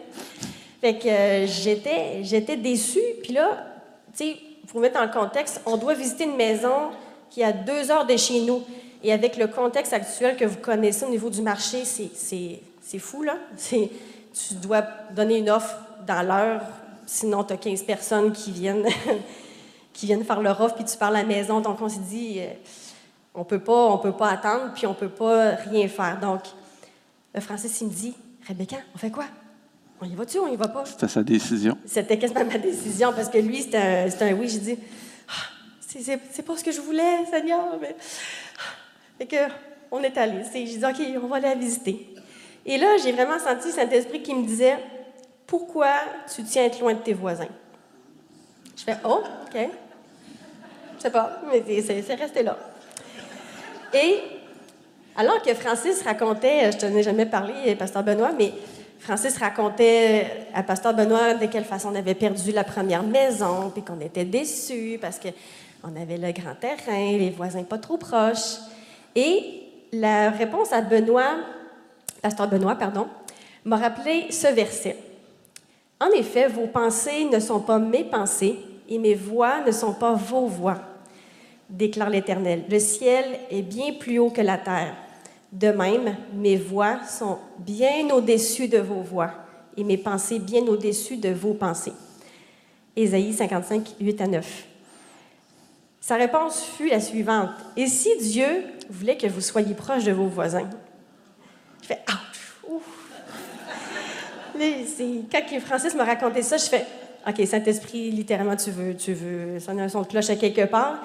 Fait 0.82 0.98
que 0.98 1.08
euh, 1.08 1.46
j'étais, 1.46 2.24
j'étais 2.24 2.56
déçue. 2.56 3.00
Puis 3.22 3.34
là, 3.34 3.66
tu 4.16 4.24
sais, 4.24 4.38
pour 4.68 4.80
mettre 4.80 5.00
dans 5.00 5.06
le 5.06 5.12
contexte, 5.12 5.62
on 5.66 5.78
doit 5.78 5.94
visiter 5.94 6.24
une 6.24 6.36
maison 6.36 6.92
qui 7.30 7.42
est 7.42 7.46
à 7.46 7.52
deux 7.52 7.92
heures 7.92 8.06
de 8.06 8.16
chez 8.16 8.42
nous. 8.42 8.64
Et 9.04 9.14
avec 9.14 9.38
le 9.38 9.48
contexte 9.48 9.94
actuel 9.94 10.36
que 10.36 10.46
vous 10.46 10.58
connaissez 10.58 11.06
au 11.06 11.10
niveau 11.10 11.30
du 11.30 11.42
marché, 11.42 11.84
c'est, 11.86 13.00
fou, 13.00 13.24
là. 13.24 13.38
Tu 14.32 14.54
dois 14.54 14.84
donner 15.12 15.40
une 15.40 15.50
offre 15.50 15.76
dans 16.06 16.22
l'heure, 16.26 16.62
sinon 17.08 17.44
tu 17.44 17.52
as 17.52 17.58
15 17.58 17.82
personnes 17.82 18.32
qui 18.32 18.52
viennent, 18.52 18.86
qui 19.94 20.06
viennent 20.06 20.24
faire 20.24 20.40
leur 20.42 20.62
offre, 20.62 20.76
puis 20.76 20.86
tu 20.86 20.96
parles 20.98 21.16
à 21.16 21.24
la 21.24 21.28
maison. 21.28 21.60
Donc, 21.62 21.82
on 21.82 21.90
s'est 21.90 22.00
dit, 22.00 22.36
euh, 22.38 22.54
on 23.34 23.44
peut 23.44 23.60
pas, 23.60 23.88
on 23.88 23.98
peut 23.98 24.14
pas 24.14 24.30
attendre, 24.30 24.72
puis 24.76 24.86
on 24.86 24.94
peut 24.94 25.10
pas 25.10 25.56
rien 25.56 25.88
faire. 25.88 26.20
Donc, 26.20 26.42
le 27.34 27.42
français, 27.42 27.68
il 27.82 27.88
me 27.88 27.92
dit, 27.92 28.14
Rebecca, 28.48 28.78
on 28.94 29.00
fait 29.00 29.10
quoi? 29.10 29.26
On 30.02 30.06
y 30.06 30.16
va-tu 30.16 30.40
ou 30.40 30.44
on 30.44 30.48
y 30.48 30.56
va 30.56 30.68
pas? 30.68 30.86
C'était 30.86 31.08
sa 31.08 31.24
décision. 31.24 31.78
C'était 31.86 32.18
quasiment 32.18 32.46
ma 32.46 32.58
décision 32.58 33.12
parce 33.14 33.28
que 33.30 33.38
lui, 33.38 33.62
c'était 33.64 33.78
un, 33.78 34.08
un, 34.08 34.34
oui. 34.34 34.48
J'ai 34.48 34.60
dit, 34.60 34.78
ah, 35.28 35.92
c'est 36.32 36.42
pas 36.46 36.56
ce 36.56 36.64
que 36.64 36.72
je 36.72 36.80
voulais, 36.80 37.26
Seigneur. 37.30 37.78
Mais... 37.82 37.96
Fait 39.18 39.26
que, 39.26 39.54
on 39.92 40.02
est 40.02 40.18
allé. 40.18 40.44
J'ai 40.54 40.78
dit, 40.78 40.86
OK, 40.86 41.22
on 41.22 41.28
va 41.28 41.38
aller 41.38 41.50
la 41.50 41.56
visiter. 41.56 42.16
Et 42.66 42.78
là, 42.78 42.98
j'ai 43.04 43.12
vraiment 43.12 43.40
senti 43.40 43.72
Saint-Esprit 43.72 44.22
qui 44.22 44.34
me 44.34 44.46
disait, 44.46 44.78
pourquoi 45.46 45.94
tu 46.34 46.44
tiens 46.44 46.64
à 46.64 46.66
être 46.68 46.80
loin 46.80 46.94
de 46.94 47.00
tes 47.00 47.14
voisins? 47.14 47.48
Je 48.78 48.84
fais, 48.84 48.98
oh, 49.04 49.22
OK. 49.48 49.70
Je 50.98 51.04
sais 51.04 51.10
pas, 51.12 51.42
mais 51.50 51.82
c'est 51.82 52.16
resté 52.16 52.44
là. 52.44 52.58
Et 53.94 54.20
alors 55.16 55.42
que 55.42 55.54
Francis 55.54 56.02
racontait, 56.04 56.72
je 56.72 56.78
ne 56.78 56.82
t'en 56.82 56.98
ai 56.98 57.04
jamais 57.04 57.26
parlé, 57.26 57.76
Pasteur 57.76 58.04
Benoît, 58.04 58.32
mais 58.38 58.54
Francis 59.00 59.38
racontait 59.38 60.48
à 60.54 60.62
Pasteur 60.62 60.94
Benoît 60.94 61.34
de 61.34 61.46
quelle 61.46 61.64
façon 61.64 61.90
on 61.92 61.96
avait 61.96 62.16
perdu 62.16 62.52
la 62.52 62.66
première 62.66 63.02
maison, 63.02 63.72
puis 63.74 63.82
qu'on 63.82 64.00
était 64.02 64.26
déçus 64.26 64.98
parce 65.02 65.20
qu'on 65.20 65.96
avait 65.96 66.18
le 66.18 66.32
grand 66.34 66.56
terrain, 66.56 67.18
les 67.18 67.30
voisins 67.30 67.64
pas 67.64 67.78
trop 67.78 67.98
proches. 67.98 68.58
Et 69.16 69.64
la 69.94 70.30
réponse 70.32 70.74
à 70.74 70.82
Benoît, 70.82 71.38
Pasteur 72.22 72.50
Benoît, 72.50 72.76
pardon, 72.76 73.08
m'a 73.64 73.78
rappelé 73.78 74.28
ce 74.32 74.48
verset. 74.48 74.98
En 76.02 76.10
effet, 76.12 76.48
vos 76.48 76.68
pensées 76.68 77.26
ne 77.26 77.40
sont 77.40 77.62
pas 77.62 77.80
mes 77.80 78.04
pensées 78.04 78.60
et 78.90 78.98
mes 78.98 79.16
voix 79.16 79.62
ne 79.66 79.72
sont 79.72 79.94
pas 79.94 80.14
vos 80.14 80.46
voix, 80.46 80.78
déclare 81.70 82.10
l'Éternel. 82.10 82.64
Le 82.70 82.80
ciel 82.80 83.26
est 83.50 83.62
bien 83.62 83.94
plus 83.94 84.20
haut 84.20 84.30
que 84.30 84.42
la 84.42 84.58
terre. 84.58 84.96
De 85.52 85.70
même, 85.70 86.16
mes 86.34 86.58
voix 86.58 87.04
sont 87.06 87.40
bien 87.58 88.10
au-dessus 88.12 88.68
de 88.68 88.78
vos 88.78 89.02
voix 89.02 89.32
et 89.76 89.84
mes 89.84 89.98
pensées 89.98 90.40
bien 90.40 90.62
au-dessus 90.68 91.18
de 91.18 91.30
vos 91.30 91.54
pensées. 91.54 91.94
Ésaïe 92.96 93.34
55, 93.34 93.96
8 94.00 94.22
à 94.22 94.28
9. 94.28 94.66
Sa 96.02 96.16
réponse 96.16 96.64
fut 96.64 96.90
la 96.90 97.00
suivante. 97.00 97.52
Et 97.76 97.88
si 97.88 98.10
Dieu 98.18 98.64
voulait 98.90 99.18
que 99.18 99.28
vous 99.28 99.42
soyez 99.42 99.74
proche 99.74 100.04
de 100.04 100.12
vos 100.12 100.28
voisins? 100.28 100.70
Je 101.82 101.88
fais, 101.88 102.00
ah, 102.08 102.20
Quand 105.32 105.60
Francis 105.62 105.96
m'a 105.96 106.04
raconté 106.04 106.42
ça, 106.42 106.58
je 106.58 106.66
fais, 106.66 106.86
OK, 107.28 107.46
Saint-Esprit, 107.46 108.12
littéralement, 108.12 108.56
tu 108.56 108.72
veux, 108.72 108.96
tu 108.96 109.14
veux 109.14 109.60
sonner 109.60 109.84
un 109.84 109.90
son 109.90 110.02
de 110.02 110.08
cloche 110.08 110.30
à 110.30 110.36
quelque 110.36 110.66
part. 110.66 111.00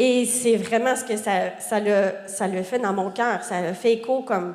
Et 0.00 0.24
c'est 0.24 0.56
vraiment 0.56 0.94
ce 0.94 1.04
que 1.04 1.16
ça, 1.16 1.58
ça, 1.58 1.80
le, 1.80 2.12
ça 2.28 2.46
le 2.46 2.62
fait 2.62 2.78
dans 2.78 2.92
mon 2.92 3.10
cœur. 3.10 3.42
Ça 3.42 3.60
le 3.60 3.74
fait 3.74 3.94
écho 3.94 4.22
comme. 4.22 4.54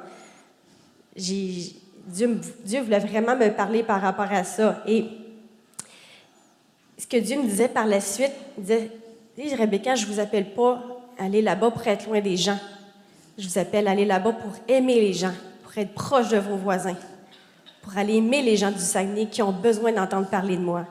Dieu, 1.15 2.39
Dieu 2.65 2.82
voulait 2.82 2.99
vraiment 2.99 3.36
me 3.36 3.49
parler 3.49 3.84
par 3.84 4.01
rapport 4.01 4.32
à 4.32 4.45
ça. 4.45 4.82
Et 4.88 5.06
ce 6.97 7.06
que 7.06 7.17
Dieu 7.17 7.38
me 7.38 7.43
disait 7.43 7.67
par 7.67 7.86
la 7.86 7.99
suite, 7.99 8.32
il 8.58 8.63
disait 8.63 8.91
Dis, 9.38 9.53
Rebecca, 9.56 9.95
je 9.95 10.05
ne 10.05 10.13
vous 10.13 10.20
appelle 10.20 10.53
pas 10.53 10.82
aller 11.18 11.41
là-bas 11.41 11.72
pour 11.72 11.86
être 11.88 12.07
loin 12.07 12.22
des 12.22 12.38
gens. 12.38 12.57
Je 13.38 13.47
vous 13.47 13.57
appelle 13.57 13.88
aller 13.88 14.05
là-bas 14.05 14.34
pour 14.34 14.51
aimer 14.68 15.01
les 15.01 15.13
gens, 15.13 15.34
pour 15.63 15.76
être 15.78 15.93
proche 15.93 16.30
de 16.30 16.38
vos 16.38 16.55
voisins, 16.55 16.95
pour 17.82 17.97
aller 17.97 18.18
aimer 18.18 18.43
les 18.43 18.55
gens 18.55 18.72
du 18.72 18.80
Saguenay 18.80 19.26
qui 19.26 19.41
ont 19.41 19.51
besoin 19.51 19.91
d'entendre 19.91 20.30
parler 20.30 20.55
de 20.55 20.61
moi. 20.61 20.86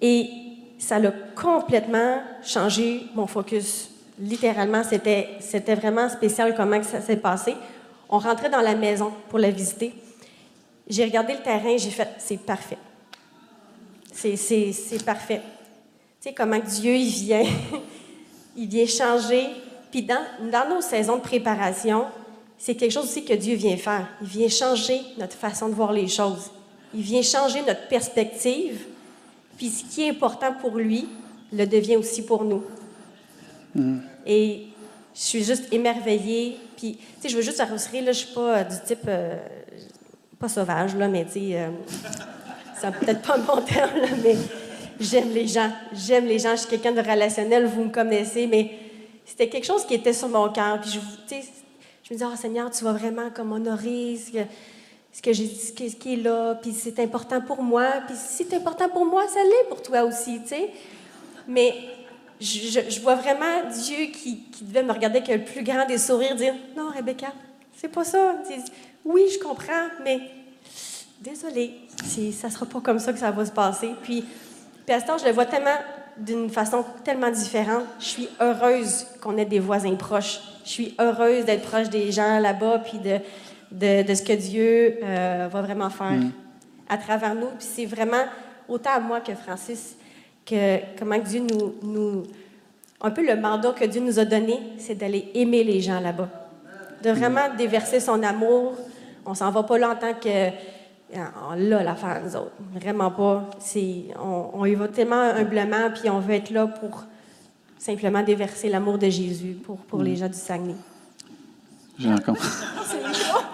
Et 0.00 0.45
ça 0.78 0.98
l'a 0.98 1.12
complètement 1.34 2.20
changé 2.42 3.06
mon 3.14 3.26
focus. 3.26 3.90
Littéralement, 4.18 4.82
c'était, 4.82 5.74
vraiment 5.74 6.08
spécial 6.08 6.54
comment 6.56 6.82
ça 6.82 7.00
s'est 7.00 7.16
passé. 7.16 7.54
On 8.08 8.18
rentrait 8.18 8.50
dans 8.50 8.60
la 8.60 8.74
maison 8.74 9.12
pour 9.28 9.38
la 9.38 9.50
visiter. 9.50 9.94
J'ai 10.88 11.04
regardé 11.04 11.34
le 11.34 11.42
terrain, 11.42 11.76
j'ai 11.76 11.90
fait, 11.90 12.08
c'est 12.18 12.40
parfait. 12.40 12.78
C'est 14.12 15.04
parfait. 15.04 15.42
Tu 16.20 16.28
sais, 16.28 16.34
comment 16.34 16.58
Dieu, 16.58 16.94
il 16.94 17.10
vient, 17.10 17.44
il 18.56 18.68
vient 18.68 18.86
changer. 18.86 19.48
Puis 19.90 20.02
dans, 20.02 20.24
dans 20.50 20.68
nos 20.68 20.80
saisons 20.80 21.16
de 21.16 21.22
préparation, 21.22 22.06
c'est 22.58 22.74
quelque 22.74 22.92
chose 22.92 23.04
aussi 23.04 23.24
que 23.24 23.34
Dieu 23.34 23.56
vient 23.56 23.76
faire. 23.76 24.08
Il 24.22 24.28
vient 24.28 24.48
changer 24.48 25.00
notre 25.18 25.36
façon 25.36 25.68
de 25.68 25.74
voir 25.74 25.92
les 25.92 26.08
choses. 26.08 26.50
Il 26.94 27.02
vient 27.02 27.22
changer 27.22 27.62
notre 27.62 27.88
perspective 27.88 28.86
puis 29.56 29.70
ce 29.70 29.84
qui 29.84 30.04
est 30.04 30.10
important 30.10 30.52
pour 30.52 30.76
lui 30.76 31.06
le 31.52 31.66
devient 31.66 31.96
aussi 31.96 32.24
pour 32.24 32.44
nous. 32.44 32.62
Et 34.26 34.66
je 35.14 35.20
suis 35.20 35.44
juste 35.44 35.72
émerveillée. 35.72 36.58
Puis, 36.76 36.96
tu 36.96 37.02
sais, 37.20 37.28
je 37.30 37.36
veux 37.36 37.42
juste 37.42 37.60
rassurer, 37.60 38.02
là, 38.02 38.12
je 38.12 38.18
suis 38.18 38.34
pas 38.34 38.58
euh, 38.58 38.64
du 38.64 38.76
type, 38.84 39.00
euh, 39.08 39.38
pas 40.38 40.48
sauvage, 40.48 40.94
là, 40.94 41.08
mais 41.08 41.24
tu 41.24 41.32
sais, 41.32 41.68
euh, 42.82 42.90
peut-être 43.00 43.22
pas 43.22 43.36
un 43.36 43.40
bon 43.40 43.62
terme, 43.62 43.96
là, 43.98 44.08
mais 44.22 44.36
j'aime 45.00 45.30
les 45.30 45.46
gens. 45.46 45.70
J'aime 45.92 46.26
les 46.26 46.38
gens. 46.38 46.50
Je 46.50 46.60
suis 46.60 46.68
quelqu'un 46.68 46.92
de 46.92 47.00
relationnel, 47.00 47.66
vous 47.66 47.84
me 47.84 47.90
connaissez, 47.90 48.46
mais 48.46 48.72
c'était 49.24 49.48
quelque 49.48 49.64
chose 49.64 49.86
qui 49.86 49.94
était 49.94 50.12
sur 50.12 50.28
mon 50.28 50.50
cœur. 50.50 50.80
Puis, 50.82 50.90
je, 50.90 50.98
tu 50.98 51.42
sais, 51.42 51.48
je 52.02 52.12
me 52.12 52.18
disais, 52.18 52.30
oh 52.30 52.36
Seigneur, 52.36 52.70
tu 52.70 52.84
vas 52.84 52.92
vraiment 52.92 53.30
comme 53.30 53.52
honorer 53.52 54.18
ce 54.18 54.32
que, 54.32 54.38
ce 55.16 55.22
que 55.22 55.32
j'ai 55.32 55.48
ce, 55.48 55.72
qui- 55.72 56.12
est 56.12 56.16
là, 56.16 56.56
puis 56.60 56.72
c'est 56.72 56.98
important 56.98 57.40
pour 57.40 57.62
moi, 57.62 57.86
puis 58.06 58.14
si 58.14 58.44
c'est 58.44 58.54
important 58.54 58.86
pour 58.90 59.06
moi, 59.06 59.26
ça 59.26 59.40
l'est 59.42 59.68
pour 59.70 59.80
toi 59.80 60.02
aussi, 60.02 60.42
tu 60.42 60.48
sais. 60.48 60.70
Mais 61.48 61.72
je, 62.38 63.00
vois 63.00 63.14
vraiment 63.14 63.62
Dieu 63.72 64.08
qui, 64.12 64.44
devait 64.60 64.82
me 64.82 64.92
regarder 64.92 65.20
avec 65.20 65.28
le 65.28 65.42
plus 65.42 65.62
grand 65.62 65.86
des 65.86 65.96
sourires, 65.96 66.36
dire, 66.36 66.52
non, 66.76 66.90
Rebecca, 66.94 67.28
c'est 67.74 67.88
pas 67.88 68.04
ça. 68.04 68.34
Oui, 69.06 69.22
je 69.32 69.38
comprends, 69.38 69.88
mais 70.04 70.20
désolée, 71.22 71.72
c'est- 72.04 72.32
ça 72.32 72.50
sera 72.50 72.66
pas 72.66 72.80
comme 72.80 72.98
ça 72.98 73.10
que 73.14 73.18
ça 73.18 73.30
va 73.30 73.46
se 73.46 73.52
passer. 73.52 73.92
Puis, 74.02 74.22
puis 74.84 74.94
à 74.94 75.00
ce 75.00 75.06
temps, 75.06 75.16
je 75.16 75.24
le 75.24 75.32
vois 75.32 75.46
tellement 75.46 75.78
d'une 76.18 76.50
façon 76.50 76.84
tellement 77.04 77.30
différente. 77.30 77.84
Je 78.00 78.04
suis 78.04 78.28
heureuse 78.38 79.06
qu'on 79.22 79.38
ait 79.38 79.46
des 79.46 79.60
voisins 79.60 79.94
proches. 79.94 80.40
Je 80.66 80.70
suis 80.70 80.94
heureuse 81.00 81.46
d'être 81.46 81.66
proche 81.66 81.88
des 81.88 82.12
gens 82.12 82.38
là-bas, 82.38 82.80
puis 82.80 82.98
de, 82.98 83.18
de, 83.70 84.02
de 84.02 84.14
ce 84.14 84.22
que 84.22 84.32
Dieu 84.32 84.98
euh, 85.02 85.48
va 85.50 85.62
vraiment 85.62 85.90
faire 85.90 86.18
à 86.88 86.98
travers 86.98 87.34
nous. 87.34 87.48
Puis 87.58 87.66
c'est 87.74 87.86
vraiment, 87.86 88.24
autant 88.68 88.90
à 88.90 89.00
moi 89.00 89.20
que 89.20 89.34
Francis, 89.34 89.96
que 90.44 90.78
comment 90.98 91.18
Dieu 91.18 91.40
nous, 91.40 91.74
nous... 91.82 92.22
Un 93.00 93.10
peu 93.10 93.26
le 93.26 93.36
mandat 93.40 93.72
que 93.72 93.84
Dieu 93.84 94.00
nous 94.00 94.18
a 94.18 94.24
donné, 94.24 94.58
c'est 94.78 94.94
d'aller 94.94 95.30
aimer 95.34 95.64
les 95.64 95.80
gens 95.80 96.00
là-bas. 96.00 96.28
De 97.02 97.10
vraiment 97.10 97.54
déverser 97.56 98.00
son 98.00 98.22
amour. 98.22 98.74
On 99.26 99.34
s'en 99.34 99.50
va 99.50 99.62
pas 99.64 99.78
là 99.78 99.90
en 99.90 99.96
tant 99.96 100.14
que 100.14 100.50
on 101.14 101.54
l'a 101.54 101.82
l'affaire, 101.82 102.20
nous 102.24 102.34
autres. 102.34 102.52
Vraiment 102.74 103.10
pas. 103.10 103.48
On, 104.20 104.50
on 104.54 104.64
y 104.64 104.74
va 104.74 104.88
tellement 104.88 105.20
humblement, 105.20 105.90
puis 105.94 106.10
on 106.10 106.18
veut 106.18 106.34
être 106.34 106.50
là 106.50 106.66
pour 106.66 107.04
simplement 107.78 108.22
déverser 108.22 108.68
l'amour 108.68 108.98
de 108.98 109.08
Jésus 109.08 109.58
pour, 109.62 109.76
pour 109.76 110.02
les 110.02 110.16
gens 110.16 110.28
du 110.28 110.34
Saguenay. 110.34 110.74
J'ai 111.98 112.12
encore. 112.12 112.36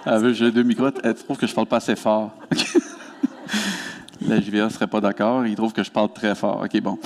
Ah, 0.05 0.19
oui, 0.19 0.35
j'ai 0.35 0.51
deux 0.51 0.63
micros. 0.65 0.89
Elle 1.05 1.15
trouve 1.15 1.37
que 1.39 1.47
je 1.47 1.55
parle 1.55 1.67
pas 1.69 1.77
assez 1.77 1.95
fort. 1.97 2.35
La 4.27 4.41
JVA 4.41 4.65
ne 4.65 4.69
serait 4.69 4.87
pas 4.87 5.01
d'accord. 5.01 5.47
Il 5.47 5.55
trouve 5.55 5.73
que 5.73 5.83
je 5.83 5.91
parle 5.91 6.13
très 6.13 6.35
fort. 6.35 6.63
OK, 6.65 6.81
bon. 6.81 6.99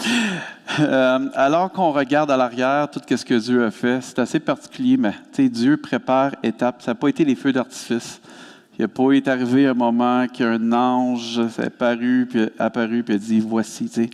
Euh, 0.81 1.29
alors 1.35 1.73
qu'on 1.73 1.93
regarde 1.93 2.31
à 2.31 2.37
l'arrière 2.37 2.91
tout 2.91 3.01
ce 3.09 3.25
que 3.25 3.35
Dieu 3.35 3.65
a 3.65 3.71
fait, 3.71 4.01
c'est 4.03 4.19
assez 4.19 4.39
particulier, 4.41 4.97
mais 4.99 5.13
tu 5.33 5.45
sais, 5.45 5.49
Dieu 5.49 5.77
prépare 5.79 6.33
étape. 6.43 6.83
Ça 6.83 6.91
n'a 6.91 6.95
pas 6.95 7.09
été 7.09 7.25
les 7.25 7.35
feux 7.35 7.53
d'artifice. 7.53 8.21
Il 8.79 8.83
n'a 8.83 8.89
pas 8.89 9.13
été 9.13 9.31
arrivé 9.31 9.67
un 9.67 9.73
moment 9.75 10.27
qu'un 10.29 10.71
ange 10.73 11.41
s'est 11.49 11.65
apparu, 11.65 12.27
puis 12.29 12.49
apparu, 12.59 13.03
puis 13.03 13.15
a 13.15 13.19
dit 13.19 13.41
voici. 13.41 13.89
tu 13.89 13.95
sais. 14.05 14.11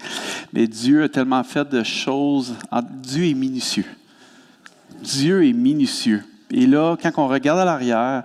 Mais 0.52 0.68
Dieu 0.68 1.02
a 1.02 1.08
tellement 1.08 1.42
fait 1.42 1.68
de 1.68 1.82
choses. 1.82 2.54
en- 2.70 2.80
Dieu 2.82 3.26
est 3.26 3.34
minutieux. 3.34 3.86
Dieu 5.02 5.44
est 5.44 5.52
minutieux. 5.52 6.22
Et 6.52 6.66
là, 6.66 6.96
quand 7.00 7.10
on 7.16 7.28
regarde 7.28 7.58
à 7.58 7.64
l'arrière, 7.64 8.24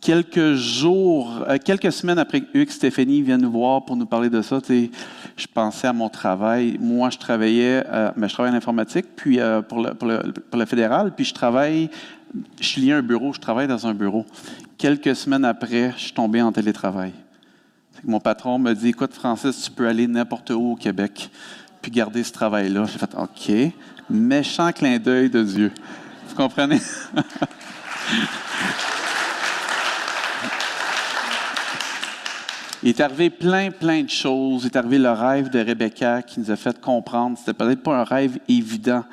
quelques 0.00 0.54
jours, 0.54 1.44
euh, 1.48 1.58
quelques 1.62 1.90
semaines 1.90 2.18
après 2.18 2.42
que 2.42 2.46
Hugues 2.56 2.70
Stéphanie 2.70 3.22
vient 3.22 3.38
nous 3.38 3.50
voir 3.50 3.84
pour 3.84 3.96
nous 3.96 4.06
parler 4.06 4.30
de 4.30 4.40
ça, 4.40 4.60
je 4.68 5.46
pensais 5.52 5.88
à 5.88 5.92
mon 5.92 6.08
travail. 6.08 6.78
Moi, 6.80 7.10
je 7.10 7.18
travaillais, 7.18 7.82
euh, 7.88 8.12
mais 8.16 8.28
je 8.28 8.34
travaille 8.34 8.52
en 8.52 8.56
informatique, 8.56 9.06
puis 9.16 9.40
euh, 9.40 9.62
pour, 9.62 9.80
le, 9.82 10.64
fédéral, 10.64 11.12
puis 11.14 11.24
je 11.24 11.34
travaille, 11.34 11.90
je 12.60 12.80
liais 12.80 12.92
un 12.92 13.02
bureau, 13.02 13.32
je 13.32 13.40
travaille 13.40 13.66
dans 13.66 13.84
un 13.84 13.94
bureau. 13.94 14.24
Quelques 14.78 15.16
semaines 15.16 15.44
après, 15.44 15.92
je 15.96 16.04
suis 16.04 16.12
tombé 16.12 16.40
en 16.40 16.52
télétravail. 16.52 17.12
Que 18.00 18.08
Mon 18.08 18.20
patron 18.20 18.60
me 18.60 18.74
dit, 18.74 18.90
écoute, 18.90 19.12
Francis, 19.12 19.60
tu 19.60 19.70
peux 19.72 19.88
aller 19.88 20.06
n'importe 20.06 20.50
où 20.50 20.72
au 20.72 20.76
Québec, 20.76 21.30
puis 21.80 21.90
garder 21.90 22.22
ce 22.22 22.32
travail-là. 22.32 22.84
J'ai 22.86 22.98
fait, 22.98 23.14
OK, 23.16 23.72
méchant 24.08 24.70
clin 24.70 25.00
d'œil 25.00 25.30
de 25.30 25.42
Dieu. 25.42 25.72
Vous 26.32 26.42
comprenez? 26.44 26.78
Il 32.82 32.88
est 32.88 33.00
arrivé 33.00 33.28
plein, 33.28 33.70
plein 33.70 34.02
de 34.02 34.08
choses. 34.08 34.62
Il 34.62 34.66
est 34.68 34.76
arrivé 34.76 34.96
le 34.96 35.10
rêve 35.10 35.50
de 35.50 35.58
Rebecca 35.58 36.22
qui 36.22 36.40
nous 36.40 36.50
a 36.50 36.56
fait 36.56 36.80
comprendre. 36.80 37.36
C'était 37.36 37.52
peut-être 37.52 37.82
pas 37.82 38.00
un 38.00 38.04
rêve 38.04 38.38
évident, 38.48 39.04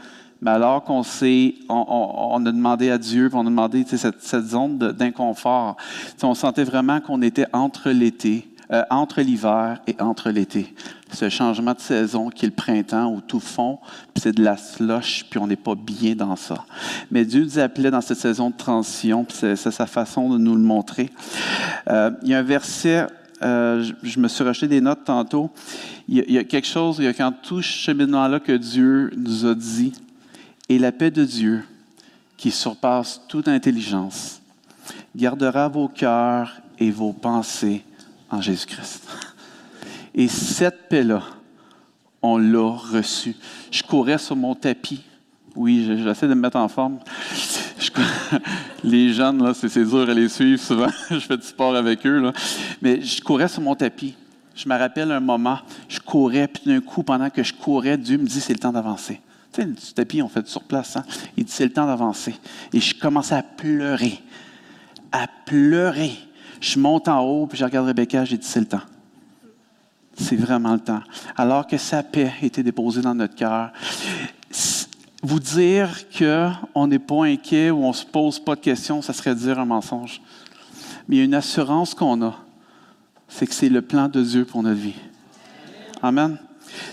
mais 0.41 0.51
alors 0.51 0.85
qu'on 0.85 1.03
s'est, 1.03 1.55
on, 1.67 2.41
a 2.45 2.51
demandé 2.51 2.89
à 2.89 2.97
Dieu, 2.97 3.29
on 3.33 3.41
a 3.41 3.43
demandé 3.43 3.85
cette, 3.85 4.21
zone 4.21 4.77
d'inconfort. 4.77 5.75
On 6.23 6.33
sentait 6.33 6.63
vraiment 6.63 7.01
qu'on 7.01 7.21
était 7.21 7.47
entre 7.51 7.89
l'été, 7.89 8.47
euh, 8.71 8.83
entre 8.89 9.21
l'hiver 9.21 9.81
et 9.87 9.95
entre 9.99 10.29
l'été. 10.29 10.75
Ce 11.11 11.27
changement 11.29 11.73
de 11.73 11.79
saison 11.79 12.29
qui 12.29 12.45
est 12.45 12.49
le 12.49 12.53
printemps 12.53 13.11
où 13.11 13.19
tout 13.19 13.39
fond, 13.39 13.79
puis 14.13 14.21
c'est 14.21 14.35
de 14.35 14.43
la 14.43 14.57
slush, 14.57 15.25
puis 15.29 15.39
on 15.39 15.47
n'est 15.47 15.55
pas 15.55 15.73
bien 15.75 16.13
dans 16.15 16.35
ça. 16.35 16.65
Mais 17.09 17.25
Dieu 17.25 17.43
nous 17.43 17.57
appelait 17.57 17.89
dans 17.89 18.01
cette 18.01 18.19
saison 18.19 18.51
de 18.51 18.55
transition, 18.55 19.23
puis 19.23 19.37
c'est 19.39 19.55
sa 19.55 19.87
façon 19.87 20.29
de 20.29 20.37
nous 20.37 20.53
le 20.53 20.61
montrer. 20.61 21.09
Euh, 21.89 22.11
il 22.21 22.29
y 22.29 22.33
a 22.35 22.39
un 22.39 22.43
verset 22.43 23.07
euh, 23.41 23.89
je, 24.03 24.19
me 24.19 24.27
suis 24.27 24.43
racheté 24.43 24.67
des 24.67 24.81
notes 24.81 25.05
tantôt. 25.05 25.49
Il 26.07 26.17
y, 26.17 26.19
a, 26.19 26.23
il 26.27 26.33
y 26.33 26.37
a 26.37 26.43
quelque 26.43 26.67
chose, 26.67 26.97
il 26.99 27.05
y 27.05 27.07
a 27.07 27.13
quand 27.13 27.31
tout 27.41 27.61
ce 27.61 27.69
cheminement-là 27.69 28.39
que 28.39 28.51
Dieu 28.51 29.11
nous 29.15 29.45
a 29.45 29.55
dit, 29.55 29.93
et 30.67 30.77
la 30.77 30.91
paix 30.91 31.09
de 31.09 31.23
Dieu, 31.23 31.63
qui 32.37 32.51
surpasse 32.51 33.21
toute 33.27 33.47
intelligence, 33.47 34.41
gardera 35.15 35.67
vos 35.69 35.87
cœurs 35.87 36.61
et 36.79 36.91
vos 36.91 37.13
pensées 37.13 37.83
en 38.29 38.41
Jésus-Christ. 38.41 39.07
Et 40.13 40.27
cette 40.27 40.89
paix-là, 40.89 41.23
on 42.21 42.37
l'a 42.37 42.71
reçue. 42.75 43.35
Je 43.71 43.83
courais 43.83 44.17
sur 44.17 44.35
mon 44.35 44.55
tapis. 44.55 45.01
Oui, 45.55 45.85
je- 45.87 46.03
j'essaie 46.03 46.27
de 46.27 46.33
me 46.33 46.41
mettre 46.41 46.57
en 46.57 46.67
forme. 46.67 46.99
Les 48.83 49.13
jeunes, 49.13 49.43
là, 49.43 49.53
c'est 49.53 49.83
dur 49.83 50.09
à 50.09 50.13
les 50.13 50.29
suivre 50.29 50.61
souvent. 50.61 50.89
je 51.09 51.19
fais 51.19 51.37
du 51.37 51.45
sport 51.45 51.75
avec 51.75 52.05
eux. 52.05 52.19
Là. 52.19 52.33
Mais 52.81 53.01
je 53.01 53.21
courais 53.21 53.47
sur 53.47 53.61
mon 53.61 53.75
tapis. 53.75 54.15
Je 54.55 54.67
me 54.67 54.77
rappelle 54.77 55.11
un 55.11 55.19
moment, 55.21 55.59
je 55.87 55.99
courais, 55.99 56.47
puis 56.47 56.63
d'un 56.65 56.81
coup, 56.81 57.01
pendant 57.03 57.29
que 57.29 57.43
je 57.43 57.53
courais, 57.53 57.97
Dieu 57.97 58.17
me 58.17 58.25
dit 58.25 58.41
c'est 58.41 58.53
le 58.53 58.59
temps 58.59 58.73
d'avancer. 58.73 59.21
Tu 59.53 59.61
sais, 59.61 59.65
du 59.67 59.93
tapis, 59.93 60.21
on 60.21 60.27
fait 60.27 60.41
du 60.43 60.49
sur 60.49 60.63
place. 60.63 60.97
Hein? 60.97 61.03
Il 61.37 61.45
dit 61.45 61.51
c'est 61.51 61.63
le 61.65 61.71
temps 61.73 61.87
d'avancer. 61.87 62.35
Et 62.73 62.79
je 62.79 62.93
commençais 62.93 63.35
à 63.35 63.43
pleurer. 63.43 64.21
À 65.11 65.27
pleurer. 65.45 66.11
Je 66.61 66.79
monte 66.79 67.07
en 67.07 67.21
haut, 67.21 67.47
puis 67.47 67.57
je 67.57 67.63
regarde 67.65 67.87
Rebecca, 67.87 68.25
j'ai 68.25 68.37
dit 68.37 68.45
c'est 68.47 68.59
le 68.59 68.65
temps. 68.67 68.81
C'est 70.15 70.35
vraiment 70.35 70.73
le 70.73 70.79
temps. 70.79 71.01
Alors 71.37 71.65
que 71.65 71.77
sa 71.77 72.03
paix 72.03 72.33
était 72.41 72.63
déposée 72.63 73.01
dans 73.01 73.15
notre 73.15 73.35
cœur. 73.35 73.71
Vous 75.21 75.39
dire 75.39 75.89
qu'on 76.17 76.87
n'est 76.87 76.99
pas 76.99 77.25
inquiet 77.25 77.71
ou 77.71 77.83
on 77.83 77.89
ne 77.89 77.93
se 77.93 78.05
pose 78.05 78.39
pas 78.39 78.55
de 78.55 78.61
questions, 78.61 79.01
ça 79.01 79.13
serait 79.13 79.35
dire 79.35 79.59
un 79.59 79.65
mensonge. 79.65 80.21
Mais 81.07 81.15
il 81.17 81.19
y 81.19 81.21
a 81.21 81.25
une 81.25 81.33
assurance 81.33 81.93
qu'on 81.93 82.21
a, 82.21 82.35
c'est 83.27 83.47
que 83.47 83.53
c'est 83.53 83.69
le 83.69 83.81
plan 83.81 84.07
de 84.07 84.21
Dieu 84.21 84.45
pour 84.45 84.63
notre 84.63 84.79
vie. 84.79 84.95
Amen. 86.01 86.37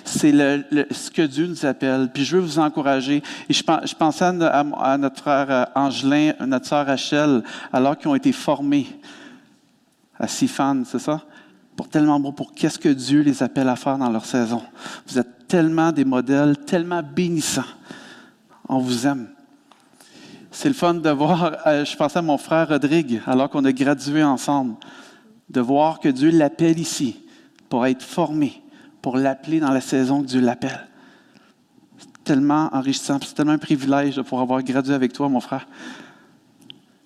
C'est 0.04 0.32
le- 0.32 0.64
ce 0.90 1.10
que 1.10 1.22
Dieu 1.22 1.46
nous 1.46 1.66
appelle. 1.66 2.10
Puis 2.12 2.24
je 2.24 2.36
veux 2.36 2.42
vous 2.42 2.58
encourager. 2.58 3.22
Et 3.48 3.52
je, 3.52 3.62
pen- 3.62 3.82
je 3.84 3.94
pensais 3.94 4.24
à- 4.24 4.60
à 4.82 4.98
notre 4.98 5.20
frère 5.20 5.46
euh, 5.50 5.64
Angelin, 5.74 6.32
notre 6.46 6.66
sœur 6.66 6.86
Rachel, 6.86 7.42
alors 7.72 7.96
qu'ils 7.96 8.08
ont 8.08 8.14
été 8.14 8.32
formés 8.32 8.86
à 10.18 10.28
Sifan, 10.28 10.84
c'est 10.84 10.98
ça? 10.98 11.22
Pour 11.76 11.88
tellement 11.88 12.18
beau, 12.18 12.32
pour 12.32 12.54
qu'est-ce 12.54 12.78
que 12.78 12.88
Dieu 12.88 13.20
les 13.20 13.42
appelle 13.42 13.68
à 13.68 13.76
faire 13.76 13.98
dans 13.98 14.10
leur 14.10 14.24
saison. 14.24 14.62
Vous 15.06 15.18
êtes 15.18 15.46
tellement 15.46 15.92
des 15.92 16.04
modèles, 16.04 16.56
tellement 16.58 17.02
bénissants. 17.02 17.62
On 18.68 18.78
vous 18.78 19.06
aime. 19.06 19.28
C'est 20.50 20.68
le 20.68 20.74
fun 20.74 20.94
de 20.94 21.10
voir, 21.10 21.58
euh, 21.66 21.84
je 21.84 21.94
pensais 21.96 22.18
à 22.18 22.22
mon 22.22 22.38
frère 22.38 22.68
Rodrigue, 22.68 23.20
alors 23.26 23.50
qu'on 23.50 23.64
a 23.66 23.72
gradué 23.72 24.24
ensemble, 24.24 24.76
de 25.50 25.60
voir 25.60 26.00
que 26.00 26.08
Dieu 26.08 26.30
l'appelle 26.30 26.78
ici 26.78 27.16
pour 27.68 27.86
être 27.86 28.02
formé, 28.02 28.62
pour 29.02 29.18
l'appeler 29.18 29.60
dans 29.60 29.70
la 29.70 29.82
saison 29.82 30.22
que 30.22 30.26
Dieu 30.26 30.40
l'appelle. 30.40 30.88
C'est 31.98 32.24
tellement 32.24 32.70
enrichissant, 32.72 33.18
c'est 33.22 33.34
tellement 33.34 33.52
un 33.52 33.58
privilège 33.58 34.16
de 34.16 34.22
pouvoir 34.22 34.42
avoir 34.42 34.62
gradué 34.62 34.94
avec 34.94 35.12
toi, 35.12 35.28
mon 35.28 35.40
frère. 35.40 35.66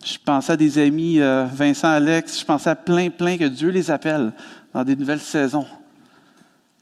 Je 0.05 0.17
pensais 0.17 0.53
à 0.53 0.57
des 0.57 0.79
amis, 0.79 1.21
euh, 1.21 1.45
Vincent, 1.45 1.89
Alex, 1.89 2.41
je 2.41 2.45
pensais 2.45 2.71
à 2.71 2.77
plein, 2.77 3.11
plein 3.11 3.37
que 3.37 3.45
Dieu 3.45 3.69
les 3.69 3.91
appelle 3.91 4.33
dans 4.73 4.83
des 4.83 4.97
nouvelles 4.97 5.21
saisons. 5.21 5.67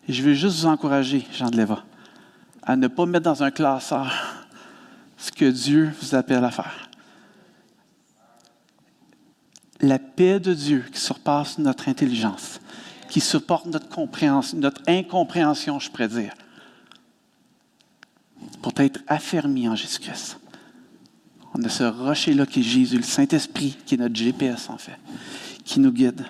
Et 0.08 0.12
je 0.12 0.22
veux 0.22 0.34
juste 0.34 0.60
vous 0.60 0.66
encourager, 0.66 1.26
Jean 1.32 1.50
de 1.50 1.56
Léva, 1.56 1.84
à 2.62 2.76
ne 2.76 2.86
pas 2.86 3.06
mettre 3.06 3.24
dans 3.24 3.42
un 3.42 3.50
classeur 3.50 4.12
ce 5.16 5.32
que 5.32 5.46
Dieu 5.46 5.90
vous 6.00 6.14
appelle 6.14 6.44
à 6.44 6.50
faire. 6.50 6.88
La 9.80 9.98
paix 9.98 10.38
de 10.38 10.54
Dieu 10.54 10.84
qui 10.92 11.00
surpasse 11.00 11.58
notre 11.58 11.88
intelligence, 11.88 12.60
qui 13.08 13.20
supporte 13.20 13.66
notre 13.66 13.88
compréhension, 13.88 14.58
notre 14.58 14.82
incompréhension, 14.86 15.80
je 15.80 15.90
pourrais 15.90 16.08
dire. 16.08 16.32
Pour 18.62 18.72
être 18.78 19.00
affermi 19.08 19.68
en 19.68 19.74
Jésus-Christ. 19.74 20.38
On 21.58 21.64
a 21.64 21.68
ce 21.68 21.82
rocher-là 21.82 22.46
qui 22.46 22.60
est 22.60 22.62
Jésus, 22.62 22.98
le 22.98 23.02
Saint-Esprit, 23.02 23.76
qui 23.84 23.96
est 23.96 23.98
notre 23.98 24.14
GPS 24.14 24.70
en 24.70 24.78
fait, 24.78 24.96
qui 25.64 25.80
nous 25.80 25.90
guide. 25.90 26.24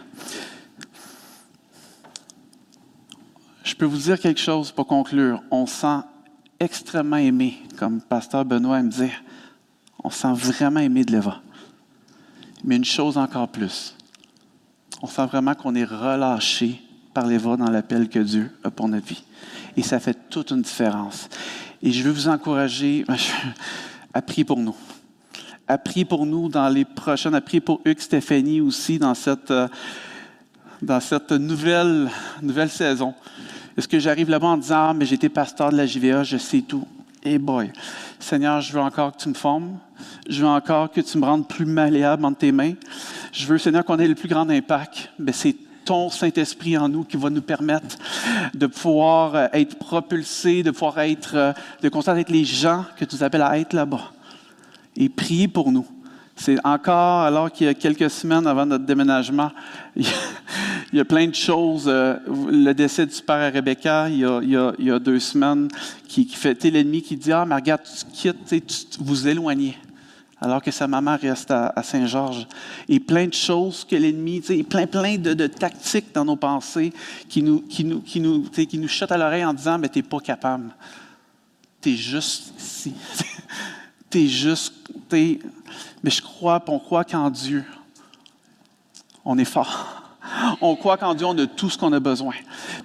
Je 3.62 3.74
peux 3.74 3.85
vous 3.85 3.99
dire 3.99 4.18
quelque 4.18 4.41
chose 4.41 4.72
pour 4.72 4.87
conclure. 4.87 5.43
On 5.51 5.66
sent 5.66 6.01
extrêmement 6.59 7.18
aimé, 7.18 7.59
comme 7.76 8.01
Pasteur 8.01 8.47
Benoît 8.47 8.83
me 8.83 8.91
dit. 8.91 9.11
On 10.03 10.09
sent 10.09 10.33
vraiment 10.33 10.81
aimé 10.81 11.05
de 11.05 11.12
l'Eva. 11.12 11.43
Mais 12.64 12.76
une 12.76 12.85
chose 12.87 13.18
encore 13.18 13.49
plus. 13.49 13.95
On 15.03 15.07
sent 15.07 15.26
vraiment 15.26 15.55
qu'on 15.55 15.74
est 15.74 15.85
relâché 15.85 16.81
par 17.12 17.26
l'Eva 17.26 17.59
dans 17.59 17.70
l'appel 17.70 18.09
que 18.09 18.18
Dieu 18.18 18.51
a 18.64 18.70
pour 18.70 18.89
notre 18.89 19.07
vie. 19.07 19.22
Et 19.76 19.83
ça 19.83 20.01
fait 20.01 20.31
toute 20.31 20.53
une 20.53 20.62
différence. 20.62 21.29
Et 21.83 21.93
je 21.93 22.03
veux 22.03 22.12
vous 22.12 22.29
encourager 22.29 23.05
à 24.14 24.22
prier 24.22 24.47
pour 24.47 24.59
nous. 24.59 24.74
À 25.69 25.77
prier 25.77 26.07
pour 26.07 26.25
nous 26.25 26.49
dans 26.49 26.69
les 26.71 26.87
prochaines, 26.87 27.35
à 27.35 27.43
prier 27.43 27.61
pour 27.61 27.83
Hugues 27.85 28.01
Stéphanie 28.01 28.62
aussi 28.62 28.99
dans 28.99 29.14
cette, 29.14 29.51
euh, 29.51 29.69
dans 30.81 30.99
cette 30.99 31.31
nouvelle, 31.33 32.09
nouvelle 32.41 32.71
saison. 32.71 33.14
Est-ce 33.77 33.87
que 33.87 33.99
j'arrive 33.99 34.31
là-bas 34.31 34.47
en 34.47 34.57
disant, 34.57 34.89
ah, 34.89 34.95
mais 34.95 35.05
j'étais 35.05 35.29
pasteur 35.29 35.71
de 35.71 35.77
la 35.77 35.85
JVA, 35.85 36.25
je 36.25 36.39
sais 36.39 36.62
tout. 36.62 36.89
Eh 37.23 37.39
boy, 37.39 37.71
Seigneur, 38.19 38.62
je 38.62 38.73
veux 38.73 38.81
encore 38.81 39.14
que 39.14 39.23
tu 39.23 39.29
me 39.29 39.35
formes. 39.35 39.79
Je 40.29 40.41
veux 40.41 40.49
encore 40.49 40.91
que 40.91 41.03
tu 41.03 41.19
me 41.19 41.25
rendes 41.25 41.47
plus 41.47 41.66
malléable 41.66 42.25
entre 42.25 42.39
tes 42.39 42.53
mains. 42.53 42.73
Je 43.33 43.47
veux, 43.47 43.59
Seigneur, 43.59 43.85
qu'on 43.85 43.99
ait 43.99 44.09
le 44.09 44.14
plus 44.14 44.29
grand 44.29 44.49
impact. 44.49 45.11
Mais 45.19 45.33
c'est 45.33 45.55
ton 45.85 46.11
Saint-Esprit 46.11 46.79
en 46.79 46.89
nous 46.89 47.05
qui 47.05 47.16
va 47.16 47.31
nous 47.31 47.43
permettre 47.43 47.97
de 48.55 48.66
pouvoir 48.66 49.35
euh, 49.35 49.47
être 49.53 49.79
propulsés, 49.79 50.62
de 50.62 50.71
pouvoir 50.71 51.01
être, 51.01 51.35
euh, 51.35 51.53
de 51.83 51.89
constater 51.89 52.25
les 52.33 52.45
gens 52.45 52.85
que 52.97 53.05
tu 53.05 53.23
appelles 53.23 53.43
à 53.43 53.59
être 53.59 53.73
là-bas. 53.73 54.12
Et 54.99 55.09
prier 55.09 55.49
pour 55.49 55.73
nous. 55.73 55.87
C'est 56.37 56.59
encore, 56.65 57.23
alors 57.23 57.51
qu'il 57.51 57.67
y 57.67 57.71
a 57.71 57.75
quelques 57.75 58.11
semaines 58.11 58.47
avant 58.47 58.67
notre 58.67 58.85
déménagement, 58.85 59.51
il 59.97 60.07
y 60.93 61.01
a, 61.01 61.05
plein 61.05 61.27
de 61.27 61.35
choses. 61.35 61.87
Euh, 61.89 62.17
le 62.51 62.73
décès 62.73 63.07
du 63.07 63.23
père 63.23 63.37
à 63.37 63.51
Rebecca, 63.51 64.09
il 64.09 64.19
y 64.19 64.91
a, 64.91 64.99
deux 64.99 65.19
semaines, 65.19 65.69
qui, 66.07 66.27
qui 66.27 66.37
fait 66.37 66.63
l'ennemi 66.65 67.03
qui 67.03 67.17
dit 67.17 67.33
Ah, 67.33 67.45
mais 67.47 67.55
regarde, 67.55 67.83
tu 67.83 68.05
quittes, 68.13 68.67
tu 68.67 68.99
vous 69.01 69.27
éloignez. 69.27 69.77
Alors 70.41 70.63
que 70.63 70.71
sa 70.71 70.87
maman 70.87 71.17
reste 71.21 71.51
à, 71.51 71.83
Saint-Georges. 71.83 72.47
Et 72.89 73.01
plein 73.01 73.27
de 73.27 73.35
choses 73.35 73.85
que 73.85 73.97
l'ennemi, 73.97 74.41
plein, 74.69 74.87
plein 74.87 75.17
de, 75.17 75.47
tactiques 75.49 76.15
dans 76.15 76.25
nos 76.25 76.37
pensées 76.37 76.93
qui 77.29 77.43
nous, 77.43 77.63
qui 77.63 77.85
nous, 77.85 78.01
qui 78.01 78.21
nous, 78.21 78.43
qui 78.43 78.79
nous 78.79 78.89
à 79.09 79.19
l'oreille 79.19 79.45
en 79.45 79.55
disant 79.55 79.79
Mais 79.79 79.89
tu 79.89 79.99
n'es 79.99 80.03
pas 80.05 80.21
capable. 80.21 80.71
Tu 81.81 81.91
es 81.91 81.97
juste 81.97 82.53
ici. 82.59 82.95
tu 84.11 84.19
es 84.19 84.27
juste. 84.27 84.75
Mais 85.11 86.11
je 86.11 86.23
crois, 86.23 86.63
on 86.69 86.79
croit 86.79 87.05
qu'en 87.05 87.31
Dieu, 87.31 87.65
on 89.25 89.39
est 89.39 89.45
fort. 89.45 89.95
On 90.61 90.77
croit 90.77 90.99
qu'en 90.99 91.15
Dieu, 91.15 91.27
on 91.27 91.39
a 91.39 91.47
tout 91.47 91.71
ce 91.71 91.79
qu'on 91.79 91.93
a 91.93 92.01
besoin. 92.01 92.35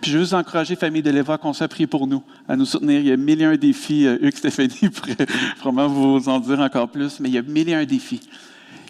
Puis 0.01 0.11
je 0.11 0.17
veux 0.17 0.23
vous 0.23 0.33
encourager, 0.33 0.77
famille 0.77 1.01
de 1.01 1.11
l'Éva, 1.11 1.37
qu'on 1.37 1.51
soit 1.51 1.67
prier 1.67 1.87
pour 1.87 2.07
nous, 2.07 2.23
à 2.47 2.55
nous 2.55 2.65
soutenir. 2.65 2.99
Il 2.99 3.07
y 3.07 3.11
a 3.11 3.17
mille 3.17 3.41
et 3.41 3.45
un 3.45 3.57
défis. 3.57 4.07
Euh, 4.07 4.17
Hugues 4.21 4.37
Stéphanie 4.37 4.89
pourrait 4.95 5.27
vraiment 5.59 5.87
vous 5.87 6.29
en 6.29 6.39
dire 6.39 6.61
encore 6.61 6.87
plus, 6.87 7.19
mais 7.19 7.27
il 7.29 7.35
y 7.35 7.37
a 7.37 7.41
mille 7.41 7.67
et 7.67 7.73
un 7.73 7.83
défis. 7.83 8.21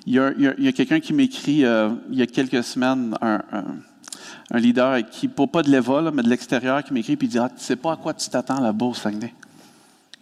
Il 0.06 0.14
y 0.14 0.20
a, 0.20 0.72
quelqu'un 0.72 1.00
qui 1.00 1.14
m'écrit 1.14 1.66
euh, 1.66 1.90
il 2.12 2.20
y 2.20 2.22
a 2.22 2.28
quelques 2.28 2.64
semaines, 2.64 3.16
un, 3.22 4.60
leader 4.60 5.00
qui, 5.10 5.28
pour 5.28 5.50
pas 5.50 5.64
de 5.64 5.72
l'Éva, 5.72 6.12
mais 6.14 6.22
de 6.22 6.30
l'extérieur, 6.30 6.84
qui 6.84 6.94
m'écrit 6.94 7.14
et 7.14 7.28
dit 7.28 7.40
ah, 7.40 7.50
Tu 7.50 7.64
sais 7.64 7.76
pas 7.76 7.94
à 7.94 7.96
quoi 7.96 8.14
tu 8.14 8.30
t'attends 8.30 8.60
là-bas 8.60 8.86
au 8.86 8.94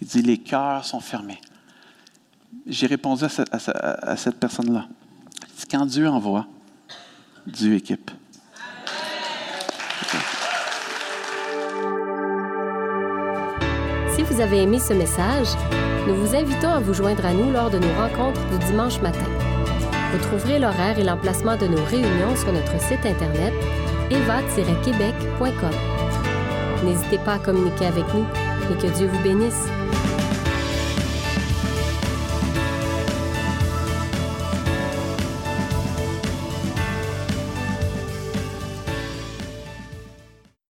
Il 0.02 0.08
dit 0.08 0.22
Les 0.22 0.38
cœurs 0.38 0.86
sont 0.86 1.00
fermés 1.02 1.40
j'ai 2.66 2.88
répondu 2.88 3.24
à, 3.24 4.16
cette 4.18 4.40
personne-là. 4.40 4.88
Quand 5.70 5.86
Dieu 5.86 6.08
envoie, 6.08 6.48
Dieu 7.48 7.76
équipe. 7.76 8.12
Si 14.16 14.24
vous 14.24 14.42
avez 14.42 14.64
aimé 14.64 14.80
ce 14.80 14.94
message, 14.94 15.48
nous 16.08 16.16
vous 16.16 16.36
invitons 16.36 16.70
à 16.70 16.80
vous 16.80 16.94
joindre 16.94 17.26
à 17.26 17.34
nous 17.34 17.52
lors 17.52 17.70
de 17.70 17.80
nos 17.80 17.94
rencontres 17.94 18.42
du 18.50 18.66
dimanche 18.66 19.00
matin. 19.02 19.26
Vous 20.12 20.20
trouverez 20.20 20.60
l'horaire 20.60 21.00
et 21.00 21.04
l'emplacement 21.04 21.56
de 21.56 21.68
nos 21.68 21.84
réunions 21.86 22.36
sur 22.36 22.52
notre 22.52 22.80
site 22.82 23.06
internet 23.06 23.54
eva-québec.com. 24.10 25.72
N'hésitez 26.84 27.18
pas 27.20 27.36
à 27.36 27.40
communiquer 27.40 27.86
avec 27.86 28.06
nous 28.14 28.26
et 28.72 28.78
que 28.82 28.98
Dieu 28.98 29.08
vous 29.08 29.24
bénisse. 29.24 29.68